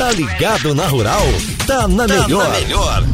Tá 0.00 0.10
ligado 0.12 0.74
na 0.74 0.86
Rural? 0.86 1.20
Tá 1.66 1.86
na 1.86 2.08
tá 2.08 2.14
melhor. 2.14 2.48
Na 2.48 2.58
melhor. 2.58 3.04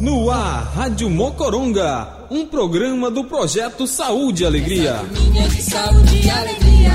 No 0.00 0.30
ar, 0.30 0.72
Rádio 0.74 1.10
Mocoronga, 1.10 2.08
um 2.30 2.46
programa 2.46 3.10
do 3.10 3.24
projeto 3.24 3.86
Saúde 3.86 4.42
e 4.42 4.46
Alegria. 4.46 5.02
De 5.20 5.62
saúde 5.62 6.16
e 6.16 6.30
alegria, 6.30 6.94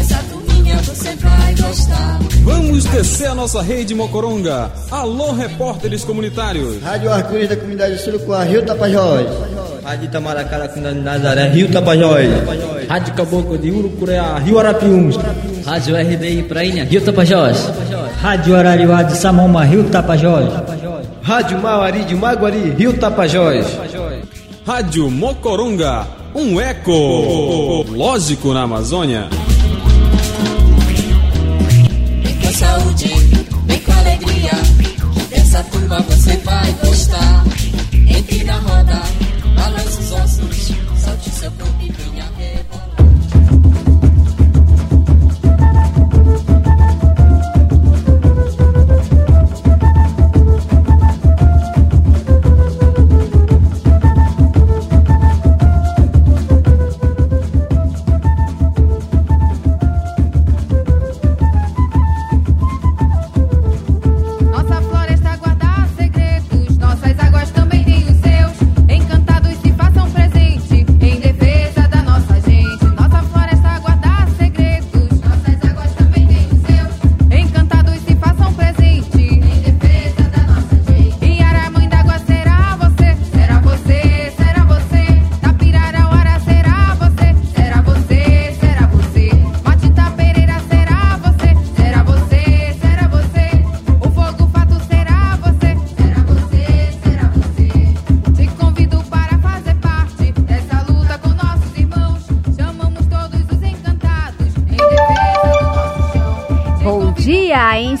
essa 0.00 0.16
turminha 0.30 0.78
você 0.78 1.14
vai 1.16 1.54
gostar. 1.56 2.20
Vamos 2.42 2.84
descer 2.86 3.28
a 3.28 3.34
nossa 3.34 3.60
rede 3.60 3.94
Mocoronga. 3.94 4.72
Alô, 4.90 5.32
repórteres 5.32 6.04
comunitários. 6.04 6.82
Rádio 6.82 7.12
Arco-Íris 7.12 7.50
da 7.50 7.56
comunidade 7.56 8.02
Surucuá, 8.02 8.44
Rio 8.44 8.64
Tapajós. 8.64 9.26
Rádio 9.84 10.06
Itamaracá 10.06 10.58
da 10.58 10.68
comunidade 10.68 11.00
Nazaré, 11.00 11.48
Rio 11.48 11.70
Tapajós. 11.70 12.26
Rádio 12.88 13.14
Caboclo 13.14 13.58
de 13.58 13.70
Urucureá, 13.70 14.38
Rio 14.38 14.58
Arapiuns. 14.58 15.16
Rádio 15.66 15.94
RDI 15.94 16.42
Prainha, 16.44 16.84
Rio 16.84 17.02
Tapajós. 17.02 17.70
Rádio 18.22 18.56
Arariuá 18.56 19.02
de 19.02 19.14
Samoma, 19.14 19.62
Rio 19.64 19.84
Tapajós. 19.90 20.50
Rádio 21.22 21.60
Mauari 21.60 22.02
de 22.04 22.14
Maguari, 22.14 22.70
Rio 22.78 22.94
Tapajós. 22.94 23.66
Rádio 24.66 25.10
Mocoronga, 25.10 26.06
um 26.34 26.58
eco 26.58 27.84
lógico 27.90 28.54
na 28.54 28.62
Amazônia. 28.62 29.28
Vem 32.22 32.36
com 32.38 32.52
saúde, 32.52 33.08
vem 33.66 33.78
com 33.80 33.92
alegria, 33.92 34.52
dessa 35.28 35.62
turma 35.64 36.00
você 36.08 36.36
vai 36.38 36.72
gostar. 36.82 37.44
Entre 38.08 38.44
na 38.44 38.56
roda, 38.56 39.02
balance 39.64 39.98
os 39.98 40.12
ossos, 40.12 40.56
solte 41.02 41.30
seu 41.30 41.50
corpo 41.52 41.82
e 41.82 41.90
venha 41.90 42.13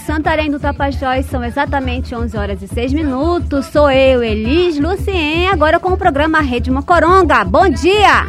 Santarém 0.06 0.50
do 0.50 0.60
Tapajós 0.60 1.24
são 1.26 1.42
exatamente 1.42 2.14
11 2.14 2.36
horas 2.36 2.62
e 2.62 2.68
6 2.68 2.92
minutos. 2.92 3.64
Sou 3.66 3.90
eu, 3.90 4.22
Elis 4.22 4.78
Lucien, 4.78 5.48
agora 5.48 5.80
com 5.80 5.92
o 5.92 5.96
programa 5.96 6.42
Rede 6.42 6.70
Mocoronga. 6.70 7.42
Bom 7.42 7.66
dia! 7.70 8.26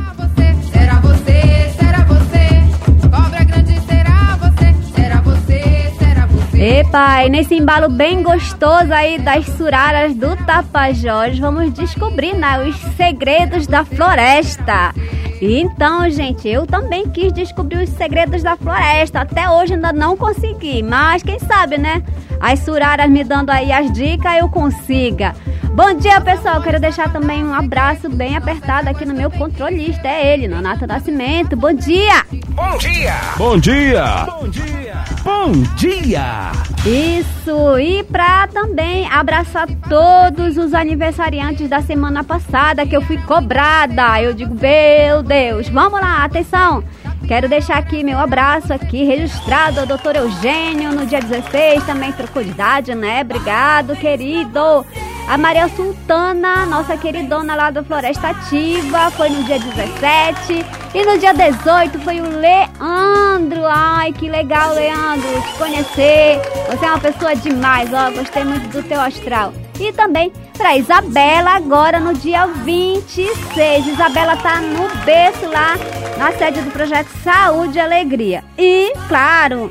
Será 0.72 1.02
você, 1.02 1.70
será 1.78 2.04
você, 2.06 3.10
cobra 3.10 3.44
grande 3.44 3.78
será 3.82 4.38
você, 4.38 4.74
será 4.96 5.22
você, 5.22 5.92
será 6.00 6.26
você. 6.28 6.80
Epa, 6.80 7.26
e 7.26 7.30
nesse 7.30 7.56
embalo 7.56 7.90
bem 7.90 8.24
gostoso 8.24 8.94
aí 8.94 9.20
das 9.20 9.46
suraras 9.46 10.16
do 10.16 10.34
Tapajós, 10.46 11.38
vamos 11.38 11.74
descobrir 11.74 12.36
né, 12.36 12.66
os 12.70 12.78
segredos 12.96 13.68
da 13.68 13.84
floresta. 13.84 14.94
Então, 15.42 16.10
gente, 16.10 16.48
eu 16.48 16.66
também 16.66 17.10
quis 17.10 17.32
descobrir 17.34 17.84
os 17.84 17.90
segredos 17.90 18.42
da 18.42 18.56
floresta. 18.56 19.22
Até 19.22 19.50
hoje 19.50 19.74
ainda 19.74 19.92
não 19.92 20.16
consegui, 20.16 20.82
mas 20.82 21.24
quem 21.24 21.40
sabe, 21.40 21.78
né? 21.78 22.04
As 22.40 22.60
suraras 22.60 23.10
me 23.10 23.24
dando 23.24 23.50
aí 23.50 23.72
as 23.72 23.92
dicas, 23.92 24.38
eu 24.40 24.50
consiga. 24.50 25.36
Bom 25.74 25.94
dia, 25.94 26.22
pessoal. 26.22 26.62
Quero 26.62 26.80
deixar 26.80 27.12
também 27.12 27.44
um 27.44 27.54
abraço 27.54 28.10
bem 28.10 28.38
apertado 28.38 28.90
aqui 28.90 29.06
no 29.06 29.14
meu 29.14 29.30
controlista. 29.30 30.08
É 30.08 30.34
ele, 30.34 30.48
Nonato 30.48 30.88
Nascimento. 30.88 31.56
Bom 31.56 31.74
dia! 31.74 32.26
Bom 32.50 32.78
dia! 32.78 33.14
Bom 33.38 33.58
dia! 33.58 34.26
Bom 34.26 34.48
dia! 34.48 35.04
Bom 35.24 35.52
dia! 35.76 36.75
Isso! 36.86 37.80
E 37.80 38.04
pra 38.04 38.48
também 38.48 39.10
abraçar 39.10 39.68
todos 39.90 40.56
os 40.56 40.72
aniversariantes 40.72 41.68
da 41.68 41.82
semana 41.82 42.24
passada 42.24 42.86
que 42.86 42.96
eu 42.96 43.02
fui 43.02 43.18
cobrada. 43.18 44.22
Eu 44.22 44.36
digo, 44.36 44.54
meu 44.54 45.24
Deus, 45.24 45.68
vamos 45.68 46.00
lá, 46.00 46.24
atenção! 46.24 46.84
Quero 47.28 47.50
deixar 47.50 47.80
aqui 47.80 48.04
meu 48.04 48.20
abraço 48.20 48.72
aqui 48.72 49.04
registrado 49.04 49.80
ao 49.80 49.88
doutor 49.88 50.16
Eugênio 50.16 50.92
no 50.92 51.08
dia 51.08 51.20
16, 51.20 51.84
também 51.86 52.12
trocou 52.12 52.44
de 52.44 52.52
idade, 52.52 52.94
né? 52.94 53.22
Obrigado, 53.22 53.96
querido! 53.96 54.86
A 55.28 55.40
Maria 55.40 55.68
Sultana, 55.70 56.68
nossa 56.68 56.96
queridona 56.96 57.56
lá 57.56 57.72
do 57.72 57.84
Floresta 57.84 58.28
Ativa, 58.28 59.10
foi 59.10 59.30
no 59.30 59.44
dia 59.44 59.58
17. 59.58 60.85
E 60.96 61.06
no 61.06 61.18
dia 61.18 61.34
18 61.34 62.00
foi 62.00 62.22
o 62.22 62.24
Leandro. 62.24 63.66
Ai, 63.66 64.14
que 64.14 64.30
legal, 64.30 64.74
Leandro, 64.74 65.42
te 65.42 65.58
conhecer. 65.58 66.40
Você 66.70 66.86
é 66.86 66.90
uma 66.90 67.00
pessoa 67.00 67.36
demais, 67.36 67.90
ó. 67.94 68.12
Gostei 68.12 68.46
muito 68.46 68.70
do 68.70 68.82
teu 68.82 69.02
astral. 69.02 69.54
E 69.78 69.92
também 69.92 70.32
para 70.58 70.78
Isabela, 70.78 71.52
agora 71.52 72.00
no 72.00 72.14
dia 72.14 72.48
26. 72.48 73.88
Isabela 73.88 74.38
tá 74.38 74.62
no 74.62 74.88
berço 75.04 75.46
lá 75.52 75.76
na 76.18 76.32
sede 76.32 76.62
do 76.62 76.72
projeto 76.72 77.10
Saúde 77.22 77.78
e 77.78 77.82
Alegria. 77.82 78.42
E, 78.58 78.94
claro, 79.10 79.70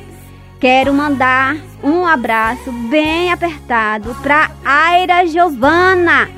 Quero 0.64 0.94
mandar 0.94 1.58
um 1.82 2.06
abraço 2.06 2.72
bem 2.88 3.30
apertado 3.30 4.14
para 4.22 4.50
Aira 4.64 5.26
Giovana, 5.26 6.30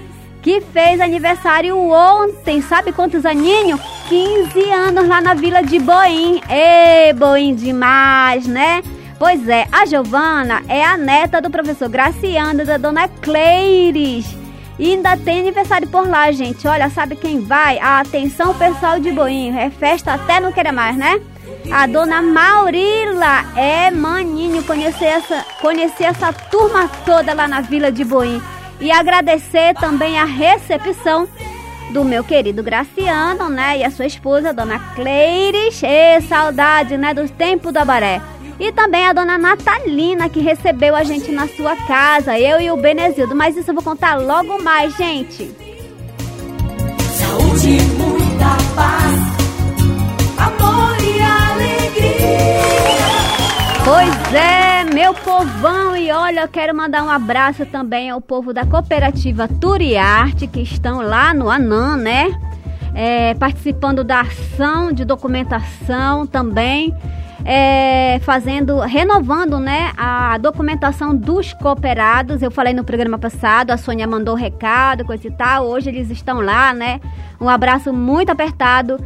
que 0.47 0.61
fez 0.61 1.01
aniversário 1.01 1.77
ontem. 1.77 2.63
Sabe 2.63 2.93
quantos 2.93 3.27
aninhos? 3.27 3.81
15 4.09 4.71
anos 4.71 5.09
lá 5.09 5.21
na 5.21 5.35
vila 5.35 5.61
de 5.61 5.77
Boim. 5.81 6.41
Ê, 6.49 7.13
Boim 7.13 7.53
demais, 7.53 8.47
né? 8.47 8.81
Pois 9.19 9.49
é, 9.49 9.67
a 9.73 9.85
Giovana 9.85 10.63
é 10.69 10.85
a 10.85 10.97
neta 10.97 11.41
do 11.41 11.51
professor 11.51 11.89
Graciano 11.89 12.65
da 12.65 12.77
dona 12.79 13.09
Cleires. 13.09 14.37
E 14.79 14.93
ainda 14.93 15.17
tem 15.17 15.41
aniversário 15.41 15.89
por 15.89 16.09
lá, 16.09 16.31
gente. 16.31 16.69
Olha, 16.69 16.89
sabe 16.91 17.17
quem 17.17 17.41
vai? 17.41 17.81
A 17.81 17.99
atenção 17.99 18.55
pessoal 18.55 19.01
de 19.01 19.11
Boim. 19.11 19.59
É 19.59 19.69
festa 19.69 20.13
até 20.15 20.39
não 20.39 20.53
querer 20.53 20.71
mais, 20.71 20.97
né? 20.97 21.21
A 21.73 21.89
dona 21.89 22.23
Maurila 22.23 23.45
é 23.57 23.91
maninho 23.91 24.63
conhecer 24.63 25.07
essa, 25.07 25.45
conhecer 25.61 26.05
essa 26.05 26.33
turma 26.33 26.89
toda 27.05 27.35
lá 27.35 27.49
na 27.49 27.63
Vila 27.63 27.91
de 27.91 28.05
Boim. 28.05 28.41
E 28.81 28.91
agradecer 28.91 29.75
também 29.75 30.19
a 30.19 30.25
recepção 30.25 31.29
do 31.91 32.05
meu 32.05 32.23
querido 32.23 32.63
Graciano, 32.63 33.49
né? 33.49 33.79
E 33.79 33.85
a 33.85 33.91
sua 33.91 34.07
esposa, 34.07 34.53
dona 34.53 34.79
Cleires. 34.95 35.83
E 35.83 36.21
saudade, 36.23 36.97
né? 36.97 37.15
Do 37.15 37.29
tempo 37.29 37.73
da 37.73 37.85
Baré. 37.85 38.21
E 38.59 38.73
também 38.73 39.07
a 39.07 39.13
dona 39.13 39.37
Natalina, 39.37 40.29
que 40.29 40.41
recebeu 40.41 40.97
a 40.97 41.05
gente 41.05 41.31
na 41.31 41.47
sua 41.49 41.77
casa, 41.77 42.39
eu 42.39 42.61
e 42.61 42.71
o 42.71 42.77
Benezildo. 42.77 43.35
Mas 43.35 43.57
isso 43.57 43.71
eu 43.71 43.75
vou 43.75 43.85
contar 43.85 44.17
logo 44.17 44.63
mais, 44.63 44.97
gente. 44.97 45.55
Saúde, 47.13 47.79
muita 47.99 48.57
paz, 48.75 49.17
amor 50.39 50.97
e 51.03 51.17
Pois 53.89 54.35
é, 54.35 54.83
meu 54.83 55.15
povão, 55.15 55.97
e 55.97 56.11
olha, 56.11 56.41
eu 56.41 56.49
quero 56.49 56.75
mandar 56.75 57.05
um 57.05 57.09
abraço 57.09 57.65
também 57.65 58.11
ao 58.11 58.21
povo 58.21 58.53
da 58.53 58.67
cooperativa 58.67 59.47
Turiarte, 59.47 60.49
que 60.49 60.59
estão 60.59 61.01
lá 61.01 61.33
no 61.33 61.49
Anã, 61.49 61.97
né? 61.97 62.37
É, 62.93 63.33
participando 63.35 64.03
da 64.03 64.23
ação 64.23 64.91
de 64.91 65.05
documentação 65.05 66.27
também, 66.27 66.93
é, 67.45 68.19
fazendo, 68.25 68.81
renovando, 68.81 69.61
né, 69.61 69.93
a 69.97 70.37
documentação 70.37 71.15
dos 71.15 71.53
cooperados. 71.53 72.43
Eu 72.43 72.51
falei 72.51 72.75
no 72.75 72.83
programa 72.83 73.19
passado, 73.19 73.71
a 73.71 73.77
Sônia 73.77 74.09
mandou 74.09 74.35
recado, 74.35 75.05
coisa 75.05 75.29
e 75.29 75.31
tal. 75.31 75.65
Hoje 75.65 75.91
eles 75.91 76.11
estão 76.11 76.41
lá, 76.41 76.75
né? 76.75 77.01
Um 77.41 77.49
abraço 77.49 77.93
muito 77.93 78.31
apertado 78.31 78.99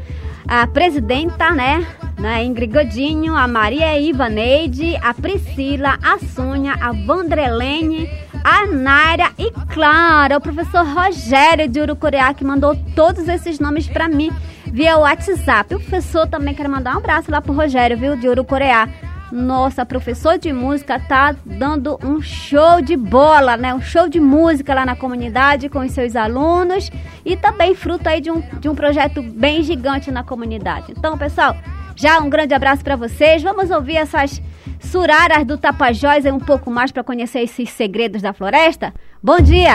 à 0.49 0.67
presidenta, 0.67 1.51
né, 1.51 1.87
né? 2.21 2.45
Ingrid 2.45 2.73
Godinho, 2.73 3.35
a 3.35 3.49
Maria 3.49 3.99
Ivaneide, 3.99 4.95
a 5.03 5.15
Priscila, 5.15 5.99
a 6.03 6.19
Sônia, 6.19 6.75
a 6.79 6.93
Vandrelene, 6.93 8.09
a 8.45 8.67
Naira 8.67 9.31
e, 9.39 9.51
claro, 9.73 10.37
o 10.37 10.41
professor 10.41 10.87
Rogério 10.87 11.67
de 11.67 11.81
Urucureá 11.81 12.35
que 12.35 12.45
mandou 12.45 12.77
todos 12.95 13.27
esses 13.27 13.59
nomes 13.59 13.89
para 13.89 14.07
mim 14.07 14.31
via 14.67 14.99
WhatsApp. 14.99 15.75
O 15.75 15.81
professor 15.81 16.27
também 16.27 16.55
quer 16.55 16.69
mandar 16.69 16.95
um 16.95 16.99
abraço 16.99 17.31
lá 17.31 17.41
pro 17.41 17.55
Rogério, 17.55 17.97
viu, 17.97 18.17
de 18.17 18.29
Urucureá. 18.29 18.89
Nossa, 19.33 19.87
professor 19.87 20.39
de 20.39 20.53
música 20.53 20.99
tá 20.99 21.35
dando 21.45 21.99
um 22.05 22.21
show 22.21 22.83
de 22.83 22.97
bola, 22.97 23.57
né? 23.57 23.73
Um 23.73 23.81
show 23.81 24.09
de 24.09 24.19
música 24.19 24.75
lá 24.75 24.85
na 24.85 24.97
comunidade 24.97 25.69
com 25.69 25.79
os 25.79 25.93
seus 25.93 26.17
alunos 26.17 26.91
e 27.25 27.37
também 27.37 27.75
fruto 27.75 28.09
aí 28.09 28.21
de 28.21 28.31
um, 28.31 28.41
de 28.59 28.69
um 28.69 28.75
projeto 28.75 29.23
bem 29.23 29.63
gigante 29.63 30.11
na 30.11 30.25
comunidade. 30.25 30.93
Então, 30.99 31.17
pessoal, 31.17 31.57
já 32.01 32.19
um 32.19 32.31
grande 32.31 32.55
abraço 32.55 32.83
para 32.83 32.97
vocês. 32.97 33.43
Vamos 33.43 33.71
ouvir 33.71 33.97
essas 33.97 34.41
suraras 34.81 35.45
do 35.45 35.59
Tapajós 35.59 36.25
um 36.25 36.41
pouco 36.41 36.71
mais 36.71 36.91
para 36.91 37.05
conhecer 37.05 37.41
esses 37.41 37.69
segredos 37.71 38.23
da 38.23 38.33
floresta? 38.33 38.95
Bom 39.23 39.39
dia! 39.39 39.75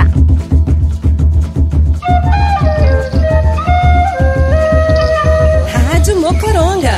Rádio 5.92 6.19
Mocoronga. 6.19 6.92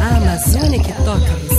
A 0.00 0.16
Amazônia 0.16 0.80
que 0.80 0.92
toca 1.02 1.49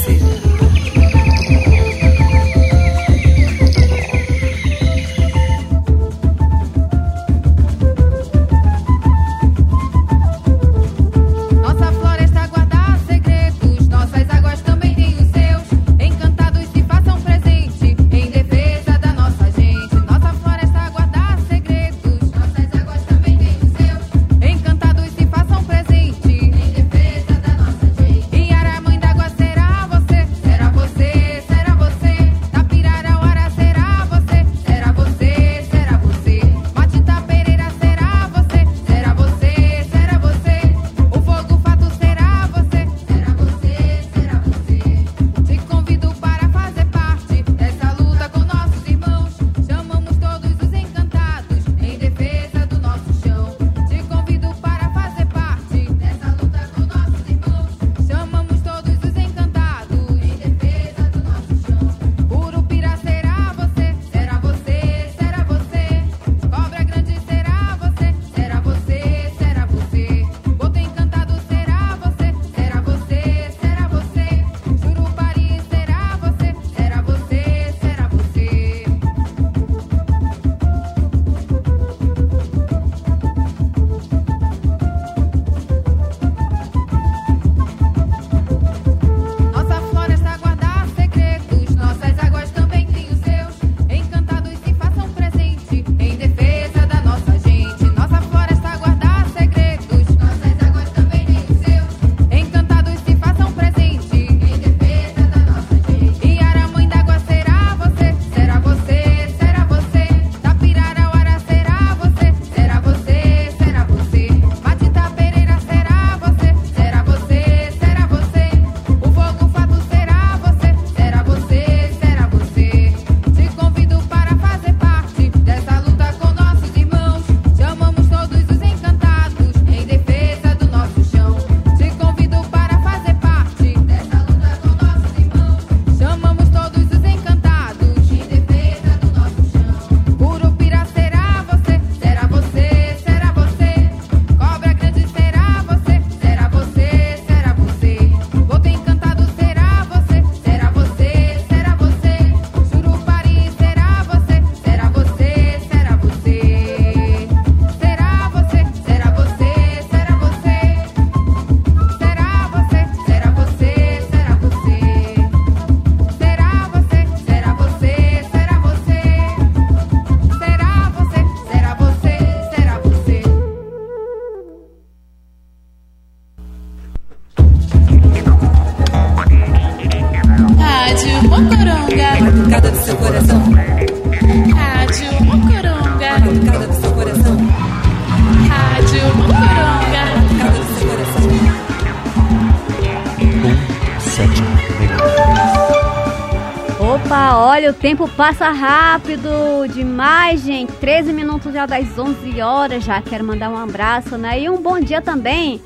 tempo 197.92 198.08
passa 198.08 198.50
rápido 198.52 199.30
demais, 199.74 200.42
gente. 200.42 200.72
13 200.74 201.12
minutos 201.12 201.52
já 201.54 201.66
das 201.66 202.00
11 202.00 202.42
horas. 202.42 202.86
Já 202.86 203.02
quero 203.02 203.26
mandar 203.26 203.50
um 203.50 203.58
abraço, 203.58 204.18
né? 204.18 204.40
E 204.40 204.50
um 204.50 204.62
bom 204.62 204.80
dia 204.80 205.02
também 205.02 205.62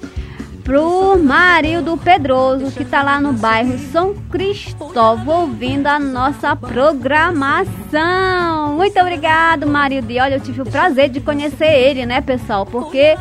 pro 0.63 1.19
Marildo 1.19 1.95
Pedroso, 1.97 2.71
que 2.71 2.83
tá 2.83 3.03
lá 3.03 3.21
no 3.21 3.31
bairro 3.31 3.77
São 3.91 4.15
Cristóvão, 4.31 5.41
ouvindo 5.41 5.85
a 5.85 5.99
nossa 5.99 6.55
programação. 6.55 7.65
Muito 8.75 8.99
obrigado, 8.99 9.67
Marildo. 9.67 10.11
E 10.11 10.19
olha, 10.19 10.37
eu 10.37 10.41
tive 10.41 10.63
o 10.63 10.65
prazer 10.65 11.09
de 11.09 11.21
conhecer 11.21 11.71
ele, 11.71 12.07
né, 12.07 12.21
pessoal? 12.21 12.65
Porque 12.65 13.15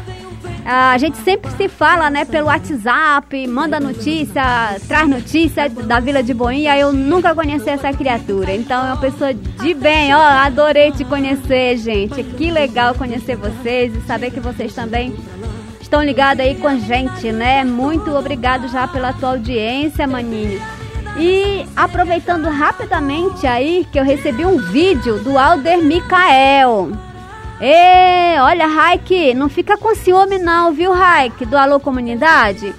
a 0.64 0.96
gente 0.96 1.18
sempre 1.18 1.50
se 1.52 1.68
fala, 1.68 2.08
né, 2.08 2.24
pelo 2.24 2.46
WhatsApp, 2.46 3.46
manda 3.46 3.78
notícia, 3.78 4.42
traz 4.88 5.06
notícia 5.06 5.68
da 5.68 6.00
Vila 6.00 6.22
de 6.22 6.32
Boinha. 6.32 6.76
Eu 6.78 6.92
nunca 6.92 7.34
conheci 7.34 7.68
essa 7.68 7.92
criatura. 7.92 8.54
Então 8.54 8.82
é 8.82 8.86
uma 8.86 8.96
pessoa 8.96 9.34
de 9.34 9.74
bem, 9.74 10.14
ó. 10.14 10.18
Adorei 10.18 10.90
te 10.90 11.04
conhecer, 11.04 11.76
gente. 11.76 12.22
Que 12.22 12.50
legal 12.50 12.94
conhecer 12.94 13.36
vocês 13.36 13.94
e 13.94 14.00
saber 14.06 14.30
que 14.30 14.40
vocês 14.40 14.74
também 14.74 15.14
estão 15.80 16.02
ligados 16.02 16.42
aí 16.42 16.54
com 16.54 16.66
a 16.66 16.76
gente, 16.76 17.30
né? 17.30 17.62
Muito 17.62 18.10
obrigado 18.12 18.66
já 18.68 18.88
pela 18.88 19.12
tua 19.12 19.30
audiência, 19.30 20.06
maninho. 20.06 20.60
E 21.18 21.66
aproveitando 21.76 22.48
rapidamente 22.48 23.46
aí 23.46 23.86
que 23.92 24.00
eu 24.00 24.04
recebi 24.04 24.46
um 24.46 24.56
vídeo 24.56 25.18
do 25.18 25.38
Alder 25.38 25.82
Micael. 25.84 26.90
Ê, 27.60 28.38
olha, 28.40 28.66
Raik, 28.66 29.32
não 29.34 29.48
fica 29.48 29.76
com 29.76 29.94
ciúme 29.94 30.38
não, 30.38 30.72
viu, 30.72 30.92
Raik, 30.92 31.46
do 31.46 31.56
Alô 31.56 31.78
Comunidade? 31.78 32.74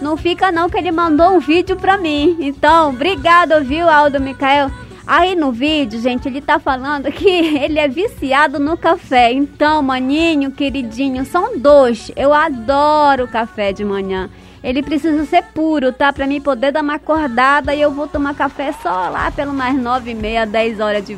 Não 0.00 0.16
fica 0.16 0.52
não 0.52 0.68
que 0.68 0.76
ele 0.76 0.92
mandou 0.92 1.30
um 1.32 1.40
vídeo 1.40 1.76
pra 1.76 1.96
mim. 1.96 2.36
Então, 2.38 2.90
obrigado, 2.90 3.64
viu, 3.64 3.88
Aldo 3.88 4.20
Micael? 4.20 4.70
Aí 5.06 5.34
no 5.34 5.50
vídeo, 5.50 5.98
gente, 5.98 6.28
ele 6.28 6.42
tá 6.42 6.58
falando 6.58 7.10
que 7.12 7.26
ele 7.26 7.78
é 7.78 7.88
viciado 7.88 8.58
no 8.58 8.76
café. 8.76 9.32
Então, 9.32 9.82
maninho, 9.82 10.50
queridinho, 10.50 11.24
são 11.24 11.58
dois. 11.58 12.12
Eu 12.14 12.34
adoro 12.34 13.26
café 13.26 13.72
de 13.72 13.84
manhã. 13.84 14.28
Ele 14.62 14.82
precisa 14.82 15.24
ser 15.24 15.42
puro, 15.54 15.92
tá? 15.92 16.12
Pra 16.12 16.26
mim 16.26 16.40
poder 16.40 16.72
dar 16.72 16.82
uma 16.82 16.96
acordada 16.96 17.74
e 17.74 17.80
eu 17.80 17.90
vou 17.90 18.06
tomar 18.06 18.34
café 18.34 18.72
só 18.82 19.08
lá 19.08 19.30
pelo 19.30 19.54
mais 19.54 19.74
nove 19.76 20.10
e 20.10 20.14
meia, 20.14 20.44
dez 20.44 20.78
horas 20.78 21.04
de, 21.06 21.16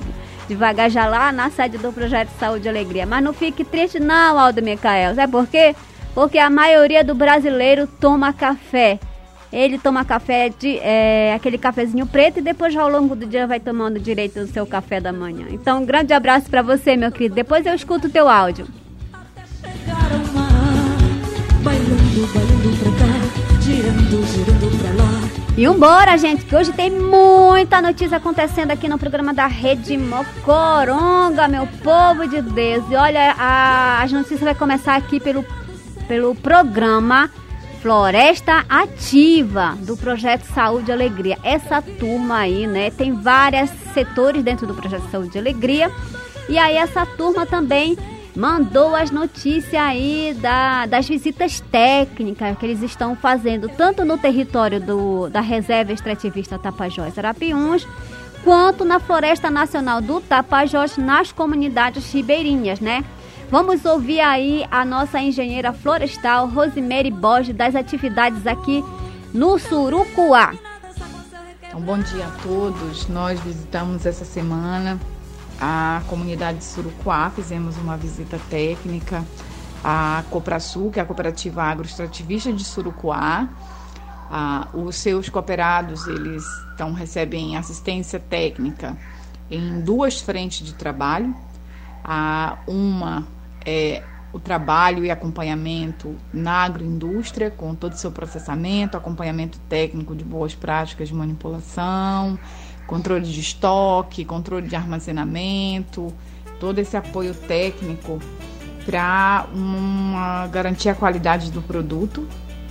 devagar 0.51 0.91
já 0.91 1.07
lá 1.07 1.31
na 1.31 1.49
sede 1.49 1.79
do 1.79 1.93
Projeto 1.93 2.31
Saúde 2.39 2.67
e 2.67 2.69
Alegria. 2.69 3.07
Mas 3.07 3.23
não 3.23 3.33
fique 3.33 3.65
triste 3.65 4.01
não, 4.01 4.39
Aldo 4.39 4.61
Micael. 4.61 5.15
Sabe 5.15 5.31
por 5.31 5.47
quê? 5.47 5.75
Porque 6.13 6.39
a 6.39 6.51
maioria 6.51 7.05
do 7.05 7.15
brasileiro 7.15 7.87
toma 7.87 8.33
café. 8.33 8.99
Ele 9.53 9.79
toma 9.79 10.05
café 10.05 10.49
de 10.49 10.79
é, 10.79 11.33
aquele 11.35 11.57
cafezinho 11.57 12.07
preto 12.07 12.39
e 12.39 12.43
depois 12.43 12.77
ao 12.77 12.89
longo 12.89 13.15
do 13.17 13.27
dia 13.27 13.47
vai 13.47 13.61
tomando 13.61 13.99
direito 13.99 14.41
do 14.41 14.47
seu 14.49 14.67
café 14.67 15.01
da 15.01 15.13
manhã. 15.13 15.47
Então, 15.51 15.83
um 15.83 15.87
grande 15.87 16.13
abraço 16.13 16.51
para 16.51 16.63
você, 16.63 16.97
meu 16.97 17.11
querido. 17.11 17.35
Depois 17.35 17.65
eu 17.65 17.75
escuto 17.75 18.09
o 18.09 18.11
teu 18.11 18.29
áudio. 18.29 18.67
Bailando, 21.63 22.27
bailando 22.33 22.77
pra 22.79 22.93
cá, 22.93 23.40
E 25.57 25.67
vambora, 25.67 26.17
gente, 26.17 26.47
que 26.47 26.57
hoje 26.57 26.73
tem 26.73 26.91
muita 26.91 27.83
notícia 27.83 28.17
acontecendo 28.17 28.71
aqui 28.71 28.89
no 28.89 28.99
programa 28.99 29.35
da 29.35 29.47
Rede 29.47 29.95
Mocoronga, 29.97 31.47
meu 31.49 31.67
povo 31.83 32.27
de 32.27 32.41
Deus. 32.41 32.83
E 32.91 32.97
olha, 32.97 33.35
a, 33.37 34.03
as 34.03 34.11
notícias 34.11 34.41
vai 34.41 34.55
começar 34.55 34.97
aqui 34.97 35.21
pelo, 35.21 35.45
pelo 36.09 36.35
programa 36.35 37.31
Floresta 37.83 38.65
Ativa 38.69 39.77
do 39.81 39.97
Projeto 39.97 40.45
Saúde 40.45 40.91
e 40.91 40.93
Alegria. 40.93 41.39
Essa 41.43 41.83
turma 41.83 42.39
aí, 42.39 42.67
né, 42.67 42.91
tem 42.91 43.13
vários 43.13 43.71
setores 43.93 44.43
dentro 44.43 44.67
do 44.67 44.75
Projeto 44.75 45.11
Saúde 45.11 45.37
e 45.37 45.41
Alegria. 45.41 45.91
E 46.49 46.59
aí 46.59 46.77
essa 46.77 47.05
turma 47.05 47.45
também 47.45 47.99
mandou 48.35 48.95
as 48.95 49.11
notícias 49.11 49.75
aí 49.75 50.37
da, 50.41 50.87
das 50.87 51.09
visitas 51.09 51.61
técnicas 51.61 52.57
que 52.59 52.67
eles 52.67 52.83
estão 52.83 53.17
fazendo, 53.17 53.69
tanto 53.69 54.05
no 54.05 54.17
território 54.17 54.81
do, 54.81 55.29
da 55.29 55.41
Reserva 55.41 55.93
Extrativista 55.93 56.59
Tapajós 56.59 57.19
Arapiuns, 57.19 57.87
quanto 58.45 58.85
na 58.85 58.99
Floresta 59.01 59.51
Nacional 59.51 60.01
do 60.01 60.21
Tapajós, 60.21 60.97
nas 60.97 61.33
comunidades 61.33 62.13
ribeirinhas, 62.13 62.81
né? 62.81 63.05
Vamos 63.51 63.85
ouvir 63.85 64.21
aí 64.21 64.65
a 64.71 64.85
nossa 64.85 65.19
engenheira 65.19 65.73
florestal, 65.73 66.47
Rosemary 66.47 67.11
Borges, 67.11 67.55
das 67.55 67.75
atividades 67.75 68.47
aqui 68.47 68.85
no 69.35 69.59
Surucuá. 69.59 70.55
Então, 71.67 71.81
bom 71.81 71.99
dia 71.99 72.27
a 72.27 72.31
todos. 72.43 73.09
Nós 73.09 73.41
visitamos 73.41 74.07
essa 74.07 74.25
semana 74.25 74.99
a 75.61 76.03
comunidade 76.07 76.59
de 76.59 76.65
Surucuá, 76.65 77.31
fizemos 77.31 77.77
uma 77.77 77.97
visita 77.97 78.41
técnica 78.49 79.25
à 79.85 80.25
Coprasul, 80.31 80.91
que 80.91 80.99
é 80.99 81.03
a 81.03 81.07
cooperativa 81.07 81.63
agroextrativista 81.63 82.53
de 82.53 82.65
Surucuá. 82.65 83.49
Os 84.73 84.97
seus 84.97 85.29
cooperados 85.29 86.07
eles 86.07 86.45
então 86.75 86.93
recebem 86.93 87.57
assistência 87.57 88.19
técnica 88.19 88.97
em 89.51 89.81
duas 89.81 90.21
frentes 90.21 90.67
de 90.67 90.73
trabalho. 90.75 91.35
Ah, 92.03 92.59
uma 92.67 93.27
é 93.67 94.03
o 94.33 94.39
trabalho 94.39 95.05
e 95.05 95.11
acompanhamento 95.11 96.15
na 96.33 96.63
agroindústria, 96.63 97.51
com 97.51 97.75
todo 97.75 97.95
o 97.95 97.97
seu 97.97 98.13
processamento, 98.13 98.97
acompanhamento 98.97 99.59
técnico 99.69 100.15
de 100.15 100.25
boas 100.25 100.55
práticas 100.55 101.09
de 101.09 101.15
manipulação, 101.15 102.39
controle 102.91 103.25
de 103.25 103.39
estoque, 103.39 104.25
controle 104.25 104.67
de 104.67 104.75
armazenamento, 104.75 106.13
todo 106.59 106.81
esse 106.81 106.97
apoio 106.97 107.33
técnico 107.33 108.19
para 108.85 109.47
garantir 110.51 110.89
a 110.89 110.95
qualidade 110.97 111.53
do 111.53 111.63
produto 111.63 112.27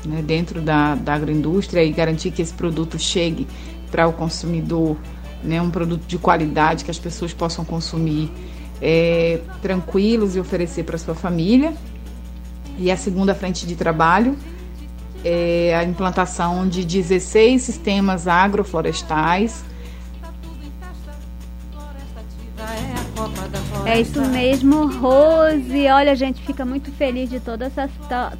né, 0.05 0.21
dentro 0.21 0.61
da, 0.61 0.95
da 0.95 1.13
agroindústria 1.13 1.81
e 1.85 1.91
garantir 1.93 2.31
que 2.31 2.41
esse 2.41 2.53
produto 2.53 2.99
chegue 2.99 3.47
para 3.89 4.07
o 4.07 4.13
consumidor, 4.13 4.97
né, 5.41 5.61
um 5.61 5.69
produto 5.69 6.05
de 6.05 6.17
qualidade 6.17 6.83
que 6.83 6.91
as 6.91 6.99
pessoas 6.99 7.31
possam 7.31 7.63
consumir 7.63 8.29
é, 8.81 9.39
tranquilos 9.61 10.35
e 10.35 10.39
oferecer 10.39 10.83
para 10.83 10.97
sua 10.97 11.15
família. 11.15 11.73
E 12.77 12.91
a 12.91 12.97
segunda 12.97 13.33
frente 13.33 13.65
de 13.65 13.77
trabalho 13.77 14.37
é 15.23 15.73
a 15.77 15.83
implantação 15.85 16.67
de 16.67 16.83
16 16.83 17.61
sistemas 17.61 18.27
agroflorestais. 18.27 19.63
É 23.85 23.99
isso 23.99 24.21
mesmo, 24.21 24.87
Rose. 24.87 25.87
Olha, 25.87 26.11
a 26.11 26.15
gente 26.15 26.41
fica 26.41 26.63
muito 26.65 26.91
feliz 26.91 27.29
de 27.29 27.39
toda 27.39 27.65
essa, 27.65 27.89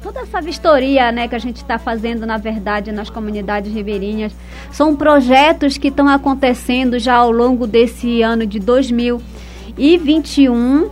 toda 0.02 0.20
essa 0.20 0.40
vistoria 0.40 1.10
né, 1.10 1.26
que 1.26 1.34
a 1.34 1.38
gente 1.38 1.56
está 1.56 1.78
fazendo, 1.78 2.24
na 2.24 2.36
verdade, 2.36 2.92
nas 2.92 3.10
comunidades 3.10 3.72
ribeirinhas. 3.72 4.32
São 4.70 4.94
projetos 4.94 5.76
que 5.76 5.88
estão 5.88 6.08
acontecendo 6.08 6.98
já 6.98 7.16
ao 7.16 7.30
longo 7.32 7.66
desse 7.66 8.22
ano 8.22 8.46
de 8.46 8.58
2000 8.58 9.20
e 9.76 9.98
21. 9.98 10.90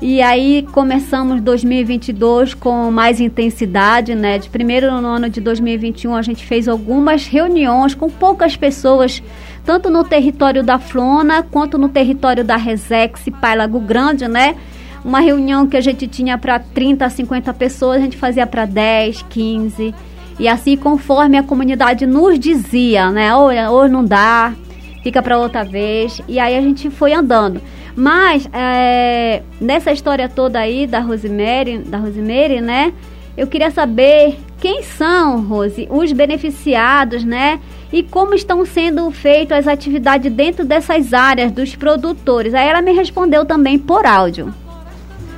E 0.00 0.22
aí 0.22 0.64
começamos 0.70 1.40
2022 1.40 2.54
com 2.54 2.88
mais 2.90 3.20
intensidade, 3.20 4.14
né? 4.14 4.38
De 4.38 4.48
primeiro 4.48 4.88
no 5.00 5.08
ano 5.08 5.28
de 5.28 5.40
2021 5.40 6.14
a 6.14 6.22
gente 6.22 6.46
fez 6.46 6.68
algumas 6.68 7.26
reuniões 7.26 7.94
com 7.94 8.08
poucas 8.08 8.56
pessoas, 8.56 9.20
tanto 9.68 9.90
no 9.90 10.02
território 10.02 10.62
da 10.62 10.78
Flona 10.78 11.42
quanto 11.42 11.76
no 11.76 11.90
território 11.90 12.42
da 12.42 12.56
Resex, 12.56 13.26
Pai 13.38 13.54
Lago 13.54 13.78
Grande, 13.78 14.26
né? 14.26 14.56
Uma 15.04 15.20
reunião 15.20 15.66
que 15.66 15.76
a 15.76 15.80
gente 15.82 16.08
tinha 16.08 16.38
para 16.38 16.58
30, 16.58 17.06
50 17.06 17.52
pessoas, 17.52 17.98
a 17.98 18.00
gente 18.00 18.16
fazia 18.16 18.46
para 18.46 18.64
10, 18.64 19.26
15. 19.28 19.94
E 20.40 20.48
assim 20.48 20.74
conforme 20.74 21.36
a 21.36 21.42
comunidade 21.42 22.06
nos 22.06 22.38
dizia, 22.38 23.10
né? 23.10 23.36
Ou, 23.36 23.50
ou 23.70 23.86
não 23.90 24.02
dá, 24.02 24.54
fica 25.02 25.20
para 25.20 25.36
outra 25.36 25.64
vez. 25.64 26.18
E 26.26 26.40
aí 26.40 26.56
a 26.56 26.62
gente 26.62 26.88
foi 26.88 27.12
andando. 27.12 27.60
Mas 27.94 28.48
é, 28.54 29.42
nessa 29.60 29.92
história 29.92 30.30
toda 30.30 30.60
aí 30.60 30.86
da 30.86 31.00
Rosemary, 31.00 31.76
da 31.76 31.98
Rosemary, 31.98 32.62
né? 32.62 32.94
Eu 33.36 33.46
queria 33.46 33.70
saber 33.70 34.38
quem 34.58 34.82
são, 34.82 35.42
Rose, 35.42 35.86
os 35.90 36.10
beneficiados, 36.12 37.22
né? 37.22 37.60
E 37.92 38.02
como 38.02 38.34
estão 38.34 38.64
sendo 38.66 39.10
feitas 39.10 39.60
as 39.60 39.66
atividades 39.66 40.30
dentro 40.32 40.64
dessas 40.64 41.14
áreas 41.14 41.50
dos 41.50 41.74
produtores. 41.74 42.52
Aí 42.54 42.68
ela 42.68 42.82
me 42.82 42.92
respondeu 42.92 43.44
também 43.46 43.78
por 43.78 44.04
áudio. 44.04 44.52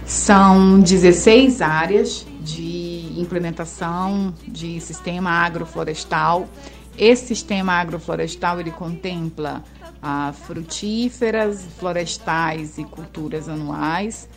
São 0.04 0.80
16 0.80 1.62
áreas 1.62 2.26
de 2.40 3.12
implementação 3.16 4.35
de 4.47 4.80
sistema 4.80 5.30
agroflorestal. 5.30 6.49
Esse 6.99 7.28
sistema 7.28 7.75
agroflorestal 7.75 8.59
ele 8.59 8.73
contempla 8.73 9.62
ah, 10.02 10.33
frutíferas, 10.47 11.66
florestais 11.78 12.78
e 12.78 12.85
culturas 12.85 13.49
anuais. 13.49 14.28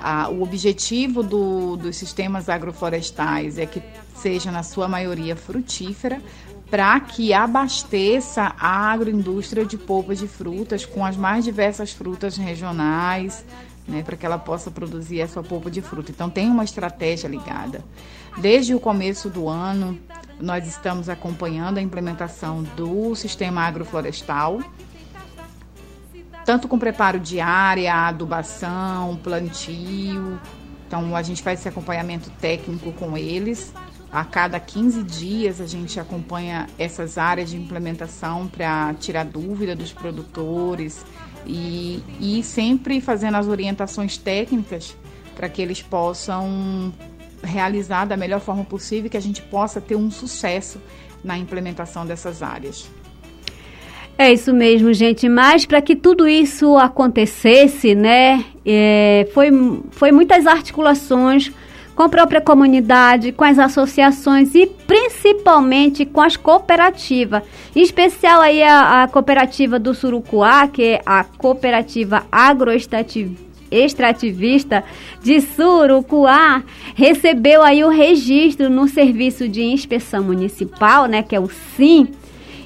Ah, 0.00 0.28
o 0.28 0.42
objetivo 0.42 1.22
do, 1.22 1.76
dos 1.76 1.96
sistemas 1.96 2.50
agroflorestais 2.50 3.58
é 3.58 3.64
que 3.64 3.82
seja, 4.14 4.50
na 4.50 4.62
sua 4.62 4.86
maioria, 4.86 5.34
frutífera, 5.34 6.20
para 6.74 6.98
que 6.98 7.32
abasteça 7.32 8.52
a 8.58 8.90
agroindústria 8.90 9.64
de 9.64 9.78
polpa 9.78 10.12
de 10.12 10.26
frutas 10.26 10.84
com 10.84 11.06
as 11.06 11.16
mais 11.16 11.44
diversas 11.44 11.92
frutas 11.92 12.36
regionais, 12.36 13.44
né, 13.86 14.02
para 14.02 14.16
que 14.16 14.26
ela 14.26 14.40
possa 14.40 14.72
produzir 14.72 15.22
a 15.22 15.28
sua 15.28 15.44
polpa 15.44 15.70
de 15.70 15.80
fruta. 15.80 16.10
Então, 16.10 16.28
tem 16.28 16.48
uma 16.48 16.64
estratégia 16.64 17.28
ligada. 17.28 17.84
Desde 18.38 18.74
o 18.74 18.80
começo 18.80 19.30
do 19.30 19.48
ano, 19.48 19.96
nós 20.40 20.66
estamos 20.66 21.08
acompanhando 21.08 21.78
a 21.78 21.80
implementação 21.80 22.64
do 22.76 23.14
sistema 23.14 23.62
agroflorestal 23.62 24.58
tanto 26.44 26.66
com 26.66 26.76
preparo 26.76 27.20
de 27.20 27.38
área, 27.38 27.94
adubação, 27.94 29.16
plantio. 29.22 30.40
Então 30.88 31.14
a 31.14 31.22
gente 31.22 31.40
faz 31.40 31.60
esse 31.60 31.68
acompanhamento 31.68 32.30
técnico 32.40 32.92
com 32.92 33.16
eles. 33.16 33.72
A 34.14 34.24
cada 34.24 34.60
15 34.60 35.02
dias 35.02 35.60
a 35.60 35.66
gente 35.66 35.98
acompanha 35.98 36.68
essas 36.78 37.18
áreas 37.18 37.50
de 37.50 37.56
implementação 37.56 38.46
para 38.46 38.94
tirar 38.94 39.24
dúvida 39.24 39.74
dos 39.74 39.92
produtores 39.92 41.04
e, 41.44 42.00
e 42.20 42.40
sempre 42.44 43.00
fazendo 43.00 43.34
as 43.34 43.48
orientações 43.48 44.16
técnicas 44.16 44.96
para 45.34 45.48
que 45.48 45.60
eles 45.60 45.82
possam 45.82 46.94
realizar 47.42 48.04
da 48.04 48.16
melhor 48.16 48.38
forma 48.38 48.62
possível 48.62 49.10
que 49.10 49.16
a 49.16 49.20
gente 49.20 49.42
possa 49.42 49.80
ter 49.80 49.96
um 49.96 50.12
sucesso 50.12 50.80
na 51.24 51.36
implementação 51.36 52.06
dessas 52.06 52.40
áreas. 52.40 52.88
É 54.16 54.32
isso 54.32 54.54
mesmo, 54.54 54.94
gente. 54.94 55.28
Mas 55.28 55.66
para 55.66 55.82
que 55.82 55.96
tudo 55.96 56.28
isso 56.28 56.76
acontecesse, 56.76 57.96
né, 57.96 58.44
é, 58.64 59.28
foi, 59.34 59.50
foi 59.90 60.12
muitas 60.12 60.46
articulações 60.46 61.50
com 61.94 62.02
a 62.02 62.08
própria 62.08 62.40
comunidade, 62.40 63.30
com 63.32 63.44
as 63.44 63.58
associações 63.58 64.54
e 64.54 64.66
principalmente 64.66 66.04
com 66.04 66.20
as 66.20 66.36
cooperativas. 66.36 67.42
Em 67.74 67.82
especial 67.82 68.40
aí 68.40 68.62
a, 68.62 69.04
a 69.04 69.08
cooperativa 69.08 69.78
do 69.78 69.94
Surucuá, 69.94 70.68
que 70.68 70.82
é 70.82 71.00
a 71.06 71.24
cooperativa 71.24 72.26
agroextrativista 72.32 74.84
de 75.22 75.40
Surucuá, 75.40 76.62
recebeu 76.94 77.62
aí 77.62 77.84
o 77.84 77.88
registro 77.88 78.68
no 78.68 78.88
Serviço 78.88 79.48
de 79.48 79.62
Inspeção 79.62 80.24
Municipal, 80.24 81.06
né, 81.06 81.22
que 81.22 81.36
é 81.36 81.40
o 81.40 81.48
SIM, 81.76 82.08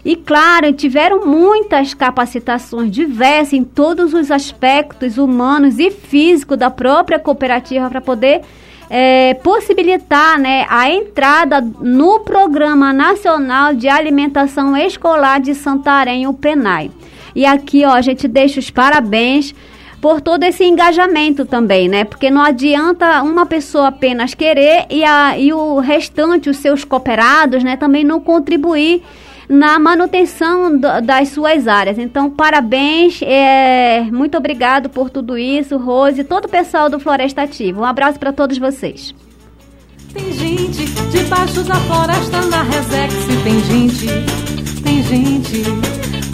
e 0.04 0.14
claro, 0.16 0.73
tiveram 0.73 1.26
muitas 1.26 1.92
capacitações 1.92 2.90
diversas 2.90 3.52
em 3.52 3.62
todos 3.62 4.14
os 4.14 4.30
aspectos 4.30 5.18
humanos 5.18 5.78
e 5.78 5.90
físicos 5.90 6.56
da 6.56 6.70
própria 6.70 7.18
cooperativa 7.18 7.90
para 7.90 8.00
poder 8.00 8.40
é, 8.90 9.35
possibilitar 9.35 10.38
né, 10.38 10.66
a 10.68 10.90
entrada 10.90 11.61
no 11.61 12.21
Programa 12.21 12.92
Nacional 12.92 13.75
de 13.75 13.88
Alimentação 13.88 14.76
Escolar 14.76 15.40
de 15.40 15.54
Santarém, 15.54 16.26
o 16.26 16.33
PENAI. 16.33 16.90
E 17.35 17.45
aqui 17.45 17.85
ó, 17.85 17.92
a 17.92 18.00
gente 18.00 18.26
deixa 18.26 18.59
os 18.59 18.71
parabéns 18.71 19.54
por 20.00 20.21
todo 20.21 20.45
esse 20.45 20.64
engajamento 20.64 21.45
também, 21.45 21.88
né? 21.88 22.04
Porque 22.04 22.30
não 22.30 22.40
adianta 22.40 23.23
uma 23.23 23.45
pessoa 23.45 23.88
apenas 23.88 24.33
querer 24.33 24.87
e, 24.88 25.04
a, 25.04 25.37
e 25.37 25.52
o 25.52 25.80
restante, 25.80 26.49
os 26.49 26.57
seus 26.59 26.85
cooperados, 26.85 27.64
né, 27.64 27.76
também 27.76 28.04
não 28.04 28.21
contribuir 28.21 29.02
na 29.49 29.78
manutenção 29.78 30.76
do, 30.76 31.00
das 31.00 31.31
suas 31.31 31.67
áreas. 31.67 31.99
Então, 31.99 32.28
parabéns, 32.28 33.21
é, 33.23 34.02
muito 34.12 34.37
obrigado 34.37 34.90
por 34.90 35.09
tudo 35.09 35.38
isso, 35.38 35.78
Rose 35.78 36.21
e 36.21 36.25
todo 36.25 36.45
o 36.45 36.49
pessoal 36.49 36.90
do 36.90 37.00
Floresta 37.00 37.43
Ativa. 37.43 37.81
Um 37.81 37.85
abraço 37.85 38.19
para 38.19 38.33
todos 38.33 38.59
vocês. 38.59 39.14
Tem 40.12 40.33
gente 40.33 40.85
debaixo 41.11 41.62
da 41.64 41.75
floresta 41.75 42.43
na 42.43 42.62
Resex, 42.62 43.14
tem 43.45 43.61
gente, 43.61 44.07
tem 44.83 45.02
gente, 45.02 45.62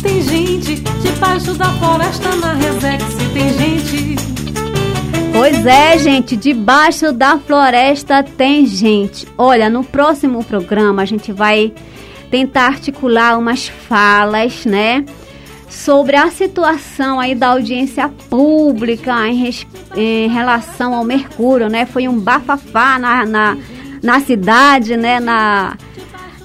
tem 0.01 0.23
gente 0.23 0.75
debaixo 1.03 1.55
da 1.55 1.67
floresta 1.73 2.37
na 2.37 2.55
Resex, 2.55 3.05
tem 3.33 3.53
gente. 3.53 4.35
Pois 5.33 5.67
é, 5.67 5.99
gente, 5.99 6.37
debaixo 6.37 7.13
da 7.13 7.37
floresta 7.37 8.23
tem 8.23 8.65
gente. 8.65 9.27
Olha, 9.37 9.69
no 9.69 9.83
próximo 9.83 10.45
programa 10.45 11.03
a 11.03 11.05
gente 11.05 11.33
vai 11.33 11.73
tentar 12.35 12.67
articular 12.67 13.39
umas 13.39 13.69
falas, 13.69 14.67
né? 14.67 15.05
Sobre 15.69 16.17
a 16.17 16.33
situação 16.33 17.21
aí 17.21 17.33
da 17.33 17.51
audiência 17.51 18.09
pública 18.29 19.29
em, 19.29 19.37
res, 19.37 19.65
em 19.95 20.29
relação 20.29 20.95
ao 20.95 21.05
Mercúrio, 21.05 21.69
né? 21.69 21.87
Foi 21.87 22.09
um 22.09 22.19
bafafá 22.19 22.99
na, 22.99 23.25
na, 23.25 23.57
na 24.03 24.19
cidade, 24.19 24.97
né? 24.97 25.21
Na, 25.21 25.77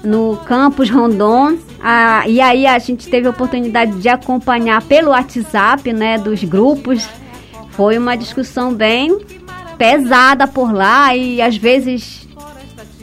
no 0.04 0.36
campus 0.46 0.88
Rondon. 0.88 1.58
Ah, 1.82 2.22
e 2.28 2.40
aí 2.40 2.68
a 2.68 2.78
gente 2.78 3.08
teve 3.08 3.26
a 3.26 3.30
oportunidade 3.30 3.90
de 3.98 4.08
acompanhar 4.08 4.80
pelo 4.82 5.10
WhatsApp, 5.10 5.92
né? 5.92 6.18
Dos 6.18 6.44
grupos. 6.44 7.04
Foi 7.70 7.98
uma 7.98 8.16
discussão 8.16 8.72
bem 8.72 9.18
pesada 9.76 10.46
por 10.46 10.72
lá 10.72 11.16
e 11.16 11.42
às 11.42 11.56
vezes 11.56 12.28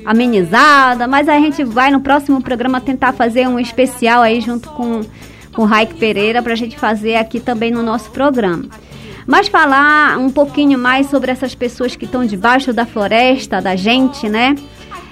amenizada, 0.08 1.06
mas 1.06 1.28
a 1.28 1.38
gente 1.38 1.66
vai 1.66 1.92
no 1.92 2.00
próximo 2.00 2.42
programa 2.42 2.80
tentar 2.80 3.12
fazer 3.12 3.46
um 3.46 3.60
especial 3.60 4.22
aí 4.22 4.40
junto 4.40 4.70
com, 4.70 5.02
com 5.54 5.64
o 5.64 5.66
Raik 5.66 5.96
Pereira 5.96 6.42
para 6.42 6.54
a 6.54 6.56
gente 6.56 6.80
fazer 6.80 7.16
aqui 7.16 7.42
também 7.42 7.72
no 7.72 7.84
nosso 7.84 8.10
programa. 8.12 8.70
Mas 9.26 9.50
falar 9.50 10.18
um 10.18 10.30
pouquinho 10.30 10.80
mais 10.80 11.08
sobre 11.08 11.30
essas 11.30 11.54
pessoas 11.54 11.98
que 11.98 12.06
estão 12.06 12.26
debaixo 12.26 12.72
da 12.72 12.86
floresta 12.86 13.62
da 13.62 13.76
gente, 13.76 14.30
né? 14.30 14.56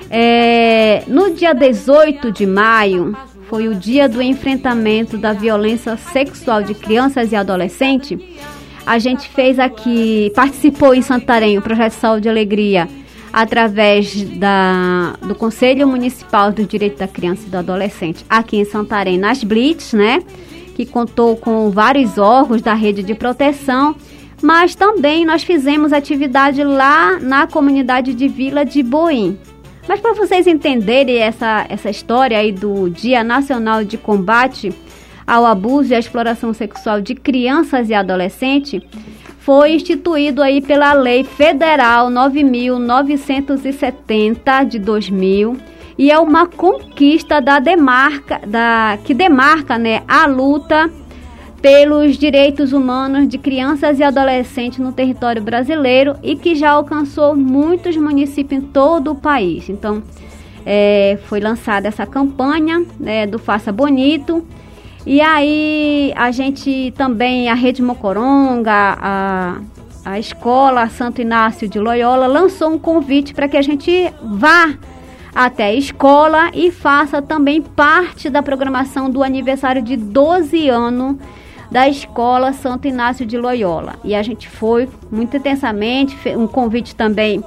É, 0.09 1.03
no 1.07 1.33
dia 1.33 1.53
18 1.53 2.31
de 2.31 2.45
maio 2.45 3.17
foi 3.49 3.67
o 3.67 3.75
dia 3.75 4.07
do 4.07 4.21
enfrentamento 4.21 5.17
da 5.17 5.33
violência 5.33 5.97
sexual 5.97 6.63
de 6.63 6.73
crianças 6.73 7.33
e 7.33 7.35
adolescentes. 7.35 8.17
A 8.85 8.97
gente 8.97 9.27
fez 9.27 9.59
aqui, 9.59 10.31
participou 10.33 10.95
em 10.95 11.01
Santarém, 11.01 11.57
o 11.57 11.61
Projeto 11.61 11.93
Saúde 11.93 12.29
e 12.29 12.31
Alegria, 12.31 12.87
através 13.35 14.23
da, 14.37 15.17
do 15.21 15.35
Conselho 15.35 15.85
Municipal 15.85 16.53
do 16.53 16.65
Direito 16.65 16.99
da 16.99 17.07
Criança 17.07 17.43
e 17.45 17.49
do 17.49 17.57
Adolescente 17.57 18.25
aqui 18.29 18.55
em 18.55 18.63
Santarém, 18.63 19.17
nas 19.17 19.43
Blitz, 19.43 19.91
né? 19.91 20.23
Que 20.73 20.85
contou 20.85 21.35
com 21.35 21.69
vários 21.69 22.17
órgãos 22.17 22.61
da 22.61 22.73
rede 22.73 23.03
de 23.03 23.13
proteção, 23.13 23.93
mas 24.41 24.73
também 24.73 25.25
nós 25.25 25.43
fizemos 25.43 25.91
atividade 25.91 26.63
lá 26.63 27.19
na 27.19 27.45
comunidade 27.45 28.13
de 28.13 28.29
Vila 28.29 28.63
de 28.63 28.81
Boim. 28.81 29.37
Mas 29.85 29.99
para 29.99 30.13
vocês 30.13 30.47
entenderem 30.47 31.17
essa, 31.17 31.65
essa 31.67 31.89
história 31.89 32.37
aí 32.37 32.53
do 32.53 32.89
Dia 32.89 33.21
Nacional 33.21 33.83
de 33.83 33.97
Combate 33.97 34.73
ao 35.27 35.45
Abuso 35.45 35.91
e 35.91 35.95
à 35.95 35.99
Exploração 35.99 36.53
Sexual 36.53 37.01
de 37.01 37.13
Crianças 37.13 37.89
e 37.89 37.93
Adolescentes, 37.93 38.81
foi 39.45 39.73
instituído 39.73 40.41
aí 40.41 40.59
pela 40.59 40.91
Lei 40.93 41.23
Federal 41.23 42.09
9970 42.09 44.63
de 44.63 44.79
2000 44.79 45.55
e 45.99 46.11
é 46.11 46.17
uma 46.17 46.47
conquista 46.47 47.39
da 47.39 47.59
demarca 47.59 48.41
da 48.45 48.97
que 49.03 49.13
demarca, 49.13 49.77
né, 49.77 50.01
a 50.07 50.25
luta 50.25 50.89
pelos 51.61 52.17
direitos 52.17 52.73
humanos 52.73 53.27
de 53.27 53.37
crianças 53.37 53.99
e 53.99 54.03
adolescentes 54.03 54.79
no 54.79 54.91
território 54.91 55.43
brasileiro 55.43 56.15
e 56.23 56.35
que 56.35 56.55
já 56.55 56.71
alcançou 56.71 57.35
muitos 57.35 57.95
municípios 57.95 58.63
em 58.63 58.65
todo 58.65 59.11
o 59.11 59.15
país. 59.15 59.69
Então, 59.69 60.01
é, 60.65 61.19
foi 61.25 61.39
lançada 61.39 61.87
essa 61.87 62.07
campanha 62.07 62.83
né, 62.99 63.27
do 63.27 63.37
Faça 63.37 63.71
Bonito 63.71 64.43
e 65.05 65.21
aí 65.21 66.13
a 66.15 66.31
gente 66.31 66.91
também, 66.97 67.49
a 67.49 67.53
Rede 67.53 67.81
Mocoronga, 67.81 68.97
a, 68.99 69.57
a 70.03 70.19
Escola 70.19 70.89
Santo 70.89 71.21
Inácio 71.21 71.67
de 71.67 71.79
Loyola 71.79 72.25
lançou 72.25 72.71
um 72.71 72.79
convite 72.79 73.33
para 73.33 73.47
que 73.47 73.55
a 73.55 73.61
gente 73.61 74.11
vá 74.23 74.73
até 75.33 75.65
a 75.65 75.73
escola 75.73 76.49
e 76.53 76.71
faça 76.71 77.21
também 77.21 77.61
parte 77.61 78.29
da 78.29 78.41
programação 78.41 79.09
do 79.09 79.21
aniversário 79.21 79.81
de 79.81 79.97
12 79.97 80.69
anos 80.69 81.17
da 81.69 81.89
Escola 81.89 82.53
Santo 82.53 82.87
Inácio 82.87 83.25
de 83.25 83.37
Loyola. 83.37 83.95
E 84.03 84.15
a 84.15 84.23
gente 84.23 84.49
foi 84.49 84.87
muito 85.11 85.35
intensamente, 85.35 86.15
um 86.29 86.47
convite 86.47 86.95
também 86.95 87.43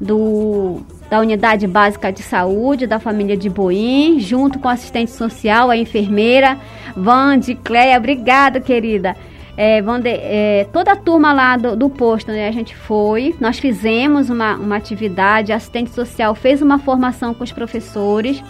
do 0.00 0.80
da 1.10 1.20
Unidade 1.20 1.66
Básica 1.66 2.12
de 2.12 2.22
Saúde 2.22 2.86
da 2.86 2.98
família 2.98 3.36
de 3.36 3.48
Boim, 3.48 4.20
junto 4.20 4.58
com 4.58 4.68
a 4.68 4.72
assistente 4.72 5.10
social, 5.10 5.70
a 5.70 5.76
enfermeira 5.76 6.58
Vande, 6.96 7.54
Cleia, 7.54 7.96
obrigada, 7.96 8.60
querida. 8.60 9.16
É, 9.56 9.82
Vande, 9.82 10.08
é, 10.08 10.66
toda 10.72 10.92
a 10.92 10.96
turma 10.96 11.32
lá 11.32 11.56
do, 11.56 11.74
do 11.74 11.90
posto, 11.90 12.30
né, 12.30 12.48
a 12.48 12.52
gente 12.52 12.76
foi, 12.76 13.34
nós 13.40 13.58
fizemos 13.58 14.30
uma, 14.30 14.54
uma 14.54 14.76
atividade, 14.76 15.52
a 15.52 15.56
assistente 15.56 15.90
social 15.90 16.34
fez 16.34 16.62
uma 16.62 16.78
formação 16.78 17.34
com 17.34 17.42
os 17.42 17.52
professores, 17.52 18.42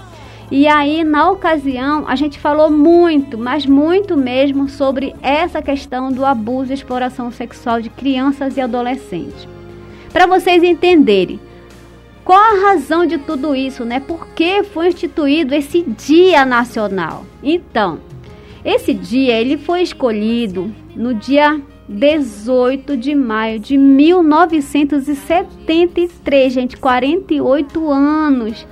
e 0.51 0.67
aí, 0.67 1.05
na 1.05 1.31
ocasião, 1.31 2.09
a 2.09 2.17
gente 2.17 2.39
falou 2.39 2.71
muito, 2.71 3.37
mas 3.37 3.67
muito 3.67 4.17
mesmo, 4.17 4.67
sobre 4.67 5.15
essa 5.21 5.61
questão 5.61 6.11
do 6.11 6.25
abuso 6.25 6.73
e 6.73 6.75
exploração 6.75 7.31
sexual 7.31 7.83
de 7.83 7.91
crianças 7.91 8.57
e 8.57 8.61
adolescentes. 8.61 9.47
Para 10.11 10.27
vocês 10.27 10.63
entenderem, 10.63 11.39
qual 12.29 12.39
a 12.39 12.61
razão 12.61 13.05
de 13.07 13.17
tudo 13.17 13.55
isso, 13.55 13.87
né? 13.87 14.01
Por 14.01 14.27
que 14.35 14.63
foi 14.63 14.89
instituído 14.89 15.55
esse 15.55 15.81
Dia 15.81 16.45
Nacional? 16.45 17.25
Então, 17.43 18.01
esse 18.63 18.93
dia 18.93 19.41
ele 19.41 19.57
foi 19.57 19.81
escolhido 19.81 20.71
no 20.95 21.15
dia 21.15 21.59
18 21.89 22.99
de 22.99 23.15
maio 23.15 23.59
de 23.59 23.79
1973, 23.79 26.53
gente, 26.53 26.77
48 26.77 27.91
anos. 27.91 28.67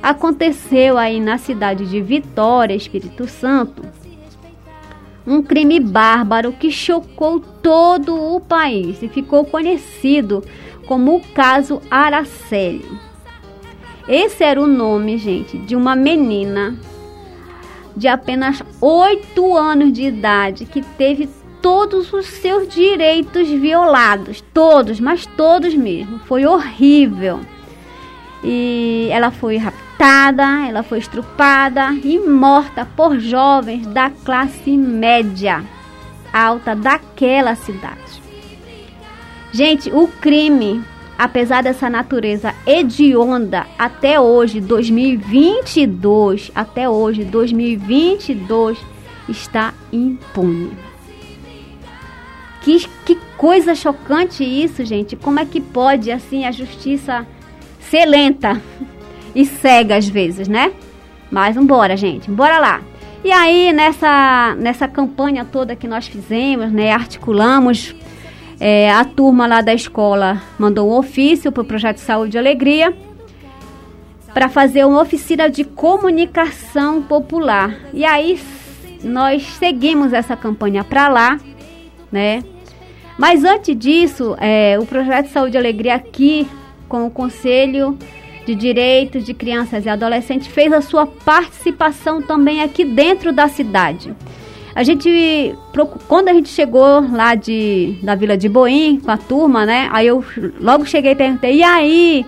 Aconteceu 0.00 0.96
aí 0.96 1.18
na 1.18 1.38
cidade 1.38 1.90
de 1.90 2.00
Vitória, 2.00 2.72
Espírito 2.72 3.26
Santo, 3.26 3.82
um 5.26 5.42
crime 5.42 5.80
bárbaro 5.80 6.52
que 6.52 6.70
chocou 6.70 7.40
todo 7.40 8.14
o 8.14 8.40
país 8.40 9.02
e 9.02 9.08
ficou 9.08 9.44
conhecido 9.44 10.44
como 10.92 11.16
o 11.16 11.20
caso 11.20 11.80
Araceli. 11.90 12.86
Esse 14.06 14.44
era 14.44 14.60
o 14.60 14.66
nome, 14.66 15.16
gente, 15.16 15.56
de 15.56 15.74
uma 15.74 15.96
menina 15.96 16.76
de 17.96 18.08
apenas 18.08 18.62
8 18.78 19.56
anos 19.56 19.90
de 19.90 20.02
idade 20.02 20.66
que 20.66 20.82
teve 20.82 21.30
todos 21.62 22.12
os 22.12 22.26
seus 22.26 22.68
direitos 22.68 23.48
violados, 23.48 24.44
todos, 24.52 25.00
mas 25.00 25.24
todos 25.24 25.74
mesmo. 25.74 26.18
Foi 26.26 26.44
horrível. 26.44 27.40
E 28.44 29.08
ela 29.10 29.30
foi 29.30 29.56
raptada, 29.56 30.66
ela 30.68 30.82
foi 30.82 30.98
estrupada 30.98 31.90
e 32.04 32.18
morta 32.18 32.86
por 32.94 33.18
jovens 33.18 33.86
da 33.86 34.10
classe 34.10 34.76
média 34.76 35.64
alta 36.30 36.76
daquela 36.76 37.54
cidade. 37.54 38.11
Gente, 39.52 39.90
o 39.92 40.08
crime 40.08 40.82
apesar 41.22 41.62
dessa 41.62 41.88
natureza 41.88 42.52
hedionda, 42.66 43.64
até 43.78 44.18
hoje, 44.18 44.60
2022, 44.60 46.50
até 46.52 46.88
hoje, 46.88 47.22
2022, 47.24 48.76
está 49.28 49.72
impune. 49.92 50.72
Que, 52.62 52.88
que 53.04 53.16
coisa 53.36 53.72
chocante 53.74 54.42
isso, 54.42 54.84
gente. 54.84 55.14
Como 55.14 55.38
é 55.38 55.44
que 55.44 55.60
pode, 55.60 56.10
assim, 56.10 56.44
a 56.44 56.50
justiça 56.50 57.24
ser 57.78 58.04
lenta 58.04 58.60
e 59.32 59.44
cega 59.44 59.96
às 59.96 60.08
vezes, 60.08 60.48
né? 60.48 60.72
Mas 61.30 61.54
vambora, 61.54 61.96
gente, 61.96 62.28
bora 62.28 62.58
lá. 62.58 62.82
E 63.24 63.30
aí, 63.30 63.72
nessa, 63.72 64.56
nessa 64.58 64.88
campanha 64.88 65.44
toda 65.44 65.76
que 65.76 65.86
nós 65.86 66.08
fizemos, 66.08 66.72
né, 66.72 66.90
articulamos, 66.90 67.94
é, 68.64 68.88
a 68.92 69.04
turma 69.04 69.48
lá 69.48 69.60
da 69.60 69.74
escola 69.74 70.40
mandou 70.56 70.88
um 70.88 70.96
ofício 70.96 71.50
para 71.50 71.62
o 71.62 71.64
Projeto 71.64 71.96
Saúde 71.96 72.36
e 72.36 72.38
Alegria 72.38 72.96
para 74.32 74.48
fazer 74.48 74.86
uma 74.86 75.02
oficina 75.02 75.50
de 75.50 75.64
comunicação 75.64 77.02
popular. 77.02 77.76
E 77.92 78.04
aí, 78.04 78.40
nós 79.02 79.42
seguimos 79.42 80.12
essa 80.12 80.36
campanha 80.36 80.84
para 80.84 81.08
lá, 81.08 81.40
né? 82.12 82.44
Mas 83.18 83.42
antes 83.42 83.76
disso, 83.76 84.36
é, 84.40 84.78
o 84.78 84.86
Projeto 84.86 85.26
Saúde 85.26 85.56
e 85.56 85.58
Alegria 85.58 85.96
aqui, 85.96 86.46
com 86.88 87.04
o 87.04 87.10
Conselho 87.10 87.98
de 88.46 88.54
Direitos 88.54 89.24
de 89.24 89.34
Crianças 89.34 89.86
e 89.86 89.88
Adolescentes, 89.88 90.46
fez 90.46 90.72
a 90.72 90.80
sua 90.80 91.04
participação 91.04 92.22
também 92.22 92.62
aqui 92.62 92.84
dentro 92.84 93.32
da 93.32 93.48
cidade. 93.48 94.14
A 94.74 94.82
gente, 94.82 95.54
quando 96.08 96.28
a 96.28 96.32
gente 96.32 96.48
chegou 96.48 97.00
lá 97.12 97.34
de, 97.34 97.98
da 98.02 98.14
Vila 98.14 98.36
de 98.36 98.48
Boim, 98.48 99.00
com 99.00 99.10
a 99.10 99.16
turma, 99.16 99.66
né? 99.66 99.88
Aí 99.92 100.06
eu 100.06 100.24
logo 100.60 100.86
cheguei 100.86 101.12
e 101.12 101.16
perguntei, 101.16 101.56
e 101.56 101.62
aí, 101.62 102.26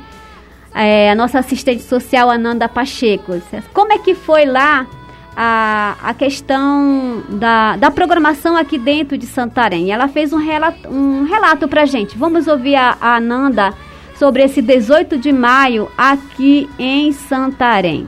é, 0.74 1.10
a 1.10 1.14
nossa 1.14 1.38
assistente 1.38 1.82
social, 1.82 2.30
Ananda 2.30 2.68
Pacheco, 2.68 3.32
como 3.72 3.92
é 3.92 3.98
que 3.98 4.14
foi 4.14 4.44
lá 4.44 4.86
a, 5.36 5.96
a 6.02 6.14
questão 6.14 7.22
da, 7.28 7.76
da 7.76 7.90
programação 7.90 8.56
aqui 8.56 8.78
dentro 8.78 9.18
de 9.18 9.26
Santarém. 9.26 9.90
Ela 9.90 10.08
fez 10.08 10.32
um 10.32 10.38
relato, 10.38 10.88
um 10.88 11.24
relato 11.24 11.66
pra 11.66 11.86
gente. 11.86 12.16
Vamos 12.16 12.46
ouvir 12.46 12.76
a, 12.76 12.96
a 13.00 13.16
Ananda 13.16 13.74
sobre 14.16 14.42
esse 14.42 14.62
18 14.62 15.18
de 15.18 15.32
maio 15.32 15.90
aqui 15.96 16.68
em 16.78 17.12
Santarém. 17.12 18.06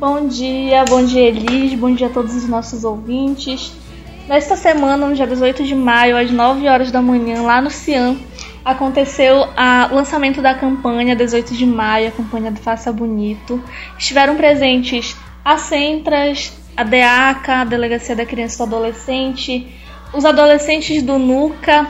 Bom 0.00 0.28
dia, 0.28 0.82
bom 0.86 1.04
dia 1.04 1.28
Elis, 1.28 1.74
bom 1.74 1.94
dia 1.94 2.06
a 2.06 2.10
todos 2.10 2.34
os 2.34 2.48
nossos 2.48 2.84
ouvintes. 2.84 3.70
Nesta 4.26 4.56
semana, 4.56 5.06
no 5.06 5.14
dia 5.14 5.26
18 5.26 5.62
de 5.62 5.74
maio, 5.74 6.16
às 6.16 6.30
9 6.30 6.66
horas 6.66 6.90
da 6.90 7.02
manhã, 7.02 7.42
lá 7.42 7.60
no 7.60 7.70
Cian, 7.70 8.16
aconteceu 8.64 9.46
o 9.90 9.94
lançamento 9.94 10.40
da 10.40 10.54
campanha 10.54 11.14
18 11.14 11.52
de 11.52 11.66
maio, 11.66 12.08
a 12.08 12.12
campanha 12.12 12.50
do 12.50 12.58
Faça 12.58 12.90
Bonito. 12.90 13.62
Estiveram 13.98 14.36
presentes 14.36 15.14
a 15.44 15.58
Centras, 15.58 16.50
a 16.74 16.82
DEACA, 16.82 17.56
a 17.56 17.64
Delegacia 17.64 18.16
da 18.16 18.24
Criança 18.24 18.54
e 18.54 18.66
do 18.66 18.74
Adolescente, 18.74 19.70
os 20.14 20.24
adolescentes 20.24 21.02
do 21.02 21.18
NUCA 21.18 21.86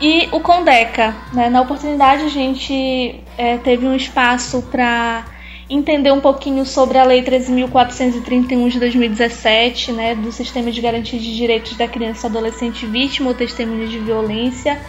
e 0.00 0.26
o 0.32 0.40
Condeca. 0.40 1.14
Né? 1.34 1.50
Na 1.50 1.60
oportunidade, 1.60 2.24
a 2.24 2.30
gente 2.30 3.22
é, 3.36 3.58
teve 3.58 3.86
um 3.86 3.94
espaço 3.94 4.62
para 4.70 5.26
entender 5.70 6.10
um 6.10 6.20
pouquinho 6.20 6.66
sobre 6.66 6.98
a 6.98 7.04
Lei 7.04 7.22
13.431 7.22 8.68
de 8.68 8.80
2017, 8.80 9.92
né, 9.92 10.16
do 10.16 10.32
Sistema 10.32 10.72
de 10.72 10.80
Garantia 10.80 11.18
de 11.18 11.36
Direitos 11.36 11.76
da 11.76 11.86
Criança 11.86 12.26
e 12.26 12.30
Adolescente 12.30 12.84
Vítima 12.84 13.28
ou 13.28 13.34
Testemunha 13.34 13.86
de 13.86 14.00
Violência. 14.00 14.80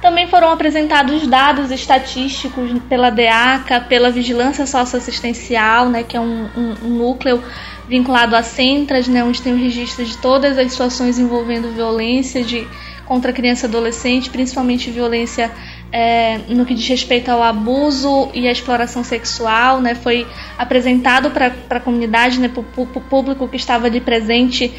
Também 0.00 0.26
foram 0.28 0.50
apresentados 0.50 1.26
dados 1.26 1.70
estatísticos 1.70 2.70
pela 2.88 3.10
DEACA, 3.10 3.82
pela 3.82 4.10
Vigilância 4.10 4.64
Socioassistencial, 4.66 5.90
né, 5.90 6.02
que 6.02 6.16
é 6.16 6.20
um, 6.20 6.48
um, 6.56 6.74
um 6.84 6.88
núcleo 6.88 7.42
vinculado 7.86 8.34
a 8.34 8.42
Centras, 8.42 9.06
né, 9.06 9.22
onde 9.22 9.42
tem 9.42 9.52
o 9.52 9.58
registro 9.58 10.02
de 10.02 10.16
todas 10.16 10.56
as 10.56 10.72
situações 10.72 11.18
envolvendo 11.18 11.74
violência 11.74 12.42
de, 12.42 12.66
contra 13.04 13.30
criança 13.30 13.66
e 13.66 13.68
adolescente, 13.68 14.30
principalmente 14.30 14.90
violência 14.90 15.50
é, 15.92 16.38
no 16.48 16.64
que 16.64 16.74
diz 16.74 16.86
respeito 16.86 17.30
ao 17.30 17.42
abuso 17.42 18.30
e 18.32 18.46
à 18.46 18.52
exploração 18.52 19.02
sexual, 19.02 19.80
né, 19.80 19.94
foi 19.94 20.26
apresentado 20.56 21.30
para 21.30 21.52
a 21.68 21.80
comunidade, 21.80 22.38
né, 22.38 22.48
para 22.48 22.60
o 22.60 23.00
público 23.00 23.48
que 23.48 23.56
estava 23.56 23.86
ali 23.86 24.00
presente, 24.00 24.72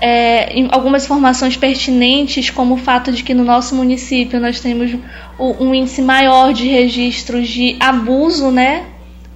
é, 0.00 0.52
algumas 0.70 1.04
informações 1.04 1.56
pertinentes, 1.56 2.50
como 2.50 2.74
o 2.74 2.78
fato 2.78 3.10
de 3.10 3.22
que 3.22 3.32
no 3.32 3.44
nosso 3.44 3.74
município 3.74 4.38
nós 4.38 4.60
temos 4.60 4.94
um 5.38 5.74
índice 5.74 6.02
maior 6.02 6.52
de 6.52 6.68
registros 6.68 7.48
de 7.48 7.76
abuso, 7.80 8.50
né? 8.50 8.84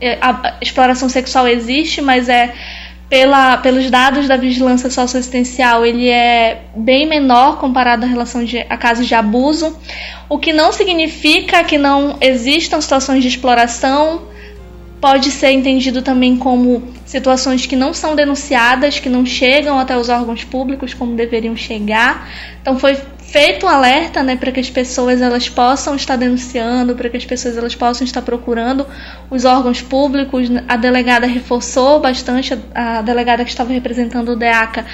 É, 0.01 0.19
a 0.21 0.59
exploração 0.61 1.09
sexual 1.09 1.47
existe, 1.47 2.03
mas 2.03 2.29
é 2.29 2.53
pela, 3.13 3.59
pelos 3.59 3.91
dados 3.91 4.27
da 4.27 4.39
vigilância 4.39 4.89
socioassistencial, 4.89 5.85
ele 5.85 6.09
é 6.09 6.63
bem 6.75 7.07
menor 7.07 7.59
comparado 7.59 8.07
à 8.07 8.09
relação 8.09 8.43
de, 8.43 8.61
a 8.61 8.77
casos 8.79 9.07
de 9.07 9.15
abuso, 9.15 9.77
o 10.31 10.39
que 10.39 10.51
não 10.51 10.73
significa 10.73 11.63
que 11.63 11.77
não 11.77 12.17
existam 12.23 12.81
situações 12.81 13.21
de 13.21 13.29
exploração, 13.29 14.23
pode 14.99 15.31
ser 15.31 15.51
entendido 15.51 16.01
também 16.01 16.39
como 16.39 16.83
situações 17.05 17.67
que 17.67 17.77
não 17.77 17.93
são 17.93 18.17
denunciadas, 18.17 18.99
que 18.99 19.11
não 19.11 19.27
chegam 19.27 19.79
até 19.79 19.95
os 19.95 20.09
órgãos 20.09 20.43
públicos 20.43 20.95
como 20.95 21.15
deveriam 21.15 21.55
chegar. 21.55 22.31
Então 22.63 22.79
foi 22.79 22.97
feito 23.33 23.65
um 23.65 23.69
alerta, 23.69 24.23
né, 24.23 24.37
para 24.37 24.53
que 24.53 24.61
as 24.61 24.69
pessoas 24.69 25.23
elas 25.23 25.49
possam 25.49 25.97
estar 25.97 26.17
denunciando, 26.17 26.95
para 26.95 27.09
que 27.09 27.17
as 27.17 27.25
pessoas 27.25 27.57
elas 27.57 27.75
possam 27.75 28.05
estar 28.05 28.21
procurando 28.21 28.87
os 29.31 29.47
órgãos 29.47 29.81
públicos. 29.81 30.51
A 30.69 30.77
delegada 30.77 31.27
reforçou 31.27 31.99
bastante, 31.99 32.53
a 32.75 33.01
delegada 33.01 33.43
que 33.43 33.51
estava 33.51 33.73
representando 33.73 34.33
o 34.33 34.37
DEACA 34.37 34.85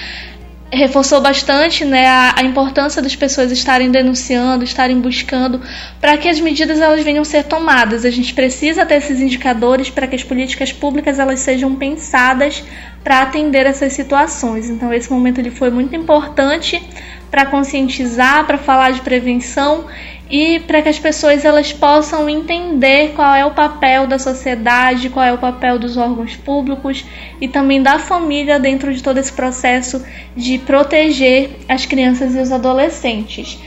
reforçou 0.70 1.20
bastante 1.20 1.85
né, 1.85 2.07
a, 2.07 2.35
a, 2.37 2.42
importância 2.42 3.01
das 3.01 3.16
pessoas 3.16 3.51
estarem 3.51 3.90
denunciando, 3.90 4.62
estarem 4.62 5.01
buscando, 5.01 5.61
para 6.01 6.16
que 6.18 6.29
as 6.29 6.38
medidas 6.38 6.79
elas 6.79 7.03
venham 7.03 7.24
ser 7.24 7.44
tomadas. 7.44 8.05
A 8.05 8.11
gente 8.11 8.35
precisa 8.35 8.85
ter 8.87 8.96
esses 8.96 9.20
indicadores 9.20 9.90
para 9.90 10.07
que 10.07 10.14
as 10.14 10.22
políticas 10.22 10.70
públicas 10.70 11.18
elas 11.18 11.40
sejam 11.40 11.74
pensadas 11.74 12.62
para 13.03 13.22
atender 13.22 13.66
essas 13.66 13.94
situações. 13.94 14.68
Então 14.68 14.92
esse 14.92 15.11
momento 15.11 15.38
ele 15.38 15.51
foi 15.51 15.70
muito 15.70 15.96
importante 15.96 16.81
para 17.30 17.46
conscientizar, 17.46 18.46
para 18.46 18.58
falar 18.58 18.92
de 18.92 19.00
prevenção 19.00 19.86
e 20.30 20.60
para 20.60 20.82
que 20.82 20.88
as 20.88 20.98
pessoas 20.98 21.44
elas 21.44 21.72
possam 21.72 22.28
entender 22.28 23.12
qual 23.14 23.34
é 23.34 23.44
o 23.44 23.50
papel 23.50 24.06
da 24.06 24.18
sociedade, 24.18 25.08
qual 25.08 25.24
é 25.24 25.32
o 25.32 25.38
papel 25.38 25.78
dos 25.78 25.96
órgãos 25.96 26.36
públicos 26.36 27.04
e 27.40 27.48
também 27.48 27.82
da 27.82 27.98
família 27.98 28.58
dentro 28.58 28.92
de 28.92 29.02
todo 29.02 29.18
esse 29.18 29.32
processo 29.32 30.04
de 30.36 30.58
proteger 30.58 31.50
as 31.68 31.86
crianças 31.86 32.34
e 32.34 32.40
os 32.40 32.52
adolescentes. 32.52 33.58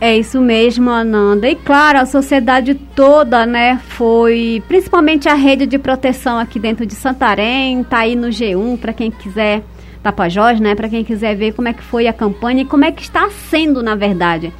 É 0.00 0.16
isso 0.16 0.40
mesmo, 0.40 0.88
Ananda. 0.88 1.46
E 1.46 1.54
claro, 1.54 1.98
a 1.98 2.06
sociedade 2.06 2.74
toda, 2.74 3.44
né, 3.44 3.78
foi, 3.86 4.62
principalmente 4.66 5.28
a 5.28 5.34
rede 5.34 5.66
de 5.66 5.78
proteção 5.78 6.38
aqui 6.38 6.58
dentro 6.58 6.86
de 6.86 6.94
Santarém, 6.94 7.84
tá 7.84 7.98
aí 7.98 8.16
no 8.16 8.28
G1 8.28 8.78
para 8.78 8.94
quem 8.94 9.10
quiser 9.10 9.62
Tapajós, 10.02 10.58
né? 10.60 10.74
Para 10.74 10.88
quem 10.88 11.04
quiser 11.04 11.34
ver 11.36 11.52
como 11.52 11.68
é 11.68 11.72
que 11.72 11.82
foi 11.82 12.06
a 12.06 12.12
campanha 12.12 12.62
e 12.62 12.64
como 12.64 12.84
é 12.84 12.92
que 12.92 13.02
está 13.02 13.28
sendo, 13.30 13.82
na 13.82 13.94
verdade. 13.94 14.52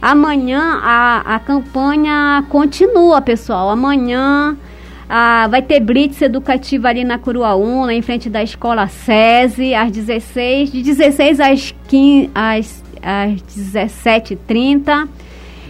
Amanhã 0.00 0.80
a, 0.82 1.36
a 1.36 1.38
campanha 1.38 2.44
continua, 2.48 3.20
pessoal. 3.20 3.70
Amanhã 3.70 4.56
ah, 5.08 5.48
vai 5.50 5.62
ter 5.62 5.80
blitz 5.80 6.20
educativa 6.22 6.88
ali 6.88 7.04
na 7.04 7.18
Curuaúna, 7.18 7.92
em 7.92 8.02
frente 8.02 8.28
da 8.28 8.42
escola 8.42 8.86
SESI, 8.86 9.74
às 9.74 9.90
16, 9.90 10.70
de 10.70 10.82
16 10.82 11.40
às, 11.40 11.74
15, 11.88 12.30
às, 12.34 12.84
às 13.02 13.42
17h30. 13.42 15.08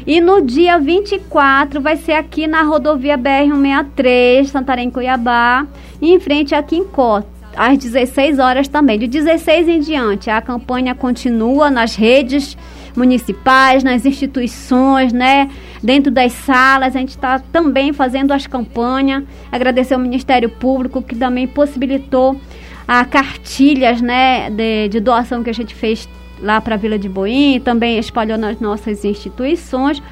E 0.06 0.20
no 0.20 0.42
dia 0.42 0.78
24 0.78 1.80
vai 1.80 1.96
ser 1.96 2.12
aqui 2.12 2.46
na 2.46 2.62
rodovia 2.62 3.16
BR-163, 3.16 4.46
Santarém, 4.46 4.90
Cuiabá, 4.90 5.66
em 6.02 6.20
frente 6.20 6.54
a 6.54 6.62
Quincó 6.62 7.22
às 7.56 7.78
16 7.78 8.38
horas 8.38 8.68
também. 8.68 8.98
De 8.98 9.06
16 9.06 9.68
em 9.68 9.80
diante, 9.80 10.30
a 10.30 10.40
campanha 10.40 10.94
continua 10.94 11.70
nas 11.70 11.96
redes 11.96 12.56
municipais, 12.96 13.82
nas 13.82 14.06
instituições, 14.06 15.12
né? 15.12 15.50
Dentro 15.82 16.12
das 16.12 16.32
salas, 16.32 16.94
a 16.94 16.98
gente 16.98 17.10
está 17.10 17.38
também 17.38 17.92
fazendo 17.92 18.32
as 18.32 18.46
campanhas. 18.46 19.24
Agradecer 19.50 19.94
ao 19.94 20.00
Ministério 20.00 20.48
Público 20.48 21.02
que 21.02 21.14
também 21.14 21.46
possibilitou 21.46 22.40
a 22.86 23.04
cartilhas, 23.04 24.00
né, 24.00 24.50
de, 24.50 24.88
de 24.88 25.00
doação 25.00 25.42
que 25.42 25.48
a 25.48 25.54
gente 25.54 25.74
fez 25.74 26.08
lá 26.40 26.60
para 26.60 26.74
a 26.74 26.78
Vila 26.78 26.98
de 26.98 27.08
Boim, 27.08 27.58
também 27.60 27.98
espalhou 27.98 28.36
nas 28.36 28.60
nossas 28.60 29.04
instituições. 29.04 30.02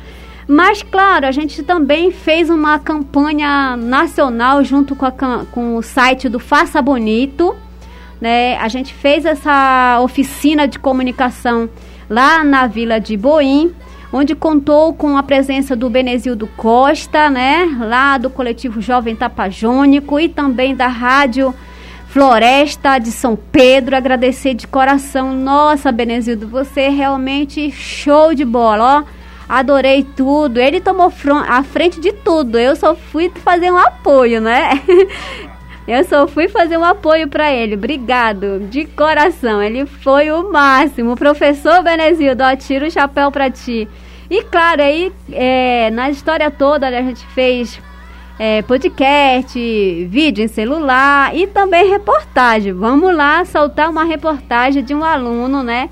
Mas, 0.46 0.82
claro, 0.82 1.26
a 1.26 1.32
gente 1.32 1.62
também 1.62 2.10
fez 2.10 2.50
uma 2.50 2.78
campanha 2.78 3.76
nacional 3.76 4.62
junto 4.64 4.96
com, 4.96 5.06
a, 5.06 5.44
com 5.50 5.76
o 5.76 5.82
site 5.82 6.28
do 6.28 6.38
Faça 6.38 6.82
Bonito. 6.82 7.54
Né? 8.20 8.56
A 8.58 8.68
gente 8.68 8.92
fez 8.92 9.24
essa 9.24 10.00
oficina 10.00 10.66
de 10.66 10.78
comunicação 10.78 11.68
lá 12.08 12.44
na 12.44 12.66
Vila 12.66 13.00
de 13.00 13.16
Boim, 13.16 13.74
onde 14.12 14.34
contou 14.34 14.92
com 14.92 15.16
a 15.16 15.22
presença 15.22 15.74
do 15.74 15.88
Benezildo 15.88 16.46
Costa, 16.56 17.30
né, 17.30 17.64
lá 17.80 18.18
do 18.18 18.28
coletivo 18.28 18.82
Jovem 18.82 19.16
Tapajônico 19.16 20.20
e 20.20 20.28
também 20.28 20.76
da 20.76 20.86
Rádio 20.86 21.54
Floresta 22.08 22.98
de 22.98 23.10
São 23.10 23.34
Pedro. 23.34 23.96
Agradecer 23.96 24.52
de 24.52 24.66
coração. 24.66 25.32
Nossa, 25.32 25.90
Benezildo, 25.90 26.46
você 26.46 26.82
é 26.82 26.88
realmente 26.90 27.70
show 27.70 28.34
de 28.34 28.44
bola, 28.44 28.98
ó. 28.98 29.21
Adorei 29.52 30.02
tudo. 30.02 30.58
Ele 30.58 30.80
tomou 30.80 31.12
a 31.46 31.62
frente 31.62 32.00
de 32.00 32.10
tudo. 32.10 32.58
Eu 32.58 32.74
só 32.74 32.94
fui 32.94 33.30
fazer 33.44 33.70
um 33.70 33.76
apoio, 33.76 34.40
né? 34.40 34.80
Eu 35.86 36.02
só 36.04 36.26
fui 36.26 36.48
fazer 36.48 36.78
um 36.78 36.84
apoio 36.84 37.28
para 37.28 37.52
ele. 37.52 37.74
Obrigado, 37.74 38.60
de 38.70 38.86
coração. 38.86 39.62
Ele 39.62 39.84
foi 39.84 40.30
o 40.30 40.50
máximo. 40.50 41.16
Professor 41.16 41.82
Benezildo, 41.82 42.42
ó, 42.42 42.56
tira 42.56 42.86
o 42.86 42.90
chapéu 42.90 43.30
para 43.30 43.50
ti. 43.50 43.86
E 44.30 44.42
claro, 44.44 44.80
aí 44.80 45.12
é, 45.30 45.90
na 45.90 46.08
história 46.08 46.50
toda 46.50 46.88
a 46.88 47.02
gente 47.02 47.26
fez 47.26 47.78
é, 48.38 48.62
podcast, 48.62 49.58
vídeo 50.06 50.42
em 50.42 50.48
celular 50.48 51.36
e 51.36 51.46
também 51.46 51.90
reportagem. 51.90 52.72
Vamos 52.72 53.14
lá 53.14 53.44
soltar 53.44 53.90
uma 53.90 54.04
reportagem 54.04 54.82
de 54.82 54.94
um 54.94 55.04
aluno, 55.04 55.62
né? 55.62 55.90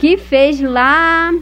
Que 0.00 0.16
fez 0.16 0.60
lá 0.60 1.32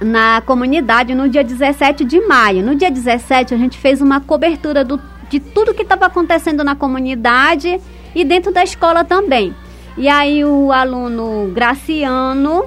na 0.00 0.40
comunidade 0.40 1.14
no 1.14 1.28
dia 1.28 1.42
17 1.42 2.04
de 2.04 2.20
maio. 2.20 2.62
No 2.62 2.74
dia 2.74 2.90
17 2.90 3.54
a 3.54 3.58
gente 3.58 3.78
fez 3.78 4.00
uma 4.00 4.20
cobertura 4.20 4.84
do 4.84 5.00
de 5.28 5.38
tudo 5.38 5.74
que 5.74 5.82
estava 5.82 6.06
acontecendo 6.06 6.64
na 6.64 6.74
comunidade 6.74 7.78
e 8.14 8.24
dentro 8.24 8.52
da 8.52 8.64
escola 8.64 9.04
também. 9.04 9.54
E 9.96 10.08
aí 10.08 10.44
o 10.44 10.72
aluno 10.72 11.50
Graciano, 11.52 12.64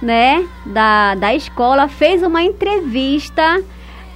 né, 0.00 0.46
da, 0.64 1.14
da 1.14 1.34
escola, 1.34 1.88
fez 1.88 2.22
uma 2.22 2.42
entrevista 2.42 3.62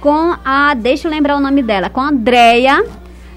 com 0.01 0.35
a, 0.43 0.73
deixa 0.73 1.07
eu 1.07 1.11
lembrar 1.11 1.37
o 1.37 1.39
nome 1.39 1.61
dela, 1.61 1.89
com 1.89 2.01
a 2.01 2.09
Andrea, 2.09 2.83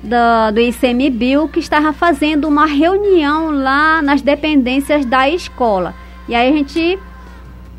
do, 0.02 0.52
do 0.54 0.60
ICMBio, 0.60 1.48
que 1.48 1.58
estava 1.58 1.92
fazendo 1.92 2.46
uma 2.46 2.66
reunião 2.66 3.50
lá 3.50 4.00
nas 4.00 4.22
dependências 4.22 5.04
da 5.04 5.28
escola. 5.28 5.94
E 6.28 6.34
aí 6.34 6.48
a 6.48 6.52
gente 6.52 6.98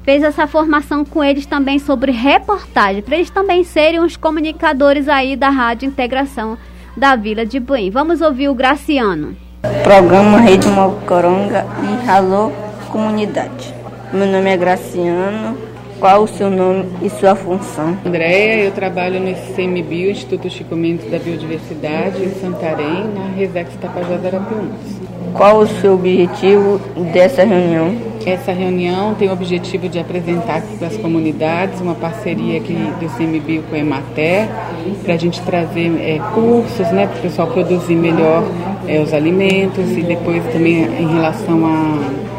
fez 0.10 0.24
essa 0.24 0.48
formação 0.48 1.06
com 1.06 1.24
eles 1.24 1.46
também 1.46 1.78
sobre 1.78 2.12
reportagem, 2.12 3.00
para 3.00 3.16
eles 3.16 3.30
também 3.30 3.64
serem 3.64 4.00
os 4.00 4.18
comunicadores 4.18 5.08
aí 5.08 5.36
da 5.36 5.52
Rádio 5.52 5.86
Integração 5.86 6.58
da 6.98 7.16
Vila 7.16 7.46
de 7.46 7.60
Buim. 7.60 7.92
Vamos 7.92 8.20
ouvir 8.20 8.50
o 8.50 8.56
Graciano. 8.56 9.38
Programa 9.84 10.40
Rede 10.40 10.68
Mocoronga 10.68 11.64
e 11.84 12.10
Alô 12.10 12.52
Comunidade. 12.92 13.72
Meu 14.12 14.26
nome 14.26 14.50
é 14.50 14.58
Graciano. 14.58 15.56
Qual 16.00 16.24
o 16.24 16.28
seu 16.28 16.50
nome 16.50 16.88
e 17.04 17.10
sua 17.12 17.36
função? 17.36 17.96
Andréia, 18.04 18.64
eu 18.64 18.72
trabalho 18.72 19.20
no 19.20 19.30
ICMBio, 19.30 20.10
Instituto 20.10 20.50
Chico 20.50 20.76
Mendes 20.76 21.08
da 21.12 21.20
Biodiversidade, 21.20 22.24
em 22.24 22.34
Santarém, 22.42 23.14
na 23.14 23.28
Resex 23.36 23.76
Tapajós 23.80 24.26
Arapiuns. 24.26 24.74
Qual 25.36 25.60
o 25.60 25.68
seu 25.68 25.94
objetivo 25.94 26.80
dessa 27.14 27.44
reunião? 27.44 28.09
Essa 28.26 28.52
reunião 28.52 29.16
tem 29.16 29.30
o 29.30 29.32
objetivo 29.32 29.88
de 29.88 29.98
apresentar 29.98 30.62
para 30.78 30.88
as 30.88 30.98
comunidades 30.98 31.80
uma 31.80 31.96
parceria 31.96 32.60
aqui 32.60 32.74
do 32.74 33.08
CMBio 33.16 33.64
com 33.64 33.76
a 33.76 33.80
Emater, 33.80 34.48
para 35.04 35.14
a 35.14 35.18
gente 35.18 35.42
trazer 35.42 35.88
é, 36.00 36.20
cursos, 36.34 36.88
né, 36.92 37.08
para 37.08 37.18
o 37.18 37.22
pessoal 37.22 37.48
produzir 37.48 37.96
melhor 37.96 38.44
é, 38.88 39.00
os 39.00 39.14
alimentos 39.14 39.98
e 39.98 40.02
depois 40.02 40.44
também 40.52 40.84
em 40.84 41.14
relação 41.14 41.66
a 41.66 42.30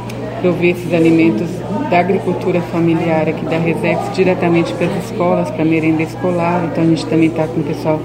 prover 0.40 0.70
esses 0.70 0.92
alimentos 0.92 1.48
da 1.90 1.98
agricultura 1.98 2.60
familiar 2.60 3.28
aqui 3.28 3.44
da 3.46 3.58
Resex 3.58 4.14
diretamente 4.14 4.72
para 4.74 4.86
as 4.86 5.04
escolas, 5.04 5.50
para 5.50 5.62
a 5.62 5.66
merenda 5.66 6.02
escolar. 6.02 6.68
Então 6.70 6.84
a 6.84 6.86
gente 6.86 7.04
também 7.06 7.28
está 7.28 7.46
com 7.46 7.60
o 7.60 7.64
pessoal 7.64 8.00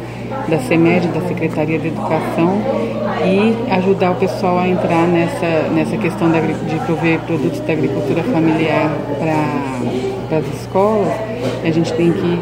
da 0.47 0.59
CEMED, 0.59 1.07
da 1.07 1.21
Secretaria 1.21 1.79
de 1.79 1.87
Educação, 1.87 2.61
e 3.25 3.55
ajudar 3.71 4.11
o 4.11 4.15
pessoal 4.15 4.59
a 4.59 4.67
entrar 4.67 5.07
nessa, 5.07 5.69
nessa 5.73 5.97
questão 5.97 6.29
da, 6.31 6.39
de 6.39 6.75
prover 6.85 7.19
produtos 7.21 7.59
da 7.61 7.73
agricultura 7.73 8.23
familiar 8.23 8.91
para 9.19 10.37
as 10.37 10.61
escolas. 10.61 11.13
A 11.63 11.71
gente 11.71 11.93
tem 11.93 12.11
que 12.11 12.39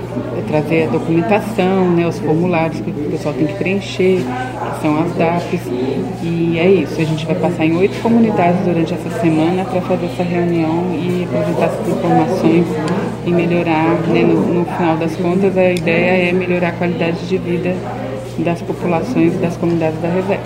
trazer 0.48 0.84
a 0.84 0.88
documentação, 0.88 1.90
né, 1.92 2.08
os 2.08 2.20
formulários 2.20 2.80
que 2.82 2.90
o 2.90 3.12
pessoal 3.12 3.34
tem 3.34 3.48
que 3.48 3.54
preencher, 3.54 4.18
que 4.20 4.82
são 4.82 5.02
as 5.02 5.14
DAPs. 5.16 5.62
E 6.22 6.58
é 6.60 6.70
isso, 6.70 7.00
a 7.00 7.04
gente 7.04 7.26
vai 7.26 7.36
passar 7.36 7.66
em 7.66 7.76
oito 7.78 8.02
comunidades 8.02 8.60
durante 8.66 8.94
essa 8.94 9.10
semana 9.20 9.66
para 9.66 9.82
fazer 9.82 10.06
essa 10.06 10.24
reunião 10.24 10.84
e 10.94 11.24
apresentar 11.24 11.66
essas 11.66 11.88
informações 11.88 12.66
e 13.26 13.32
melhorar, 13.32 14.00
né, 14.08 14.22
no, 14.22 14.54
no 14.54 14.66
final 14.66 14.98
das 14.98 15.16
contas, 15.16 15.58
a 15.58 15.72
ideia 15.72 16.30
é 16.30 16.32
melhorar 16.32 16.70
a 16.70 16.74
qualidade 16.74 17.26
de 17.28 17.38
vida 17.38 17.76
das 18.40 18.62
populações 18.62 19.40
das 19.40 19.56
comunidades 19.58 20.00
da 20.02 20.10
Revex. 20.10 20.42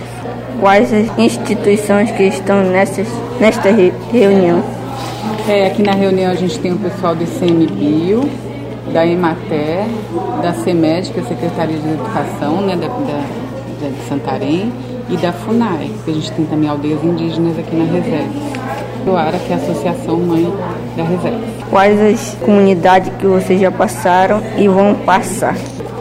Quais 0.59 0.91
as 0.93 1.17
instituições 1.17 2.11
que 2.11 2.23
estão 2.23 2.63
nessas, 2.63 3.07
nesta 3.39 3.69
reunião? 4.11 4.63
É, 5.47 5.67
aqui 5.67 5.81
na 5.83 5.93
reunião 5.93 6.31
a 6.31 6.35
gente 6.35 6.59
tem 6.59 6.73
o 6.73 6.77
pessoal 6.77 7.15
do 7.15 7.23
ICMBio, 7.23 8.29
da 8.91 9.05
Emater, 9.05 9.85
da 10.41 10.53
CEMED, 10.53 11.11
que 11.11 11.19
é 11.19 11.23
a 11.23 11.25
Secretaria 11.25 11.77
de 11.77 11.87
Educação 11.87 12.61
né, 12.61 12.75
da, 12.75 12.87
da, 12.87 13.89
de 13.89 14.09
Santarém, 14.09 14.71
e 15.09 15.17
da 15.17 15.31
FUNAI, 15.31 15.91
que 16.03 16.11
a 16.11 16.13
gente 16.13 16.31
tem 16.31 16.45
também 16.45 16.69
aldeias 16.69 17.03
indígenas 17.03 17.57
aqui 17.57 17.75
na 17.75 17.85
Reserva. 17.85 18.29
O 19.05 19.15
ARA, 19.15 19.39
que 19.39 19.51
é 19.51 19.55
a 19.55 19.57
Associação 19.57 20.17
Mãe 20.17 20.53
da 20.97 21.03
Reserva. 21.03 21.39
Quais 21.69 22.01
as 22.01 22.35
comunidades 22.43 23.11
que 23.17 23.25
vocês 23.25 23.59
já 23.61 23.71
passaram 23.71 24.41
e 24.57 24.67
vão 24.67 24.95
passar? 25.05 25.55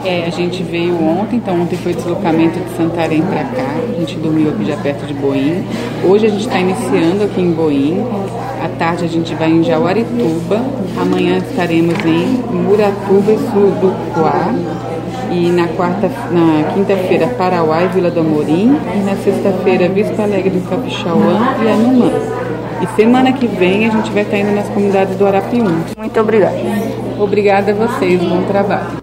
É, 0.05 0.25
a 0.25 0.31
gente 0.31 0.63
veio 0.63 0.95
ontem, 1.03 1.37
então 1.37 1.61
ontem 1.61 1.77
foi 1.77 1.93
deslocamento 1.93 2.61
de 2.61 2.77
Santarém 2.77 3.23
para 3.23 3.43
cá, 3.43 3.75
a 3.89 3.99
gente 3.99 4.17
dormiu 4.17 4.51
aqui 4.51 4.65
já 4.65 4.77
perto 4.77 5.05
de 5.05 5.13
Boim. 5.13 5.65
Hoje 6.05 6.27
a 6.27 6.29
gente 6.29 6.47
está 6.47 6.61
iniciando 6.61 7.25
aqui 7.25 7.41
em 7.41 7.51
Boim, 7.51 8.05
à 8.65 8.69
tarde 8.79 9.05
a 9.05 9.09
gente 9.09 9.35
vai 9.35 9.51
em 9.51 9.65
Jauarituba, 9.65 10.65
amanhã 10.97 11.39
estaremos 11.39 11.97
em 12.05 12.41
Muratuba 12.55 13.33
e 13.33 13.39
Surucuá, 13.51 14.55
e 15.31 15.51
na 15.51 15.69
quarta, 15.69 16.09
na 16.31 16.73
quinta-feira 16.75 17.29
Parauá 17.29 17.85
e 17.85 17.89
Vila 17.89 18.11
do 18.11 18.21
Amorim, 18.21 18.77
e 18.95 18.99
na 19.05 19.17
sexta-feira 19.17 19.89
Vista 19.89 20.23
Alegre 20.23 20.51
do 20.51 20.69
Capixauã 20.69 21.57
e 21.63 21.69
Anumã. 21.69 22.11
E 22.83 22.87
semana 22.97 23.33
que 23.33 23.47
vem 23.47 23.87
a 23.87 23.91
gente 23.91 24.11
vai 24.11 24.23
estar 24.23 24.39
indo 24.39 24.53
nas 24.53 24.69
comunidades 24.69 25.17
do 25.17 25.27
Arapiuns. 25.27 25.95
Muito 25.97 26.21
obrigada. 26.21 26.57
Obrigada 27.19 27.73
a 27.73 27.75
vocês, 27.75 28.21
bom 28.23 28.43
trabalho. 28.43 29.03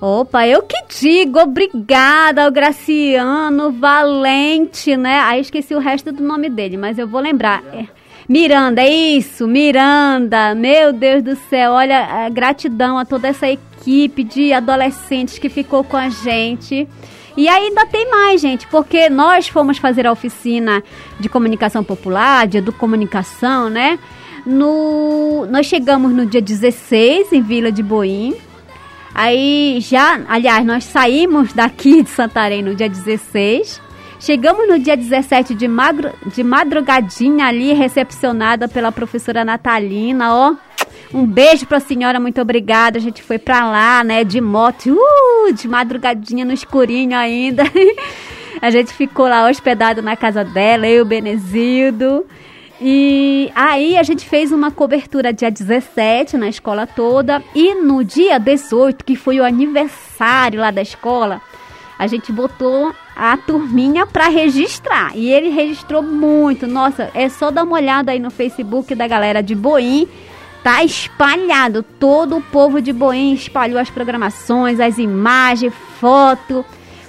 Opa, 0.00 0.46
eu 0.46 0.62
que 0.62 0.76
digo, 1.00 1.38
obrigada 1.38 2.44
ao 2.44 2.50
Graciano 2.50 3.70
Valente, 3.70 4.96
né? 4.96 5.20
Aí 5.20 5.40
esqueci 5.40 5.74
o 5.74 5.78
resto 5.78 6.10
do 6.10 6.22
nome 6.22 6.48
dele, 6.48 6.76
mas 6.76 6.98
eu 6.98 7.06
vou 7.06 7.20
lembrar. 7.20 7.62
É 7.72 7.84
Miranda, 8.30 8.80
é 8.80 8.88
isso, 8.88 9.48
Miranda, 9.48 10.54
meu 10.54 10.92
Deus 10.92 11.20
do 11.20 11.34
céu, 11.34 11.72
olha, 11.72 12.28
gratidão 12.28 12.96
a 12.96 13.04
toda 13.04 13.26
essa 13.26 13.48
equipe 13.48 14.22
de 14.22 14.52
adolescentes 14.52 15.36
que 15.36 15.48
ficou 15.48 15.82
com 15.82 15.96
a 15.96 16.08
gente. 16.08 16.88
E 17.36 17.48
ainda 17.48 17.84
tem 17.86 18.08
mais, 18.08 18.40
gente, 18.40 18.68
porque 18.68 19.10
nós 19.10 19.48
fomos 19.48 19.78
fazer 19.78 20.06
a 20.06 20.12
oficina 20.12 20.80
de 21.18 21.28
comunicação 21.28 21.82
popular, 21.82 22.46
de 22.46 22.58
educomunicação, 22.58 23.68
né? 23.68 23.98
No, 24.46 25.44
nós 25.46 25.66
chegamos 25.66 26.12
no 26.12 26.24
dia 26.24 26.40
16 26.40 27.32
em 27.32 27.42
Vila 27.42 27.72
de 27.72 27.82
Boim, 27.82 28.36
Aí 29.12 29.78
já, 29.80 30.20
aliás, 30.28 30.64
nós 30.64 30.84
saímos 30.84 31.52
daqui 31.52 32.04
de 32.04 32.10
Santarém 32.10 32.62
no 32.62 32.76
dia 32.76 32.88
16. 32.88 33.82
Chegamos 34.20 34.68
no 34.68 34.78
dia 34.78 34.98
17 34.98 35.54
de, 35.54 35.66
magro, 35.66 36.12
de 36.26 36.44
madrugadinha 36.44 37.46
ali, 37.46 37.72
recepcionada 37.72 38.68
pela 38.68 38.92
professora 38.92 39.46
Natalina, 39.46 40.34
ó. 40.34 40.54
Um 41.12 41.26
beijo 41.26 41.66
pra 41.66 41.80
senhora, 41.80 42.20
muito 42.20 42.38
obrigada. 42.38 42.98
A 42.98 43.00
gente 43.00 43.22
foi 43.22 43.38
pra 43.38 43.64
lá, 43.64 44.04
né, 44.04 44.22
de 44.22 44.38
moto, 44.38 44.92
uh, 44.92 45.52
de 45.54 45.66
madrugadinha 45.66 46.44
no 46.44 46.52
escurinho 46.52 47.16
ainda. 47.16 47.64
a 48.60 48.70
gente 48.70 48.92
ficou 48.92 49.26
lá 49.26 49.48
hospedado 49.48 50.02
na 50.02 50.14
casa 50.14 50.44
dela, 50.44 50.86
eu, 50.86 51.04
Benezildo. 51.06 52.26
E 52.78 53.50
aí 53.54 53.96
a 53.96 54.02
gente 54.02 54.28
fez 54.28 54.52
uma 54.52 54.70
cobertura 54.70 55.32
dia 55.32 55.50
17 55.50 56.36
na 56.36 56.48
escola 56.48 56.86
toda 56.86 57.42
e 57.54 57.74
no 57.74 58.04
dia 58.04 58.38
18, 58.38 59.02
que 59.02 59.16
foi 59.16 59.40
o 59.40 59.44
aniversário 59.44 60.60
lá 60.60 60.70
da 60.70 60.80
escola, 60.80 61.42
a 61.98 62.06
gente 62.06 62.32
botou 62.32 62.94
a 63.22 63.36
turminha 63.36 64.06
para 64.06 64.28
registrar. 64.28 65.14
E 65.14 65.30
ele 65.30 65.50
registrou 65.50 66.02
muito. 66.02 66.66
Nossa, 66.66 67.10
é 67.12 67.28
só 67.28 67.50
dar 67.50 67.64
uma 67.64 67.74
olhada 67.76 68.12
aí 68.12 68.18
no 68.18 68.30
Facebook 68.30 68.94
da 68.94 69.06
galera 69.06 69.42
de 69.42 69.54
Boim. 69.54 70.08
Tá 70.64 70.82
espalhado. 70.82 71.82
Todo 71.82 72.38
o 72.38 72.40
povo 72.40 72.80
de 72.80 72.94
Boim 72.94 73.34
espalhou 73.34 73.78
as 73.78 73.90
programações, 73.90 74.80
as 74.80 74.96
imagens, 74.96 75.74
foto. 76.00 76.64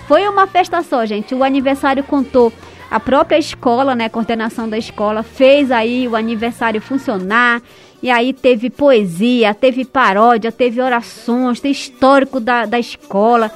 Foi 0.05 0.27
uma 0.27 0.47
festa 0.47 0.83
só, 0.83 1.05
gente. 1.05 1.33
O 1.33 1.45
aniversário 1.45 2.03
contou 2.03 2.51
a 2.89 2.99
própria 2.99 3.37
escola, 3.37 3.95
né, 3.95 4.05
a 4.05 4.09
coordenação 4.09 4.67
da 4.67 4.77
escola, 4.77 5.23
fez 5.23 5.71
aí 5.71 6.09
o 6.09 6.15
aniversário 6.17 6.81
funcionar 6.81 7.61
E 8.03 8.09
aí 8.09 8.33
teve 8.33 8.69
poesia, 8.69 9.53
teve 9.53 9.85
paródia, 9.85 10.51
teve 10.51 10.81
orações, 10.81 11.61
teve 11.61 11.71
histórico 11.71 12.41
da, 12.41 12.65
da 12.65 12.77
escola, 12.77 13.49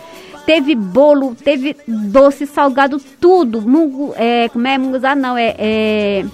teve 0.45 0.75
bolo, 0.75 1.35
teve 1.35 1.75
doce, 1.87 2.45
salgado, 2.45 2.99
tudo. 3.19 3.61
Mungo, 3.61 4.13
é, 4.15 4.49
como 4.49 4.67
é 4.67 4.77
munguzá? 4.77 5.15
Não, 5.15 5.37
é, 5.37 5.55
é 5.57 6.25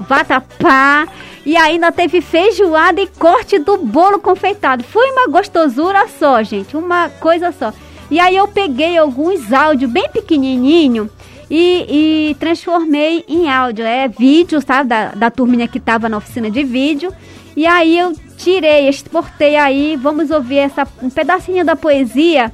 vatapá. 0.00 1.06
E 1.44 1.56
ainda 1.56 1.92
teve 1.92 2.20
feijoada 2.20 3.00
e 3.00 3.06
corte 3.06 3.58
do 3.58 3.76
bolo 3.76 4.18
confeitado. 4.18 4.82
Foi 4.82 5.10
uma 5.10 5.28
gostosura 5.28 6.08
só, 6.08 6.42
gente, 6.42 6.76
uma 6.76 7.08
coisa 7.08 7.52
só. 7.52 7.72
E 8.10 8.18
aí 8.18 8.36
eu 8.36 8.48
peguei 8.48 8.96
alguns 8.96 9.52
áudios 9.52 9.90
bem 9.90 10.08
pequenininho 10.08 11.10
e, 11.50 12.30
e 12.30 12.34
transformei 12.36 13.24
em 13.28 13.50
áudio. 13.50 13.84
É 13.84 14.08
vídeo, 14.08 14.60
sabe? 14.62 14.88
Da, 14.88 15.08
da 15.10 15.30
turminha 15.30 15.68
que 15.68 15.78
estava 15.78 16.08
na 16.08 16.16
oficina 16.16 16.50
de 16.50 16.64
vídeo. 16.64 17.12
E 17.56 17.66
aí 17.66 17.98
eu 17.98 18.14
tirei, 18.38 18.88
exportei 18.88 19.56
aí. 19.56 19.96
Vamos 19.96 20.30
ouvir 20.30 20.58
essa, 20.58 20.86
um 21.02 21.10
pedacinho 21.10 21.64
da 21.64 21.76
poesia 21.76 22.50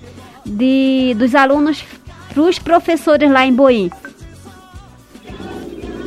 de, 0.50 1.14
dos 1.16 1.34
alunos 1.34 1.84
para 2.32 2.42
os 2.42 2.58
professores 2.58 3.30
lá 3.30 3.46
em 3.46 3.52
Boim. 3.52 3.90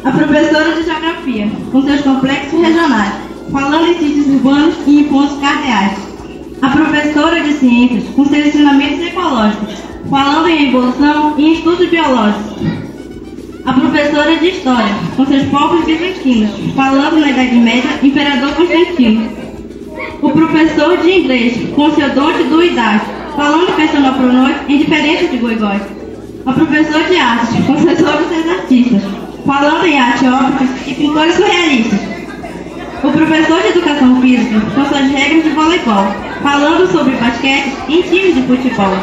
A 0.03 0.11
professora 0.11 0.75
de 0.75 0.83
Geografia, 0.83 1.49
com 1.71 1.81
seus 1.81 2.01
complexos 2.01 2.59
regionais, 2.59 3.13
falando 3.51 3.87
em 3.87 3.97
sítios 3.97 4.27
urbanos 4.27 4.75
e 4.85 4.99
em 4.99 5.03
pontos 5.05 5.39
cardeais. 5.39 5.97
A 6.61 6.69
professora 6.69 7.39
de 7.41 7.53
Ciências, 7.53 8.03
com 8.15 8.25
seus 8.25 8.47
ensinamentos 8.47 9.05
ecológicos, 9.05 9.75
falando 10.09 10.47
em 10.47 10.67
evolução 10.69 11.35
e 11.37 11.53
estudos 11.53 11.89
biológicos. 11.89 12.53
A 13.65 13.73
professora 13.73 14.35
de 14.35 14.49
História, 14.49 14.93
com 15.15 15.25
seus 15.25 15.43
povos 15.43 15.85
bizantinos, 15.85 16.51
falando 16.75 17.19
na 17.19 17.29
Idade 17.29 17.55
Média, 17.55 17.99
Imperador 18.03 18.53
Constantino. 18.55 19.31
O 20.21 20.29
professor 20.31 20.97
de 20.97 21.11
Inglês, 21.11 21.69
com 21.73 21.91
seu 21.91 22.09
dom 22.09 22.33
de 22.33 22.43
duidade, 22.43 23.05
falando 23.43 23.75
pensando 23.75 24.07
a 24.07 24.13
pronoite 24.13 24.59
em 24.69 24.77
diferença 24.77 25.27
de 25.27 25.35
goigóis. 25.35 25.81
A 26.45 26.53
professora 26.53 27.03
de 27.03 27.63
com 27.67 27.77
seus 27.77 27.97
seus 27.97 28.49
artistas, 28.49 29.01
falando 29.45 29.85
em 29.85 29.99
arte 29.99 30.25
óptica 30.25 30.63
e 30.87 30.93
pintores 30.93 31.35
surrealistas. 31.35 31.99
O 33.03 33.11
professor 33.11 33.61
de 33.61 33.67
Educação 33.67 34.21
Física, 34.21 34.61
com 34.73 34.85
suas 34.85 35.11
regras 35.11 35.43
de 35.43 35.49
voleibol, 35.49 36.07
falando 36.41 36.89
sobre 36.89 37.15
basquete 37.17 37.73
e 37.89 38.03
times 38.03 38.35
de 38.35 38.41
futebol 38.43 38.95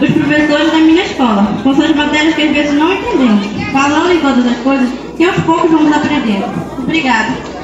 os 0.00 0.10
professores 0.10 0.70
da 0.70 0.78
minha 0.78 1.02
escola, 1.02 1.48
com 1.62 1.74
suas 1.74 1.92
matérias 1.96 2.34
que 2.34 2.42
às 2.42 2.50
vezes 2.52 2.74
não 2.74 2.92
entendemos, 2.92 3.46
falando 3.72 4.12
em 4.12 4.20
todas 4.20 4.46
as 4.46 4.56
coisas 4.58 4.88
que 5.16 5.24
aos 5.24 5.36
poucos 5.40 5.70
vamos 5.70 5.92
aprendendo. 5.92 6.44
Obrigada. 6.78 7.57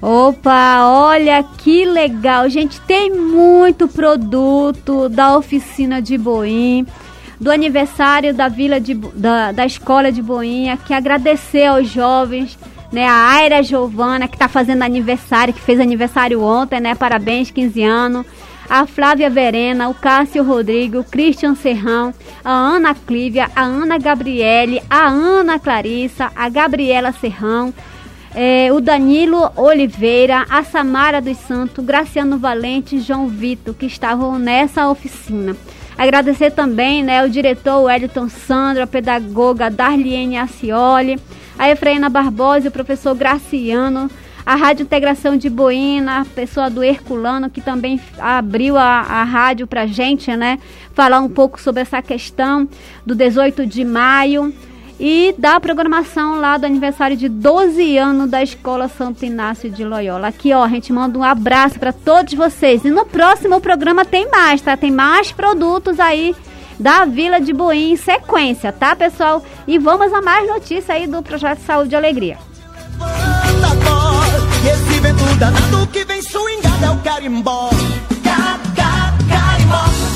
Opa, 0.00 0.84
olha 0.84 1.42
que 1.42 1.84
legal, 1.84 2.48
gente. 2.48 2.80
Tem 2.82 3.10
muito 3.10 3.88
produto 3.88 5.08
da 5.08 5.36
oficina 5.36 6.02
de 6.02 6.18
Boim, 6.18 6.86
do 7.40 7.50
aniversário 7.50 8.34
da 8.34 8.48
vila 8.48 8.78
de, 8.78 8.94
da, 8.94 9.52
da 9.52 9.64
escola 9.64 10.12
de 10.12 10.22
Boinha, 10.22 10.76
que 10.76 10.92
agradecer 10.92 11.66
aos 11.66 11.88
jovens, 11.88 12.58
né? 12.92 13.06
A 13.06 13.34
Aira 13.34 13.62
Giovana, 13.62 14.28
que 14.28 14.36
está 14.36 14.48
fazendo 14.48 14.82
aniversário, 14.82 15.54
que 15.54 15.60
fez 15.60 15.80
aniversário 15.80 16.42
ontem, 16.42 16.80
né? 16.80 16.94
Parabéns, 16.94 17.50
15 17.50 17.82
anos 17.82 18.26
a 18.68 18.86
Flávia 18.86 19.30
Verena, 19.30 19.88
o 19.88 19.94
Cássio 19.94 20.42
Rodrigo, 20.42 21.00
o 21.00 21.04
Christian 21.04 21.54
Serrão, 21.54 22.12
a 22.44 22.50
Ana 22.50 22.94
Clívia, 22.94 23.48
a 23.54 23.62
Ana 23.62 23.98
Gabriele, 23.98 24.82
a 24.90 25.06
Ana 25.06 25.58
Clarissa, 25.58 26.30
a 26.34 26.48
Gabriela 26.48 27.12
Serrão, 27.12 27.72
é, 28.36 28.70
o 28.70 28.82
Danilo 28.82 29.50
Oliveira, 29.56 30.44
a 30.50 30.62
Samara 30.62 31.22
dos 31.22 31.38
Santos, 31.38 31.82
Graciano 31.82 32.36
Valente 32.36 32.96
e 32.96 33.00
João 33.00 33.28
Vitor, 33.28 33.72
que 33.72 33.86
estavam 33.86 34.38
nessa 34.38 34.90
oficina. 34.90 35.56
Agradecer 35.96 36.50
também 36.50 37.02
né, 37.02 37.24
o 37.24 37.30
diretor 37.30 37.84
Wellington 37.84 38.28
Sandro, 38.28 38.82
a 38.82 38.86
pedagoga 38.86 39.70
Darliene 39.70 40.36
Acioli, 40.36 41.18
a 41.58 41.70
Efraína 41.70 42.10
Barbosa 42.10 42.66
e 42.66 42.68
o 42.68 42.72
professor 42.72 43.14
Graciano 43.14 44.10
a 44.44 44.54
Rádio 44.54 44.84
Integração 44.84 45.36
de 45.36 45.50
Boina, 45.50 46.20
a 46.20 46.24
pessoa 46.24 46.70
do 46.70 46.84
Herculano, 46.84 47.50
que 47.50 47.60
também 47.60 48.00
abriu 48.16 48.76
a, 48.76 49.00
a 49.00 49.24
rádio 49.24 49.66
para 49.66 49.88
gente, 49.88 50.36
né? 50.36 50.60
Falar 50.94 51.18
um 51.18 51.28
pouco 51.28 51.60
sobre 51.60 51.82
essa 51.82 52.00
questão 52.00 52.68
do 53.04 53.12
18 53.12 53.66
de 53.66 53.84
maio 53.84 54.54
e 54.98 55.34
da 55.36 55.60
programação 55.60 56.40
lá 56.40 56.56
do 56.56 56.66
aniversário 56.66 57.16
de 57.16 57.28
12 57.28 57.98
anos 57.98 58.30
da 58.30 58.42
Escola 58.42 58.88
Santo 58.88 59.24
Inácio 59.24 59.70
de 59.70 59.84
Loyola. 59.84 60.28
Aqui, 60.28 60.52
ó, 60.52 60.64
a 60.64 60.68
gente 60.68 60.92
manda 60.92 61.18
um 61.18 61.22
abraço 61.22 61.78
para 61.78 61.92
todos 61.92 62.34
vocês. 62.34 62.84
E 62.84 62.90
no 62.90 63.04
próximo 63.04 63.60
programa 63.60 64.04
tem 64.04 64.28
mais, 64.30 64.62
tá? 64.62 64.76
Tem 64.76 64.90
mais 64.90 65.32
produtos 65.32 66.00
aí 66.00 66.34
da 66.78 67.04
Vila 67.04 67.40
de 67.40 67.52
Boim 67.52 67.92
em 67.92 67.96
sequência, 67.96 68.72
tá, 68.72 68.96
pessoal? 68.96 69.44
E 69.66 69.78
vamos 69.78 70.12
a 70.12 70.22
mais 70.22 70.48
notícias 70.48 70.90
aí 70.90 71.06
do 71.06 71.22
Projeto 71.22 71.60
Saúde 71.60 71.94
e 71.94 71.96
Alegria. 71.96 72.38
Esse 74.64 75.00
vento 75.00 75.24
danado 75.38 75.86
que 75.88 76.04
vem 76.04 76.22
swingado 76.22 76.84
é 76.84 76.90
o 76.90 76.96
carimbó. 76.98 77.70
carimbó. 78.24 80.15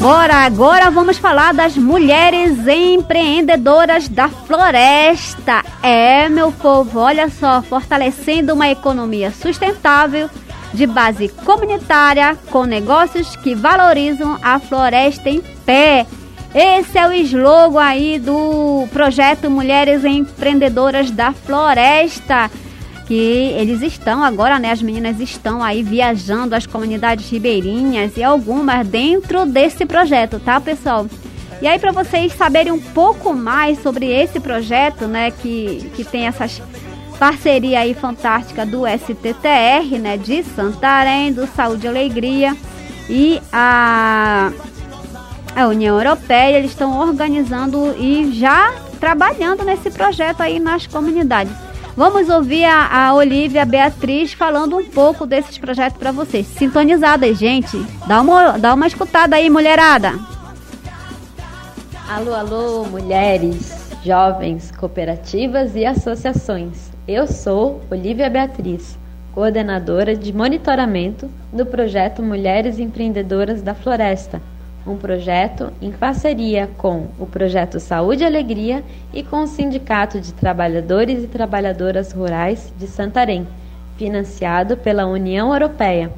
Bora, 0.00 0.34
agora 0.44 0.90
vamos 0.90 1.16
falar 1.16 1.54
das 1.54 1.76
mulheres 1.76 2.66
empreendedoras 2.66 4.08
da 4.08 4.28
floresta. 4.28 5.64
É, 5.82 6.28
meu 6.28 6.52
povo, 6.52 7.00
olha 7.00 7.30
só, 7.30 7.62
fortalecendo 7.62 8.52
uma 8.52 8.68
economia 8.68 9.30
sustentável 9.32 10.28
de 10.72 10.86
base 10.86 11.28
comunitária 11.28 12.36
com 12.50 12.64
negócios 12.64 13.34
que 13.36 13.54
valorizam 13.54 14.38
a 14.42 14.58
floresta 14.58 15.30
em 15.30 15.40
pé. 15.64 16.06
Esse 16.54 16.98
é 16.98 17.08
o 17.08 17.12
slogan 17.12 17.82
aí 17.82 18.18
do 18.18 18.86
projeto 18.92 19.50
Mulheres 19.50 20.04
Empreendedoras 20.04 21.10
da 21.10 21.32
Floresta 21.32 22.50
que 23.06 23.52
eles 23.56 23.82
estão 23.82 24.22
agora, 24.22 24.58
né? 24.58 24.72
As 24.72 24.82
meninas 24.82 25.20
estão 25.20 25.62
aí 25.62 25.82
viajando 25.82 26.54
as 26.54 26.66
comunidades 26.66 27.30
ribeirinhas 27.30 28.16
e 28.16 28.22
algumas 28.22 28.86
dentro 28.86 29.46
desse 29.46 29.86
projeto, 29.86 30.40
tá, 30.40 30.60
pessoal? 30.60 31.06
E 31.62 31.66
aí 31.66 31.78
para 31.78 31.92
vocês 31.92 32.32
saberem 32.34 32.72
um 32.72 32.80
pouco 32.80 33.32
mais 33.32 33.80
sobre 33.80 34.06
esse 34.06 34.38
projeto, 34.40 35.06
né, 35.06 35.30
que, 35.30 35.90
que 35.94 36.04
tem 36.04 36.26
essas 36.26 36.60
parceria 37.18 37.80
aí 37.80 37.94
fantástica 37.94 38.66
do 38.66 38.82
STTR, 38.86 39.98
né, 39.98 40.18
de 40.18 40.42
Santarém, 40.42 41.32
do 41.32 41.46
Saúde 41.46 41.86
e 41.86 41.88
Alegria 41.88 42.54
e 43.08 43.40
a 43.50 44.52
a 45.54 45.68
União 45.68 45.96
Europeia, 45.96 46.58
eles 46.58 46.72
estão 46.72 47.00
organizando 47.00 47.96
e 47.98 48.30
já 48.34 48.74
trabalhando 49.00 49.64
nesse 49.64 49.90
projeto 49.90 50.42
aí 50.42 50.60
nas 50.60 50.86
comunidades. 50.86 51.65
Vamos 51.96 52.28
ouvir 52.28 52.66
a, 52.66 53.08
a 53.08 53.14
Olivia 53.14 53.64
Beatriz 53.64 54.34
falando 54.34 54.76
um 54.76 54.84
pouco 54.84 55.26
desses 55.26 55.56
projetos 55.56 55.98
para 55.98 56.12
vocês. 56.12 56.46
Sintonizadas, 56.46 57.38
gente. 57.38 57.74
Dá 58.06 58.20
uma, 58.20 58.58
dá 58.58 58.74
uma 58.74 58.86
escutada 58.86 59.36
aí, 59.36 59.48
mulherada. 59.48 60.12
Alô, 62.06 62.34
alô, 62.34 62.84
mulheres, 62.84 63.96
jovens, 64.04 64.70
cooperativas 64.72 65.74
e 65.74 65.86
associações. 65.86 66.92
Eu 67.08 67.26
sou 67.26 67.80
Olivia 67.90 68.28
Beatriz, 68.28 68.98
coordenadora 69.32 70.14
de 70.14 70.34
monitoramento 70.34 71.30
do 71.50 71.64
projeto 71.64 72.22
Mulheres 72.22 72.78
Empreendedoras 72.78 73.62
da 73.62 73.74
Floresta 73.74 74.42
um 74.86 74.96
projeto 74.96 75.72
em 75.82 75.90
parceria 75.90 76.70
com 76.78 77.08
o 77.18 77.26
Projeto 77.26 77.80
Saúde 77.80 78.22
e 78.22 78.26
Alegria 78.26 78.84
e 79.12 79.22
com 79.22 79.42
o 79.42 79.46
Sindicato 79.46 80.20
de 80.20 80.32
Trabalhadores 80.32 81.24
e 81.24 81.26
Trabalhadoras 81.26 82.12
Rurais 82.12 82.72
de 82.78 82.86
Santarém, 82.86 83.46
financiado 83.96 84.76
pela 84.76 85.06
União 85.06 85.52
Europeia. 85.52 86.10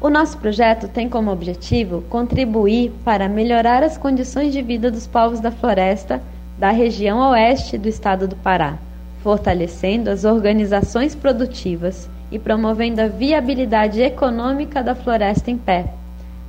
O 0.00 0.10
nosso 0.10 0.36
projeto 0.38 0.88
tem 0.88 1.08
como 1.08 1.30
objetivo 1.30 2.02
contribuir 2.10 2.92
para 3.04 3.28
melhorar 3.28 3.82
as 3.82 3.96
condições 3.96 4.52
de 4.52 4.60
vida 4.60 4.90
dos 4.90 5.06
povos 5.06 5.40
da 5.40 5.50
floresta 5.50 6.20
da 6.58 6.70
região 6.70 7.18
oeste 7.30 7.78
do 7.78 7.88
estado 7.88 8.28
do 8.28 8.36
Pará, 8.36 8.78
fortalecendo 9.22 10.10
as 10.10 10.24
organizações 10.24 11.14
produtivas 11.14 12.08
e 12.30 12.38
promovendo 12.38 13.00
a 13.00 13.06
viabilidade 13.06 14.02
econômica 14.02 14.82
da 14.82 14.94
floresta 14.94 15.50
em 15.50 15.56
pé 15.56 15.86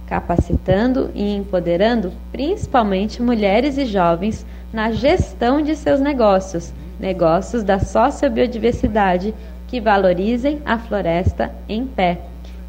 capacitando 0.07 1.09
e 1.13 1.35
empoderando 1.35 2.11
principalmente 2.31 3.21
mulheres 3.21 3.77
e 3.77 3.85
jovens 3.85 4.45
na 4.71 4.91
gestão 4.91 5.61
de 5.61 5.75
seus 5.75 5.99
negócios, 5.99 6.73
negócios 6.99 7.63
da 7.63 7.79
sociobiodiversidade 7.79 9.33
que 9.67 9.81
valorizem 9.81 10.61
a 10.65 10.77
floresta 10.77 11.51
em 11.67 11.85
pé. 11.85 12.19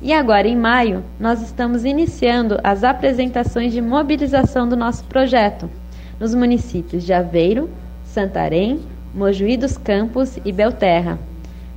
E 0.00 0.12
agora, 0.12 0.46
em 0.46 0.56
maio, 0.56 1.02
nós 1.18 1.42
estamos 1.42 1.84
iniciando 1.84 2.58
as 2.62 2.84
apresentações 2.84 3.72
de 3.72 3.80
mobilização 3.80 4.68
do 4.68 4.76
nosso 4.76 5.04
projeto 5.04 5.70
nos 6.18 6.34
municípios 6.34 7.04
de 7.04 7.12
Aveiro, 7.12 7.68
Santarém, 8.04 8.80
Mojuí 9.14 9.56
dos 9.56 9.76
Campos 9.76 10.38
e 10.44 10.52
Belterra. 10.52 11.18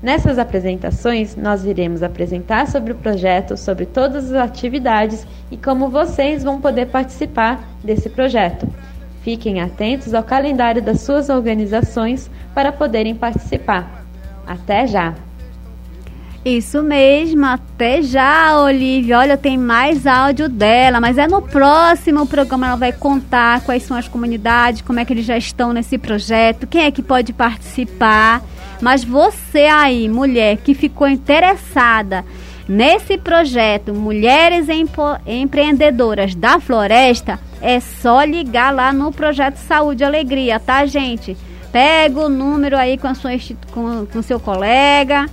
Nessas 0.02 0.40
apresentações, 0.40 1.36
nós 1.36 1.66
iremos 1.66 2.02
apresentar 2.02 2.68
sobre 2.68 2.94
o 2.94 2.96
projeto, 2.96 3.58
sobre 3.58 3.86
todas 3.86 4.32
as 4.32 4.42
atividades 4.42 5.28
e 5.52 5.58
como 5.58 5.90
vocês 5.90 6.42
vão 6.42 6.62
poder 6.62 6.88
participar 6.88 7.62
desse 7.84 8.10
projeto. 8.10 8.66
Fiquem 9.22 9.60
atentos 9.60 10.14
ao 10.14 10.24
calendário 10.24 10.82
das 10.82 11.02
suas 11.02 11.28
organizações 11.28 12.32
para 12.56 12.72
poderem 12.72 13.14
participar. 13.14 14.06
Até 14.48 14.88
já! 14.88 15.14
Isso 16.46 16.82
mesmo, 16.82 17.46
até 17.46 18.02
já, 18.02 18.58
Olivia. 18.62 19.20
Olha, 19.20 19.38
tem 19.38 19.58
mais 19.58 20.08
áudio 20.08 20.48
dela, 20.48 21.02
mas 21.02 21.18
é 21.18 21.28
no 21.28 21.42
próximo 21.42 22.26
programa 22.26 22.68
ela 22.68 22.76
vai 22.78 22.94
contar 22.94 23.60
quais 23.62 23.84
são 23.84 23.98
as 23.98 24.08
comunidades, 24.08 24.82
como 24.82 25.02
é 25.02 25.06
que 25.06 25.12
eles 25.12 25.26
já 25.26 25.38
estão 25.38 25.74
nesse 25.74 25.98
projeto, 25.98 26.66
quem 26.66 26.86
é 26.86 26.92
que 26.92 27.04
pode 27.04 27.34
participar. 27.34 28.42
Mas 28.82 29.04
você 29.04 29.66
aí, 29.66 30.08
mulher, 30.08 30.58
que 30.58 30.74
ficou 30.74 31.08
interessada 31.08 32.24
nesse 32.68 33.18
projeto 33.18 33.94
Mulheres 33.94 34.68
Empreendedoras 35.26 36.36
da 36.36 36.60
Floresta, 36.60 37.40
é 37.62 37.80
só 37.80 38.24
ligar 38.24 38.74
lá 38.74 38.94
no 38.94 39.12
projeto 39.12 39.58
Saúde 39.58 40.04
e 40.04 40.06
Alegria, 40.06 40.60
tá, 40.60 40.86
gente? 40.86 41.36
Pega 41.72 42.20
o 42.20 42.30
número 42.30 42.78
aí 42.78 42.98
com, 42.98 43.08
a 43.08 43.14
sua, 43.14 43.32
com, 43.72 44.06
com 44.06 44.22
seu 44.22 44.40
colega, 44.40 45.28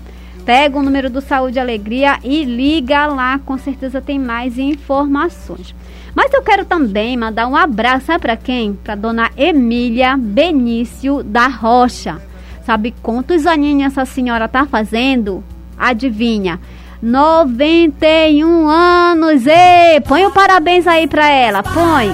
pega 0.44 0.78
o 0.78 0.82
número 0.82 1.09
do 1.09 1.20
Saúde 1.20 1.59
e 1.59 1.61
Alegria 1.61 2.18
e 2.24 2.44
liga 2.44 3.07
lá, 3.07 3.38
com 3.38 3.57
certeza 3.57 4.01
tem 4.01 4.18
mais 4.18 4.59
informações. 4.59 5.74
Mas 6.14 6.32
eu 6.32 6.42
quero 6.42 6.64
também 6.64 7.16
mandar 7.16 7.47
um 7.47 7.55
abraço, 7.55 8.07
para 8.18 8.36
quem? 8.36 8.72
Para 8.72 8.94
dona 8.94 9.30
Emília 9.36 10.16
Benício 10.16 11.22
da 11.22 11.47
Rocha. 11.47 12.20
Sabe 12.66 12.92
quantos 13.00 13.46
aninhos 13.46 13.92
essa 13.92 14.04
senhora 14.04 14.48
tá 14.48 14.66
fazendo? 14.66 15.44
Adivinha? 15.78 16.58
91 17.00 18.66
anos! 18.68 19.46
E 19.46 20.00
põe 20.00 20.24
o 20.24 20.30
um 20.30 20.32
parabéns 20.32 20.84
aí 20.84 21.06
pra 21.06 21.30
ela, 21.30 21.62
põe! 21.62 22.08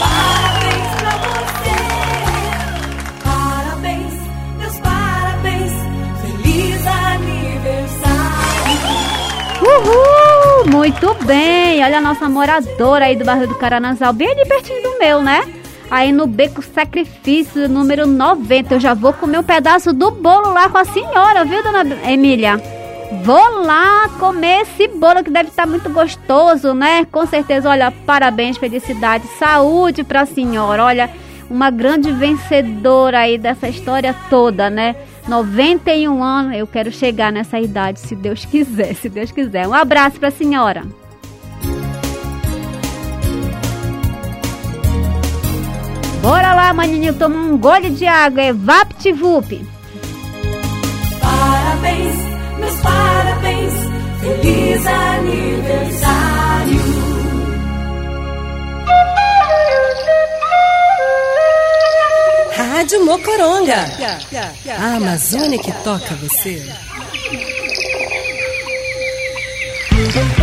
Parabéns 0.00 0.88
pra 0.98 1.10
você! 1.22 1.70
Parabéns, 3.22 4.14
meus 4.58 4.78
parabéns! 4.78 5.72
Feliz 6.22 6.84
aniversário! 6.84 8.16
Uhul! 9.62 10.72
Muito 10.72 11.14
bem! 11.24 11.84
Olha 11.84 11.98
a 11.98 12.00
nossa 12.00 12.28
moradora 12.28 13.04
aí 13.04 13.14
do 13.14 13.24
bairro 13.24 13.46
do 13.46 13.54
Caranazal, 13.54 14.12
bem 14.12 14.28
ali 14.28 14.44
pertinho 14.44 14.82
do 14.82 14.98
meu, 14.98 15.22
né? 15.22 15.55
Aí 15.90 16.12
no 16.12 16.26
Beco 16.26 16.62
Sacrifício, 16.62 17.68
número 17.68 18.06
90. 18.06 18.74
Eu 18.74 18.80
já 18.80 18.94
vou 18.94 19.12
comer 19.12 19.38
um 19.38 19.42
pedaço 19.42 19.92
do 19.92 20.10
bolo 20.10 20.52
lá 20.52 20.68
com 20.68 20.78
a 20.78 20.84
senhora, 20.84 21.44
viu, 21.44 21.62
dona 21.62 21.84
Emília? 22.10 22.60
Vou 23.22 23.64
lá 23.64 24.08
comer 24.18 24.62
esse 24.62 24.88
bolo 24.88 25.22
que 25.22 25.30
deve 25.30 25.50
estar 25.50 25.66
muito 25.66 25.88
gostoso, 25.90 26.74
né? 26.74 27.04
Com 27.04 27.24
certeza, 27.26 27.68
olha, 27.70 27.90
parabéns, 28.04 28.56
felicidade, 28.56 29.26
saúde 29.38 30.02
para 30.02 30.22
a 30.22 30.26
senhora. 30.26 30.84
Olha, 30.84 31.10
uma 31.48 31.70
grande 31.70 32.10
vencedora 32.10 33.20
aí 33.20 33.38
dessa 33.38 33.68
história 33.68 34.14
toda, 34.28 34.68
né? 34.68 34.96
91 35.28 36.22
anos, 36.22 36.56
eu 36.56 36.66
quero 36.66 36.90
chegar 36.90 37.32
nessa 37.32 37.58
idade, 37.58 38.00
se 38.00 38.14
Deus 38.14 38.44
quiser, 38.44 38.94
se 38.94 39.08
Deus 39.08 39.30
quiser. 39.30 39.66
Um 39.66 39.74
abraço 39.74 40.18
para 40.18 40.28
a 40.28 40.32
senhora. 40.32 40.84
Bora 46.26 46.54
lá, 46.54 46.74
maninho, 46.74 47.14
toma 47.14 47.36
um 47.36 47.56
gole 47.56 47.88
de 47.88 48.04
água, 48.04 48.42
é 48.42 48.52
vapt-vup. 48.52 49.64
Parabéns, 51.20 52.16
meus 52.58 52.80
parabéns, 52.80 53.72
feliz 54.18 54.86
aniversário. 54.88 56.80
Rádio 62.56 63.04
Mocoronga, 63.04 63.86
a 64.80 64.96
Amazônia 64.96 65.60
que 65.60 65.70
toca 65.84 66.12
você. 66.16 66.60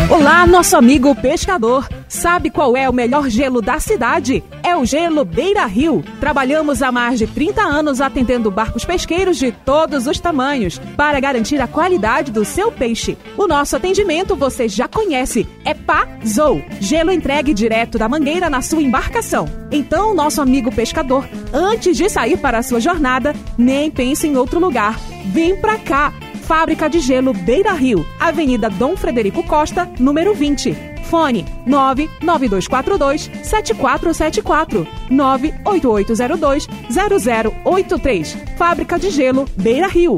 Olá, 0.08 0.46
nosso 0.46 0.76
amigo 0.76 1.14
pescador. 1.16 1.88
Sabe 2.08 2.48
qual 2.48 2.76
é 2.76 2.88
o 2.88 2.92
melhor 2.92 3.28
gelo 3.28 3.60
da 3.60 3.80
cidade? 3.80 4.44
É 4.62 4.76
o 4.76 4.84
Gelo 4.84 5.24
Beira 5.24 5.66
Rio. 5.66 6.04
Trabalhamos 6.20 6.80
há 6.80 6.92
mais 6.92 7.18
de 7.18 7.26
30 7.26 7.60
anos 7.60 8.00
atendendo 8.00 8.52
barcos 8.52 8.84
pesqueiros 8.84 9.36
de 9.36 9.50
todos 9.50 10.06
os 10.06 10.20
tamanhos 10.20 10.78
para 10.96 11.18
garantir 11.18 11.60
a 11.60 11.66
qualidade 11.66 12.30
do 12.30 12.44
seu 12.44 12.70
peixe. 12.70 13.18
O 13.36 13.48
nosso 13.48 13.74
atendimento 13.74 14.36
você 14.36 14.68
já 14.68 14.86
conhece, 14.86 15.48
é 15.64 15.74
Pazou. 15.74 16.62
Gelo 16.80 17.10
entregue 17.10 17.52
direto 17.52 17.98
da 17.98 18.08
mangueira 18.08 18.48
na 18.48 18.62
sua 18.62 18.82
embarcação. 18.82 19.48
Então, 19.72 20.14
nosso 20.14 20.40
amigo 20.40 20.70
pescador, 20.70 21.28
antes 21.52 21.96
de 21.96 22.08
sair 22.08 22.36
para 22.36 22.58
a 22.58 22.62
sua 22.62 22.78
jornada, 22.78 23.34
nem 23.58 23.90
pense 23.90 24.26
em 24.28 24.36
outro 24.36 24.60
lugar. 24.60 25.00
Vem 25.32 25.56
pra 25.60 25.78
cá. 25.78 26.12
Fábrica 26.44 26.90
de 26.90 27.00
Gelo 27.00 27.32
Beira 27.32 27.72
Rio, 27.72 28.06
Avenida 28.20 28.68
Dom 28.68 28.96
Frederico 28.96 29.42
Costa, 29.42 29.90
número 29.98 30.34
20. 30.34 30.76
Fone 31.04 31.44
99242 31.66 33.30
7474 33.42 34.86
98802 35.10 36.68
0083. 37.64 38.38
Fábrica 38.58 38.98
de 38.98 39.10
Gelo 39.10 39.48
Beira 39.56 39.88
Rio. 39.88 40.16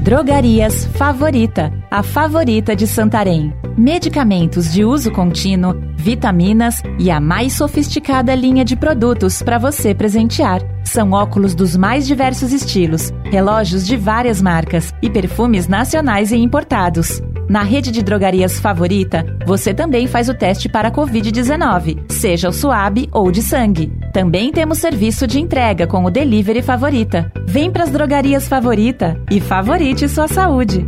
Drogarias 0.00 0.86
Favorita, 0.94 1.72
a 1.90 2.02
favorita 2.02 2.76
de 2.76 2.86
Santarém. 2.86 3.52
Medicamentos 3.76 4.72
de 4.72 4.84
uso 4.84 5.10
contínuo, 5.10 5.74
vitaminas 5.96 6.82
e 6.98 7.10
a 7.10 7.20
mais 7.20 7.54
sofisticada 7.54 8.34
linha 8.34 8.64
de 8.64 8.76
produtos 8.76 9.42
para 9.42 9.58
você 9.58 9.94
presentear. 9.94 10.62
São 10.88 11.12
óculos 11.12 11.54
dos 11.54 11.76
mais 11.76 12.06
diversos 12.06 12.50
estilos, 12.50 13.12
relógios 13.24 13.86
de 13.86 13.94
várias 13.94 14.40
marcas 14.40 14.90
e 15.02 15.10
perfumes 15.10 15.68
nacionais 15.68 16.32
e 16.32 16.36
importados. 16.36 17.20
Na 17.46 17.62
rede 17.62 17.90
de 17.90 18.02
drogarias 18.02 18.58
favorita, 18.58 19.22
você 19.46 19.74
também 19.74 20.06
faz 20.06 20.30
o 20.30 20.34
teste 20.34 20.66
para 20.66 20.90
Covid-19, 20.90 22.10
seja 22.10 22.48
o 22.48 22.52
suave 22.52 23.06
ou 23.12 23.30
de 23.30 23.42
sangue. 23.42 23.92
Também 24.14 24.50
temos 24.50 24.78
serviço 24.78 25.26
de 25.26 25.38
entrega 25.38 25.86
com 25.86 26.04
o 26.04 26.10
Delivery 26.10 26.62
Favorita. 26.62 27.30
Vem 27.46 27.70
para 27.70 27.84
as 27.84 27.90
drogarias 27.90 28.48
favorita 28.48 29.22
e 29.30 29.42
favorite 29.42 30.08
sua 30.08 30.26
saúde. 30.26 30.86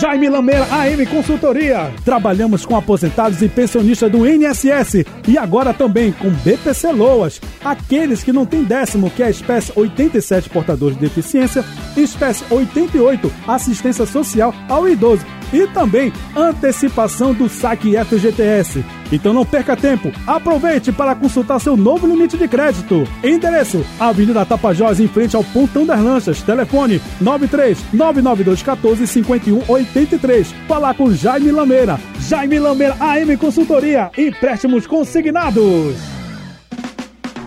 Jaime 0.00 0.28
Lameira 0.28 0.66
AM 0.70 1.04
Consultoria. 1.06 1.92
Trabalhamos 2.04 2.64
com 2.64 2.76
aposentados 2.76 3.42
e 3.42 3.48
pensionistas 3.48 4.10
do 4.10 4.26
INSS 4.26 5.04
e 5.28 5.36
agora 5.36 5.74
também 5.74 6.12
com 6.12 6.30
BPC 6.30 6.92
Loas. 6.92 7.40
Aqueles 7.64 8.24
que 8.24 8.32
não 8.32 8.46
têm 8.46 8.64
décimo, 8.64 9.10
que 9.10 9.22
é 9.22 9.26
a 9.26 9.30
espécie 9.30 9.72
87 9.76 10.48
portadores 10.48 10.96
de 10.96 11.02
deficiência, 11.02 11.64
e 11.96 12.02
espécie 12.02 12.44
88 12.50 13.32
assistência 13.46 14.06
social 14.06 14.54
ao 14.68 14.88
idoso 14.88 15.24
e 15.52 15.66
também 15.66 16.12
antecipação 16.34 17.34
do 17.34 17.48
saque 17.48 17.94
FGTS. 17.96 18.84
Então 19.10 19.34
não 19.34 19.44
perca 19.44 19.76
tempo, 19.76 20.10
aproveite 20.26 20.90
para 20.90 21.14
consultar 21.14 21.60
seu 21.60 21.76
novo 21.76 22.06
limite 22.06 22.36
de 22.36 22.48
crédito. 22.48 23.06
Endereço: 23.22 23.84
Avenida 24.00 24.44
Tapajós, 24.46 25.00
em 25.00 25.08
frente 25.08 25.36
ao 25.36 25.44
Pontão 25.44 25.84
das 25.84 26.00
Lanchas. 26.00 26.42
Telefone 26.42 27.00
93 27.20 27.78
992 27.92 28.62
14 28.62 29.06
51 29.06 29.62
83. 29.68 30.52
Falar 30.66 30.94
com 30.94 31.12
Jaime 31.12 31.50
Lameira. 31.50 32.00
Jaime 32.20 32.58
Lameira 32.58 32.96
AM 32.98 33.36
Consultoria. 33.36 34.10
Empréstimos 34.16 34.86
consignados. 34.86 36.21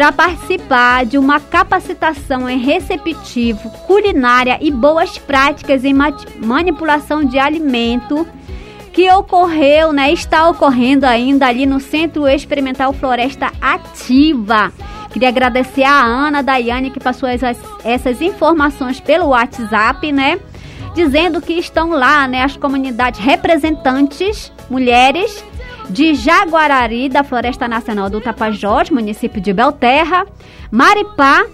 para 0.01 0.13
participar 0.13 1.05
de 1.05 1.19
uma 1.19 1.39
capacitação 1.39 2.49
em 2.49 2.57
receptivo, 2.57 3.69
culinária 3.87 4.57
e 4.59 4.71
boas 4.71 5.19
práticas 5.19 5.85
em 5.85 5.93
ma- 5.93 6.17
manipulação 6.43 7.23
de 7.23 7.39
alimento 7.39 8.27
que 8.95 9.11
ocorreu, 9.11 9.93
né, 9.93 10.11
está 10.11 10.49
ocorrendo 10.49 11.05
ainda 11.05 11.47
ali 11.47 11.67
no 11.67 11.79
Centro 11.79 12.27
Experimental 12.27 12.95
Floresta 12.95 13.53
Ativa. 13.61 14.73
Queria 15.13 15.29
agradecer 15.29 15.85
a 15.85 16.03
Ana 16.03 16.43
Daiane 16.43 16.91
que 16.91 16.99
passou 16.99 17.29
essas, 17.29 17.59
essas 17.85 18.23
informações 18.23 19.01
pelo 19.01 19.27
WhatsApp, 19.27 20.11
né? 20.11 20.41
Dizendo 20.95 21.43
que 21.43 21.53
estão 21.53 21.91
lá, 21.91 22.27
né, 22.27 22.43
as 22.43 22.57
comunidades 22.57 23.21
representantes, 23.21 24.51
mulheres 24.71 25.45
de 25.91 26.15
Jaguarari, 26.15 27.09
da 27.09 27.25
Floresta 27.25 27.67
Nacional 27.67 28.09
do 28.09 28.21
Tapajós, 28.21 28.91
município 28.91 29.41
de 29.41 29.53
Belterra, 29.53 30.25
Maripá, 30.71 31.45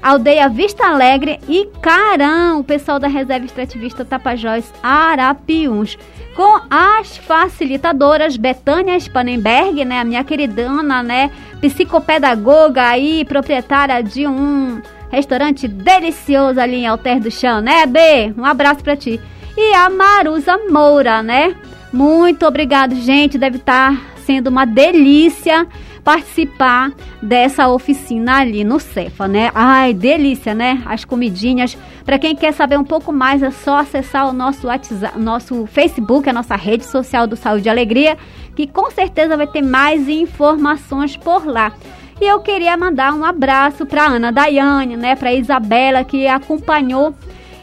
Aldeia 0.00 0.48
Vista 0.48 0.86
Alegre 0.86 1.40
e 1.48 1.66
Carão, 1.82 2.60
o 2.60 2.64
pessoal 2.64 2.98
da 2.98 3.08
Reserva 3.08 3.44
Extrativista 3.44 4.04
Tapajós 4.04 4.72
Arapiuns, 4.82 5.98
com 6.34 6.60
as 6.70 7.16
facilitadoras 7.16 8.36
Betânia 8.36 8.98
Spanenberg, 8.98 9.84
né, 9.84 10.00
a 10.00 10.04
minha 10.04 10.24
queridana, 10.24 11.02
né, 11.02 11.30
psicopedagoga 11.60 12.82
aí, 12.82 13.24
proprietária 13.24 14.02
de 14.02 14.26
um 14.26 14.80
restaurante 15.10 15.66
delicioso 15.66 16.60
ali 16.60 16.76
em 16.76 16.86
Alter 16.86 17.20
do 17.20 17.30
Chão, 17.30 17.60
né, 17.60 17.84
B? 17.84 18.32
Um 18.38 18.44
abraço 18.44 18.82
pra 18.82 18.96
ti. 18.96 19.20
E 19.56 19.74
a 19.74 19.90
Marusa 19.90 20.56
Moura, 20.70 21.22
né? 21.22 21.54
Muito 21.92 22.46
obrigado, 22.46 22.94
gente. 22.94 23.38
Deve 23.38 23.56
estar 23.56 24.00
sendo 24.24 24.48
uma 24.48 24.64
delícia 24.64 25.66
participar 26.04 26.92
dessa 27.20 27.68
oficina 27.68 28.38
ali 28.38 28.64
no 28.64 28.80
Cefa, 28.80 29.28
né? 29.28 29.50
Ai, 29.54 29.92
delícia, 29.92 30.54
né? 30.54 30.82
As 30.86 31.04
comidinhas. 31.04 31.76
Para 32.04 32.18
quem 32.18 32.34
quer 32.34 32.52
saber 32.52 32.78
um 32.78 32.84
pouco 32.84 33.12
mais, 33.12 33.42
é 33.42 33.50
só 33.50 33.78
acessar 33.78 34.28
o 34.28 34.32
nosso 34.32 34.66
WhatsApp, 34.66 35.18
nosso 35.18 35.66
Facebook, 35.66 36.28
a 36.28 36.32
nossa 36.32 36.56
rede 36.56 36.84
social 36.84 37.26
do 37.26 37.36
Saúde 37.36 37.68
e 37.68 37.70
Alegria, 37.70 38.16
que 38.56 38.66
com 38.66 38.90
certeza 38.90 39.36
vai 39.36 39.46
ter 39.46 39.62
mais 39.62 40.08
informações 40.08 41.16
por 41.16 41.46
lá. 41.46 41.72
E 42.20 42.24
eu 42.24 42.40
queria 42.40 42.76
mandar 42.76 43.14
um 43.14 43.24
abraço 43.24 43.86
para 43.86 44.06
Ana 44.06 44.30
Daiane, 44.30 44.96
né, 44.96 45.16
para 45.16 45.32
Isabela 45.32 46.04
que 46.04 46.26
acompanhou 46.26 47.14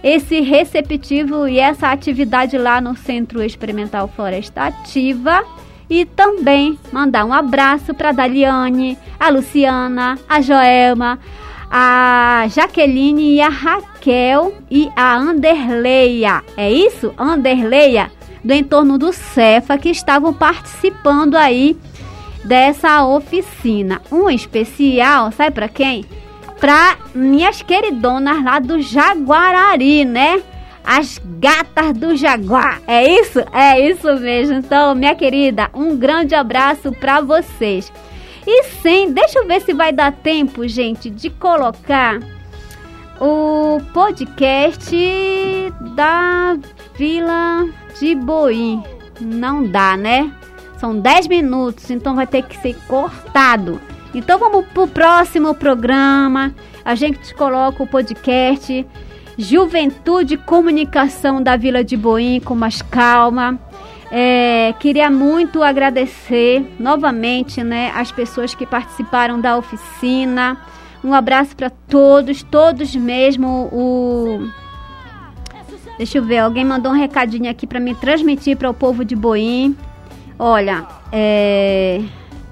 esse 0.04 0.42
receptivo 0.42 1.48
e 1.48 1.60
essa 1.60 1.88
atividade 1.88 2.58
lá 2.58 2.80
no 2.80 2.96
Centro 2.96 3.44
Experimental 3.44 4.08
Floresta 4.08 4.64
Ativa. 4.64 5.44
E 5.90 6.04
também 6.04 6.78
mandar 6.92 7.24
um 7.24 7.34
abraço 7.34 7.94
para 7.94 8.10
a 8.10 8.12
Daliane, 8.12 8.98
a 9.18 9.30
Luciana, 9.30 10.20
a 10.28 10.42
Joelma, 10.42 11.18
a 11.72 12.46
Jaqueline 12.50 13.36
e 13.36 13.42
a 13.42 13.48
Raquel 13.48 14.54
e 14.70 14.90
a 14.96 15.16
Anderleia. 15.16 16.44
É 16.58 16.70
isso? 16.70 17.14
Anderleia, 17.18 18.12
do 18.44 18.54
entorno 18.54 18.98
do 18.98 19.14
Cefa, 19.14 19.78
que 19.78 19.90
estavam 19.90 20.34
participando 20.34 21.36
aí 21.36 21.78
dessa 22.44 23.06
oficina. 23.06 24.02
Um 24.12 24.30
especial, 24.30 25.32
sabe 25.32 25.52
para 25.52 25.68
quem? 25.68 26.06
Para 26.60 26.98
minhas 27.14 27.62
queridonas 27.62 28.44
lá 28.44 28.60
do 28.60 28.82
Jaguarari, 28.82 30.04
né? 30.06 30.42
As 30.84 31.20
gatas 31.40 31.94
do 31.98 32.16
Jaguar. 32.16 32.82
É 32.88 33.08
isso? 33.20 33.40
É 33.52 33.80
isso 33.80 34.14
mesmo. 34.16 34.56
Então, 34.56 34.96
minha 34.96 35.16
querida, 35.16 35.70
um 35.74 35.96
grande 35.96 36.34
abraço 36.34 36.92
para 36.94 37.22
vocês. 37.22 37.92
E 38.46 38.64
sem, 38.82 39.12
deixa 39.12 39.40
eu 39.40 39.46
ver 39.46 39.62
se 39.62 39.74
vai 39.74 39.92
dar 39.92 40.14
tempo, 40.14 40.66
gente, 40.68 41.10
de 41.10 41.30
colocar 41.30 42.20
o 43.20 43.82
podcast 43.94 44.96
da 45.96 46.58
Vila 46.96 47.68
de 48.00 48.16
Boim. 48.16 48.82
Não 49.20 49.64
dá, 49.64 49.98
né? 49.98 50.32
São 50.78 50.98
10 50.98 51.28
minutos, 51.28 51.90
então 51.90 52.16
vai 52.16 52.28
ter 52.28 52.44
que 52.44 52.58
ser 52.62 52.76
cortado. 52.88 53.82
Então 54.18 54.40
vamos 54.40 54.66
pro 54.74 54.88
próximo 54.88 55.54
programa. 55.54 56.52
A 56.84 56.96
gente 56.96 57.36
coloca 57.36 57.84
o 57.84 57.88
podcast 57.88 58.84
Juventude 59.38 60.38
Comunicação 60.38 61.40
da 61.42 61.56
Vila 61.56 61.84
de 61.84 61.96
Boim 61.96 62.40
com 62.40 62.56
mais 62.56 62.82
calma. 62.82 63.60
É, 64.12 64.74
queria 64.80 65.12
muito 65.12 65.62
agradecer 65.62 66.66
novamente 66.80 67.64
né, 67.64 67.92
as 67.96 68.12
pessoas 68.12 68.56
que 68.56 68.66
participaram 68.66 69.40
da 69.40 69.56
oficina. 69.56 70.58
Um 71.04 71.14
abraço 71.14 71.56
para 71.56 71.70
todos, 71.70 72.42
todos 72.42 72.96
mesmo. 72.96 73.70
O... 73.72 74.50
Deixa 76.00 76.18
eu 76.18 76.24
ver, 76.24 76.40
alguém 76.40 76.66
mandou 76.66 76.92
um 76.92 76.96
recadinho 76.96 77.52
aqui 77.52 77.68
para 77.68 77.80
me 77.80 77.94
transmitir 77.94 78.58
para 78.58 78.68
o 78.68 78.74
povo 78.74 79.06
de 79.06 79.16
Boim. 79.16 79.78
Olha, 80.40 80.88
é... 81.12 82.02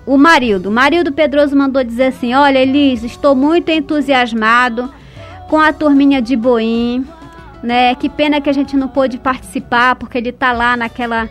o 0.05 0.17
Marildo. 0.17 0.69
Marildo 0.69 1.11
Pedroso 1.11 1.55
mandou 1.55 1.83
dizer 1.83 2.07
assim: 2.07 2.33
Olha, 2.33 2.59
Elis, 2.59 3.03
estou 3.03 3.35
muito 3.35 3.69
entusiasmado 3.69 4.93
com 5.49 5.59
a 5.59 5.73
turminha 5.73 6.21
de 6.21 6.35
Boim. 6.35 7.05
Né? 7.63 7.95
Que 7.95 8.07
pena 8.09 8.39
que 8.39 8.49
a 8.49 8.53
gente 8.53 8.77
não 8.77 8.87
pôde 8.87 9.17
participar, 9.17 9.95
porque 9.95 10.17
ele 10.17 10.31
tá 10.31 10.51
lá 10.51 10.77
naquela 10.77 11.27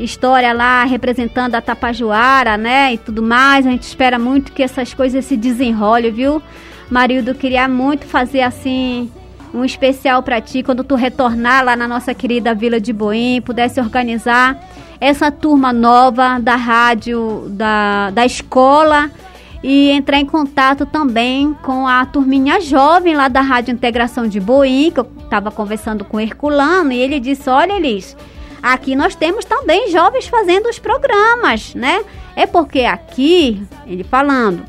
história 0.00 0.52
lá 0.52 0.84
representando 0.84 1.54
a 1.54 1.60
Tapajoara, 1.60 2.56
né? 2.56 2.94
E 2.94 2.98
tudo 2.98 3.22
mais. 3.22 3.66
A 3.66 3.70
gente 3.70 3.82
espera 3.82 4.18
muito 4.18 4.52
que 4.52 4.62
essas 4.62 4.92
coisas 4.92 5.24
se 5.24 5.36
desenrolem, 5.36 6.10
viu? 6.10 6.42
Marildo, 6.90 7.34
queria 7.34 7.68
muito 7.68 8.06
fazer 8.06 8.40
assim 8.40 9.10
um 9.52 9.64
especial 9.64 10.22
para 10.22 10.40
ti 10.40 10.62
quando 10.62 10.84
tu 10.84 10.94
retornar 10.94 11.64
lá 11.64 11.76
na 11.76 11.88
nossa 11.88 12.14
querida 12.14 12.54
Vila 12.54 12.80
de 12.80 12.92
Boim, 12.92 13.40
pudesse 13.40 13.80
organizar 13.80 14.58
essa 15.00 15.30
turma 15.30 15.72
nova 15.72 16.38
da 16.38 16.56
rádio, 16.56 17.46
da, 17.48 18.10
da 18.10 18.26
escola 18.26 19.10
e 19.62 19.90
entrar 19.90 20.18
em 20.18 20.26
contato 20.26 20.86
também 20.86 21.54
com 21.62 21.86
a 21.86 22.06
turminha 22.06 22.60
jovem 22.60 23.14
lá 23.14 23.28
da 23.28 23.40
Rádio 23.40 23.72
Integração 23.72 24.28
de 24.28 24.38
Boim, 24.38 24.90
que 24.90 25.00
eu 25.00 25.08
estava 25.22 25.50
conversando 25.50 26.04
com 26.04 26.16
o 26.16 26.20
Herculano, 26.20 26.92
e 26.92 26.98
ele 26.98 27.18
disse, 27.18 27.50
olha 27.50 27.72
Elis, 27.72 28.16
aqui 28.62 28.94
nós 28.94 29.14
temos 29.14 29.44
também 29.44 29.90
jovens 29.90 30.28
fazendo 30.28 30.68
os 30.68 30.78
programas, 30.78 31.74
né? 31.74 32.04
É 32.36 32.46
porque 32.46 32.82
aqui, 32.82 33.60
ele 33.84 34.04
falando, 34.04 34.64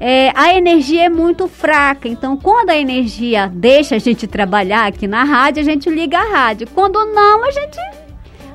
é, 0.00 0.32
a 0.34 0.54
energia 0.54 1.04
é 1.04 1.08
muito 1.10 1.46
fraca. 1.46 2.08
Então, 2.08 2.36
quando 2.36 2.70
a 2.70 2.76
energia 2.76 3.50
deixa 3.52 3.96
a 3.96 3.98
gente 3.98 4.26
trabalhar 4.26 4.86
aqui 4.86 5.06
na 5.06 5.24
rádio, 5.24 5.60
a 5.60 5.64
gente 5.64 5.90
liga 5.90 6.18
a 6.18 6.30
rádio. 6.30 6.68
Quando 6.74 7.04
não, 7.04 7.44
a 7.44 7.50
gente 7.50 7.78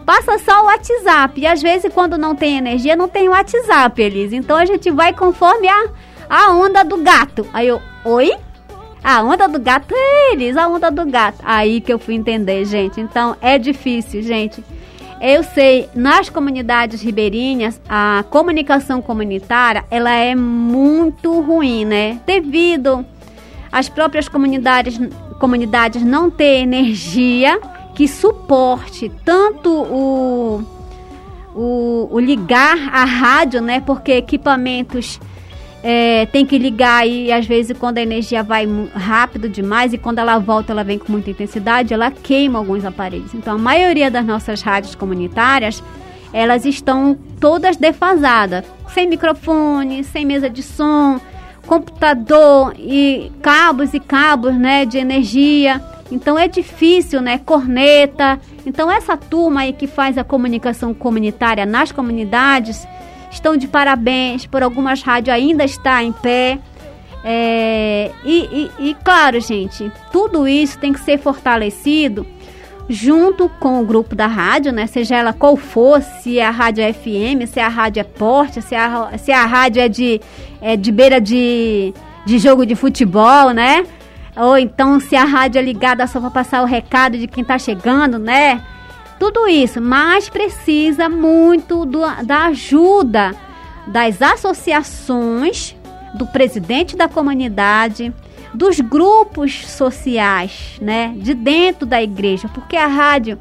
passa 0.06 0.38
só 0.40 0.64
o 0.64 0.66
WhatsApp. 0.66 1.40
E 1.40 1.48
às 1.48 1.62
vezes, 1.62 1.94
quando 1.94 2.18
não 2.18 2.36
tem 2.36 2.58
energia, 2.58 2.96
não 2.96 3.08
tem 3.08 3.30
WhatsApp, 3.30 4.02
Elise. 4.02 4.36
Então, 4.36 4.58
a 4.58 4.66
gente 4.66 4.90
vai 4.92 5.14
conforme 5.14 5.68
a, 5.68 5.90
a 6.30 6.52
onda 6.52 6.84
do 6.84 6.98
gato. 6.98 7.48
Aí 7.54 7.68
eu, 7.68 7.82
oi? 8.04 8.34
A 9.04 9.24
onda 9.24 9.48
do 9.48 9.60
gato 9.60 9.94
é 9.96 10.34
eles, 10.34 10.56
a 10.56 10.68
onda 10.68 10.92
do 10.92 11.06
gato. 11.06 11.40
Aí 11.44 11.82
que 11.82 11.92
eu 11.92 11.98
fui 11.98 12.14
entender, 12.14 12.66
gente. 12.66 13.02
Então, 13.02 13.36
é 13.42 13.58
difícil, 13.58 14.22
gente. 14.22 14.64
Eu 15.20 15.44
sei, 15.44 15.88
nas 15.94 16.30
comunidades 16.30 17.02
ribeirinhas, 17.02 17.80
a 17.88 18.24
comunicação 18.30 19.02
comunitária, 19.02 19.86
ela 19.92 20.12
é 20.12 20.36
muito 20.36 21.40
ruim, 21.42 21.86
né? 21.86 22.20
Devido 22.26 23.06
às 23.72 23.88
próprias 23.88 24.28
comunidades, 24.28 25.00
comunidades 25.40 26.04
não 26.04 26.30
ter 26.30 26.62
energia 26.62 27.60
que 27.94 28.08
suporte 28.08 29.12
tanto 29.24 29.70
o, 29.70 30.64
o, 31.56 32.10
o 32.12 32.20
ligar 32.20 32.78
a 32.92 33.04
rádio, 33.04 33.62
né? 33.62 33.82
Porque 33.82 34.14
equipamentos 34.14 35.20
é, 35.84 36.26
tem 36.28 36.46
que 36.46 36.58
ligar 36.58 37.08
e 37.08 37.32
às 37.32 37.46
vezes 37.46 37.76
quando 37.78 37.98
a 37.98 38.02
energia 38.02 38.44
vai 38.44 38.68
rápido 38.94 39.50
demais 39.50 39.94
e 39.94 39.98
quando 39.98 40.20
ela 40.20 40.38
volta 40.38 40.72
ela 40.72 40.84
vem 40.84 40.98
com 40.98 41.12
muita 41.12 41.32
intensidade, 41.32 41.94
ela 41.94 42.12
queima 42.12 42.60
alguns 42.60 42.86
aparelhos. 42.86 43.34
Então 43.34 43.56
a 43.56 43.58
maioria 43.58 44.12
das 44.12 44.26
nossas 44.26 44.62
rádios 44.62 44.96
comunitárias 44.96 45.84
elas 46.34 46.66
estão 46.66 47.18
todas 47.40 47.76
defasadas, 47.76 48.66
sem 48.94 49.08
microfone, 49.08 50.04
sem 50.04 50.26
mesa 50.26 50.50
de 50.50 50.64
som, 50.64 51.20
computador 51.68 52.74
e 52.78 53.32
cabos 53.42 53.94
e 53.94 54.00
cabos, 54.00 54.56
né, 54.56 54.86
de 54.86 54.98
energia. 54.98 55.82
Então 56.12 56.38
é 56.38 56.48
difícil, 56.48 57.22
né, 57.22 57.40
corneta. 57.40 58.40
Então 58.66 58.92
essa 58.92 59.16
turma 59.16 59.62
aí 59.62 59.74
que 59.74 59.88
faz 59.88 60.18
a 60.18 60.24
comunicação 60.24 60.94
comunitária 60.94 61.66
nas 61.66 61.92
comunidades 61.92 62.86
estão 63.32 63.56
de 63.56 63.68
parabéns, 63.68 64.46
por 64.46 64.62
algumas 64.62 65.02
rádios 65.02 65.34
ainda 65.34 65.64
está 65.64 66.04
em 66.04 66.12
pé. 66.12 66.60
É, 67.24 68.12
e, 68.26 68.70
e, 68.80 68.90
e, 68.90 68.96
claro, 69.04 69.40
gente, 69.40 69.92
tudo 70.12 70.48
isso 70.48 70.78
tem 70.80 70.92
que 70.92 71.00
ser 71.00 71.20
fortalecido 71.20 72.26
junto 72.90 73.48
com 73.48 73.80
o 73.80 73.86
grupo 73.86 74.16
da 74.16 74.28
rádio, 74.28 74.72
né? 74.72 74.86
Seja 74.88 75.16
ela 75.16 75.32
qual 75.32 75.56
for, 75.56 76.02
se 76.02 76.40
é 76.40 76.46
a 76.46 76.50
rádio 76.50 76.84
é 76.84 76.92
FM, 76.92 77.48
se 77.48 77.60
a 77.60 77.70
rádio 77.70 78.02
é 78.02 78.04
porte, 78.04 78.62
se 78.62 78.76
a, 78.76 79.12
se 79.18 79.32
a 79.32 79.46
rádio 79.46 79.82
é 79.82 79.88
de, 79.88 80.20
é 80.62 80.76
de 80.76 80.92
beira 80.92 81.22
de, 81.22 81.94
de 82.26 82.40
jogo 82.40 82.66
de 82.66 82.76
futebol, 82.76 83.52
né? 83.52 83.86
Ou 84.36 84.58
então 84.58 85.00
se 85.00 85.16
a 85.16 85.26
rádio 85.26 85.60
é 85.60 85.62
ligada 85.62 86.08
só 86.08 86.20
para 86.20 86.30
passar 86.30 86.62
o 86.62 86.66
recado 86.66 87.18
de 87.18 87.28
quem 87.28 87.42
está 87.42 87.60
chegando, 87.60 88.18
né? 88.18 88.62
Tudo 89.20 89.48
isso, 89.48 89.82
mas 89.82 90.30
precisa 90.30 91.08
muito 91.08 91.86
do, 91.86 92.02
da 92.24 92.46
ajuda 92.46 93.36
das 93.88 94.22
associações, 94.22 95.76
do 96.16 96.26
presidente 96.26 96.96
da 96.96 97.08
comunidade, 97.08 98.14
dos 98.54 98.80
grupos 98.80 99.66
sociais, 99.68 100.78
né, 100.82 101.14
de 101.18 101.34
dentro 101.34 101.86
da 101.86 102.02
igreja, 102.02 102.50
porque 102.54 102.76
a 102.76 102.88
rádio 102.88 103.40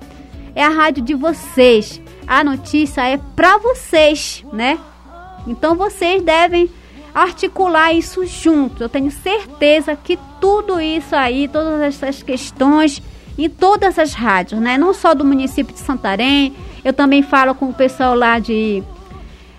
é 0.54 0.62
a 0.64 0.68
rádio 0.68 1.02
de 1.02 1.14
vocês. 1.14 2.00
A 2.26 2.44
notícia 2.44 3.06
é 3.08 3.18
para 3.34 3.58
vocês, 3.58 4.44
né? 4.52 4.78
Então 5.46 5.74
vocês 5.74 6.22
devem 6.22 6.70
articular 7.14 7.92
isso 7.92 8.24
junto. 8.26 8.82
Eu 8.82 8.88
tenho 8.88 9.10
certeza 9.10 9.96
que 9.96 10.18
tudo 10.40 10.80
isso 10.80 11.14
aí, 11.14 11.48
todas 11.48 11.80
essas 11.80 12.22
questões 12.22 13.02
em 13.38 13.48
todas 13.48 13.98
as 13.98 14.12
rádios, 14.12 14.60
né? 14.60 14.76
Não 14.76 14.92
só 14.92 15.14
do 15.14 15.24
município 15.24 15.74
de 15.74 15.80
Santarém, 15.80 16.54
eu 16.84 16.92
também 16.92 17.22
falo 17.22 17.54
com 17.54 17.66
o 17.66 17.74
pessoal 17.74 18.14
lá 18.14 18.38
de 18.38 18.82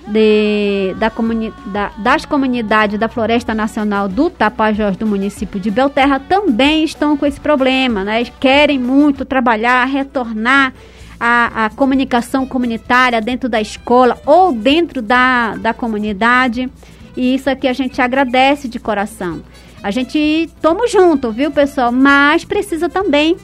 de, 0.08 0.96
da 0.98 1.10
comuni, 1.10 1.54
da, 1.68 1.92
das 1.98 2.26
comunidades 2.26 3.00
da 3.00 3.08
Floresta 3.08 3.54
Nacional 3.54 4.08
do 4.08 4.30
Tapajós 4.30 4.98
do 4.98 5.06
município 5.06 5.60
de 5.60 5.70
Belterra 5.70 6.20
também 6.20 6.84
estão 6.84 7.16
com 7.16 7.26
esse 7.26 7.40
problema, 7.40 8.04
né? 8.04 8.24
Querem 8.40 8.80
muito 8.80 9.24
trabalhar, 9.26 9.86
retornar 9.86 10.74
a, 11.20 11.66
a 11.66 11.70
comunicação 11.70 12.48
comunitária 12.48 13.22
dentro 13.22 13.48
da 13.48 13.62
escola 13.62 14.20
ou 14.26 14.52
dentro 14.52 15.02
da, 15.02 15.56
da 15.56 15.74
comunidade. 15.74 16.70
E 17.16 17.36
isso 17.36 17.50
aqui 17.50 17.68
a 17.68 17.74
gente 17.74 18.02
agradece 18.02 18.68
de 18.68 18.80
coração. 18.80 19.42
A 19.84 19.92
gente 19.92 20.50
toma 20.62 20.88
junto, 20.88 21.32
viu, 21.32 21.52
pessoal? 21.52 21.92
Mas 21.92 22.46
precisa 22.46 22.88
também 22.88 23.36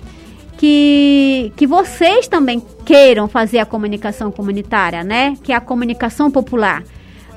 que, 0.58 1.52
que 1.56 1.66
vocês 1.66 2.28
também 2.28 2.62
queiram 2.86 3.28
fazer 3.28 3.60
a 3.60 3.66
comunicação 3.66 4.32
comunitária, 4.32 5.04
né? 5.04 5.36
Que 5.44 5.52
é 5.52 5.56
a 5.56 5.62
comunicação 5.62 6.30
popular 6.30 6.84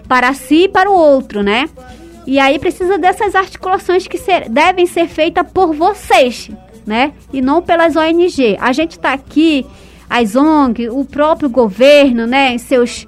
para 0.09 0.33
si 0.35 0.64
e 0.64 0.68
para 0.68 0.91
o 0.91 0.95
outro, 0.95 1.43
né? 1.43 1.68
E 2.26 2.39
aí 2.39 2.59
precisa 2.59 2.99
dessas 2.99 3.35
articulações 3.35 4.07
que 4.07 4.18
ser, 4.18 4.49
devem 4.49 4.87
ser 4.87 5.09
feitas 5.09 5.47
por 5.53 5.74
vocês, 5.74 6.51
né? 6.87 7.12
E 7.33 7.41
não 7.41 7.62
pelas 7.62 7.97
ONG. 7.97 8.57
A 8.61 8.72
gente 8.72 8.93
está 8.93 9.12
aqui, 9.12 9.66
as 10.09 10.37
ONG, 10.37 10.89
o 10.91 11.05
próprio 11.05 11.49
governo, 11.49 12.26
né? 12.26 12.55
Em 12.55 12.59
seus 12.59 13.07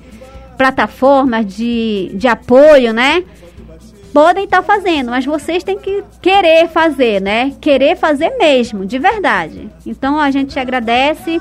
plataformas 0.56 1.46
de, 1.46 2.10
de 2.14 2.28
apoio, 2.28 2.92
né? 2.92 3.24
podem 4.12 4.44
estar 4.44 4.58
tá 4.58 4.62
fazendo, 4.62 5.10
mas 5.10 5.24
vocês 5.24 5.64
têm 5.64 5.78
que 5.78 6.04
querer 6.20 6.68
fazer, 6.68 7.20
né? 7.20 7.54
Querer 7.60 7.96
fazer 7.96 8.36
mesmo, 8.36 8.84
de 8.84 8.98
verdade. 8.98 9.70
Então 9.86 10.18
a 10.18 10.30
gente 10.30 10.58
agradece 10.58 11.40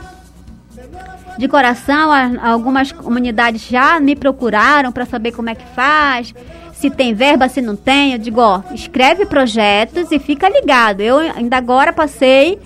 de 1.37 1.47
coração. 1.47 2.11
Algumas 2.41 2.91
comunidades 2.91 3.67
já 3.67 3.99
me 3.99 4.15
procuraram 4.15 4.91
para 4.91 5.05
saber 5.05 5.31
como 5.31 5.49
é 5.49 5.55
que 5.55 5.67
faz, 5.75 6.33
se 6.73 6.89
tem 6.89 7.13
verba, 7.13 7.49
se 7.49 7.61
não 7.61 7.75
tem. 7.75 8.13
Eu 8.13 8.17
digo, 8.17 8.39
ó, 8.39 8.61
escreve 8.73 9.25
projetos 9.25 10.11
e 10.11 10.19
fica 10.19 10.49
ligado. 10.49 11.01
Eu 11.01 11.19
ainda 11.19 11.57
agora 11.57 11.91
passei, 11.91 12.57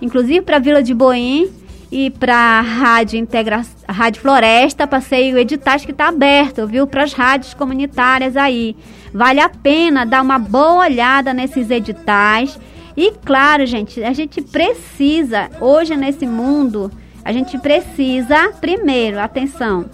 inclusive 0.00 0.42
para 0.42 0.58
Vila 0.58 0.82
de 0.82 0.92
Boim 0.92 1.61
e 1.92 2.08
para 2.08 2.34
a 2.34 2.60
Rádio 2.62 3.18
Integra 3.18 3.60
Rádio 3.86 4.22
Floresta, 4.22 4.86
passei 4.86 5.34
o 5.34 5.38
editais 5.38 5.84
que 5.84 5.90
está 5.90 6.08
aberto, 6.08 6.66
viu, 6.66 6.86
para 6.86 7.02
as 7.04 7.12
rádios 7.12 7.52
comunitárias 7.52 8.34
aí. 8.34 8.74
Vale 9.12 9.40
a 9.40 9.48
pena 9.50 10.06
dar 10.06 10.22
uma 10.22 10.38
boa 10.38 10.86
olhada 10.86 11.34
nesses 11.34 11.70
editais. 11.70 12.58
E 12.96 13.12
claro, 13.22 13.66
gente, 13.66 14.02
a 14.02 14.14
gente 14.14 14.40
precisa, 14.40 15.50
hoje 15.60 15.94
nesse 15.94 16.26
mundo, 16.26 16.90
a 17.22 17.30
gente 17.30 17.58
precisa, 17.58 18.54
primeiro, 18.58 19.20
atenção, 19.20 19.84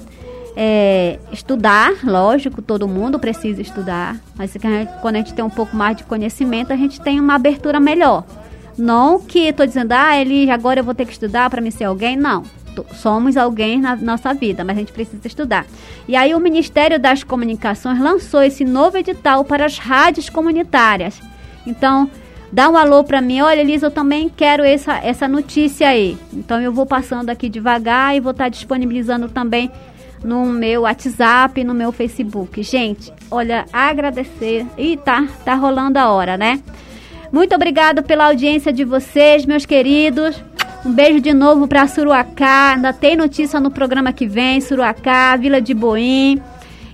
é, 0.57 1.19
estudar, 1.33 1.95
lógico, 2.05 2.63
todo 2.63 2.87
mundo 2.87 3.19
precisa 3.19 3.61
estudar, 3.61 4.17
mas 4.37 4.57
quando 5.03 5.17
a 5.17 5.19
gente 5.19 5.35
tem 5.35 5.45
um 5.45 5.51
pouco 5.51 5.77
mais 5.77 5.97
de 5.97 6.05
conhecimento, 6.05 6.73
a 6.73 6.77
gente 6.77 7.01
tem 7.01 7.19
uma 7.19 7.35
abertura 7.35 7.81
melhor. 7.81 8.25
Não 8.79 9.21
que 9.21 9.41
estou 9.41 9.67
dizendo, 9.67 9.93
ah, 9.93 10.17
ele 10.17 10.51
agora 10.51 10.81
eu 10.81 10.85
vou 10.85 10.95
ter 10.95 11.05
que 11.05 11.13
estudar 11.13 11.51
para 11.51 11.61
me 11.61 11.73
ser 11.73 11.85
alguém, 11.85 12.17
não 12.17 12.45
somos 12.95 13.37
alguém 13.37 13.81
na 13.81 13.97
nossa 13.97 14.33
vida, 14.35 14.65
mas 14.65 14.77
a 14.77 14.81
gente 14.81 14.93
precisa 14.93 15.27
estudar. 15.27 15.67
E 16.07 16.17
aí 16.17 16.35
o 16.35 16.41
Ministério 16.41 16.99
das 16.99 17.23
Comunicações 17.23 17.99
lançou 17.99 18.43
esse 18.43 18.65
novo 18.65 18.99
edital 18.99 19.45
para 19.45 19.65
as 19.65 19.79
rádios 19.79 20.29
comunitárias. 20.29 21.21
Então, 21.67 22.11
dá 22.53 22.69
um 22.69 22.77
alô 22.77 23.05
para 23.05 23.21
mim. 23.21 23.41
Olha, 23.41 23.61
Elisa, 23.61 23.87
eu 23.87 23.91
também 23.91 24.29
quero 24.29 24.63
essa, 24.63 24.97
essa 24.99 25.29
notícia 25.29 25.89
aí. 25.89 26.17
Então, 26.33 26.61
eu 26.61 26.73
vou 26.73 26.87
passando 26.87 27.31
aqui 27.31 27.49
devagar 27.49 28.17
e 28.17 28.21
vou 28.21 28.33
estar 28.33 28.45
tá 28.45 28.49
disponibilizando 28.49 29.29
também 29.29 29.71
no 30.23 30.47
meu 30.47 30.83
WhatsApp, 30.83 31.63
no 31.63 31.75
meu 31.75 31.93
Facebook. 31.93 32.63
Gente, 32.63 33.13
olha, 33.31 33.67
agradecer. 33.73 34.67
E 34.77 34.97
tá, 34.97 35.27
tá 35.45 35.55
rolando 35.55 35.99
a 35.99 36.11
hora, 36.11 36.37
né? 36.37 36.61
Muito 37.31 37.55
obrigado 37.55 38.03
pela 38.03 38.27
audiência 38.27 38.73
de 38.73 38.85
vocês, 38.85 39.45
meus 39.45 39.67
queridos. 39.67 40.43
Um 40.85 40.93
beijo 40.93 41.21
de 41.21 41.35
novo 41.35 41.69
para 41.69 41.87
Suruacá. 41.87 42.73
Ainda 42.75 42.93
tem 42.93 43.17
notícia 43.17 43.61
no 43.61 43.71
programa 43.71 44.13
que 44.13 44.27
vem. 44.27 44.61
Suruacá, 44.61 45.37
Vila 45.37 45.61
de 45.61 45.75
Boim. 45.75 46.41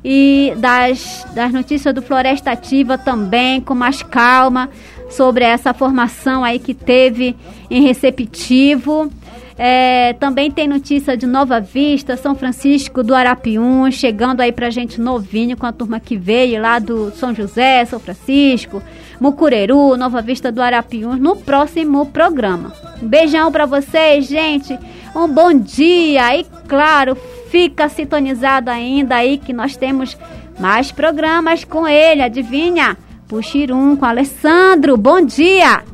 E 0.05 0.53
das, 0.57 1.25
das 1.35 1.53
notícias 1.53 1.95
do 1.95 2.03
Floresta 2.03 2.51
Ativa 2.51 2.99
também, 2.99 3.61
com 3.61 3.75
mais 3.75 4.03
calma, 4.03 4.69
sobre 5.09 5.45
essa 5.45 5.73
formação 5.73 6.43
aí 6.43 6.59
que 6.59 6.75
teve 6.75 7.37
em 7.71 7.83
receptivo. 7.83 9.11
É, 9.57 10.15
também 10.15 10.51
tem 10.51 10.67
notícia 10.67 11.17
de 11.17 11.27
Nova 11.27 11.61
Vista, 11.61 12.17
São 12.17 12.35
Francisco 12.35 13.05
do 13.05 13.15
Arapiún, 13.15 13.91
chegando 13.91 14.41
aí 14.41 14.51
pra 14.51 14.69
gente 14.69 15.01
novinho 15.01 15.57
com 15.57 15.65
a 15.65 15.73
turma 15.73 16.01
que 16.01 16.17
veio 16.17 16.61
lá 16.61 16.81
do 16.81 17.13
São 17.13 17.33
José, 17.33 17.85
São 17.85 18.01
Francisco, 18.01 18.83
Mucureru, 19.21 19.97
Nova 19.97 20.21
Vista 20.21 20.51
do 20.51 20.61
Arapiún, 20.61 21.17
no 21.17 21.37
próximo 21.37 22.07
programa. 22.07 22.73
Um 23.01 23.07
beijão 23.07 23.53
para 23.53 23.65
vocês, 23.65 24.27
gente. 24.27 24.77
Um 25.15 25.29
bom 25.29 25.57
dia 25.57 26.37
e 26.37 26.45
claro, 26.67 27.17
fica 27.49 27.89
sintonizado 27.89 28.71
ainda 28.71 29.15
aí 29.15 29.39
que 29.39 29.53
nós 29.53 29.77
temos 29.77 30.19
mais 30.59 30.91
programas 30.91 31.63
com 31.63 31.87
ele, 31.87 32.23
adivinha? 32.23 32.97
Puxirum 33.29 33.97
com 33.97 34.05
Alessandro. 34.05 34.97
Bom 34.97 35.21
dia. 35.21 35.94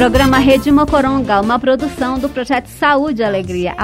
Programa 0.00 0.38
Rede 0.38 0.72
Mocoronga, 0.72 1.42
uma 1.42 1.58
produção 1.58 2.18
do 2.18 2.26
projeto 2.30 2.68
Saúde 2.68 3.20
e 3.20 3.24
Alegria. 3.24 3.74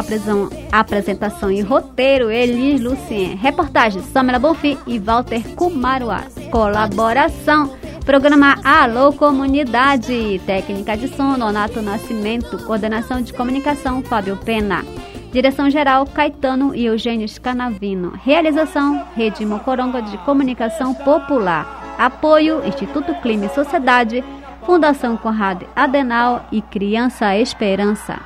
Apresentação 0.72 1.50
e 1.50 1.60
roteiro, 1.60 2.30
Elis 2.30 2.80
Lucien. 2.80 3.36
Reportagem, 3.36 4.00
Samela 4.00 4.38
Bonfi 4.38 4.78
e 4.86 4.98
Walter 4.98 5.42
Kumaruá. 5.54 6.24
Colaboração, 6.50 7.70
programa 8.06 8.56
Alô 8.62 9.12
Comunidade. 9.12 10.40
Técnica 10.46 10.96
de 10.96 11.08
som, 11.08 11.36
Donato 11.36 11.82
Nascimento. 11.82 12.56
Coordenação 12.64 13.20
de 13.20 13.32
comunicação, 13.32 14.00
Fábio 14.00 14.36
Pena. 14.36 14.84
Direção-geral, 15.32 16.06
Caetano 16.06 16.72
e 16.72 16.86
Eugênio 16.86 17.28
Scanavino. 17.28 18.12
Realização, 18.24 19.04
Rede 19.16 19.44
Mocoronga 19.44 20.00
de 20.00 20.16
Comunicação 20.18 20.94
Popular. 20.94 21.96
Apoio, 21.98 22.64
Instituto 22.64 23.12
Clima 23.16 23.46
e 23.46 23.54
Sociedade, 23.54 24.22
Fundação 24.64 25.16
Conrado 25.16 25.66
Adenal 25.74 26.46
e 26.52 26.62
Criança 26.62 27.36
Esperança. 27.36 28.20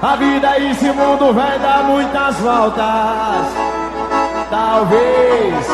A 0.00 0.16
vida 0.16 0.58
e 0.58 0.70
esse 0.70 0.90
mundo 0.92 1.32
vai 1.32 1.58
dar 1.58 1.84
muitas 1.84 2.36
voltas. 2.36 3.46
Talvez 4.50 5.68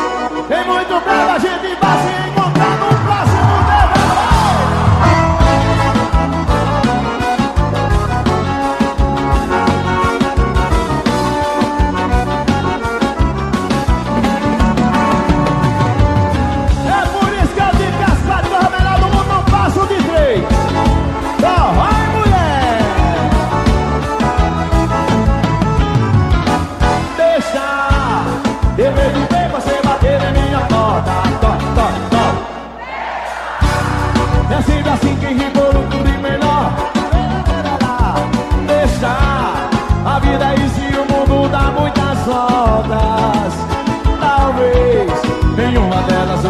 Em 0.49 0.65
muito 0.67 0.99
breve 1.03 1.31
a 1.31 1.39
gente 1.39 1.75
vai 1.81 1.97
se 1.97 2.29
encontrar 2.29 2.77
no 2.77 2.87
próximo 3.05 3.24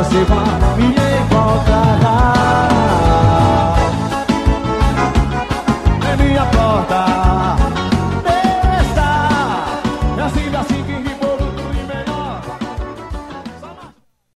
você 0.05 0.23
vá 0.25 0.75
me 0.77 0.85
encontrar. 0.87 2.14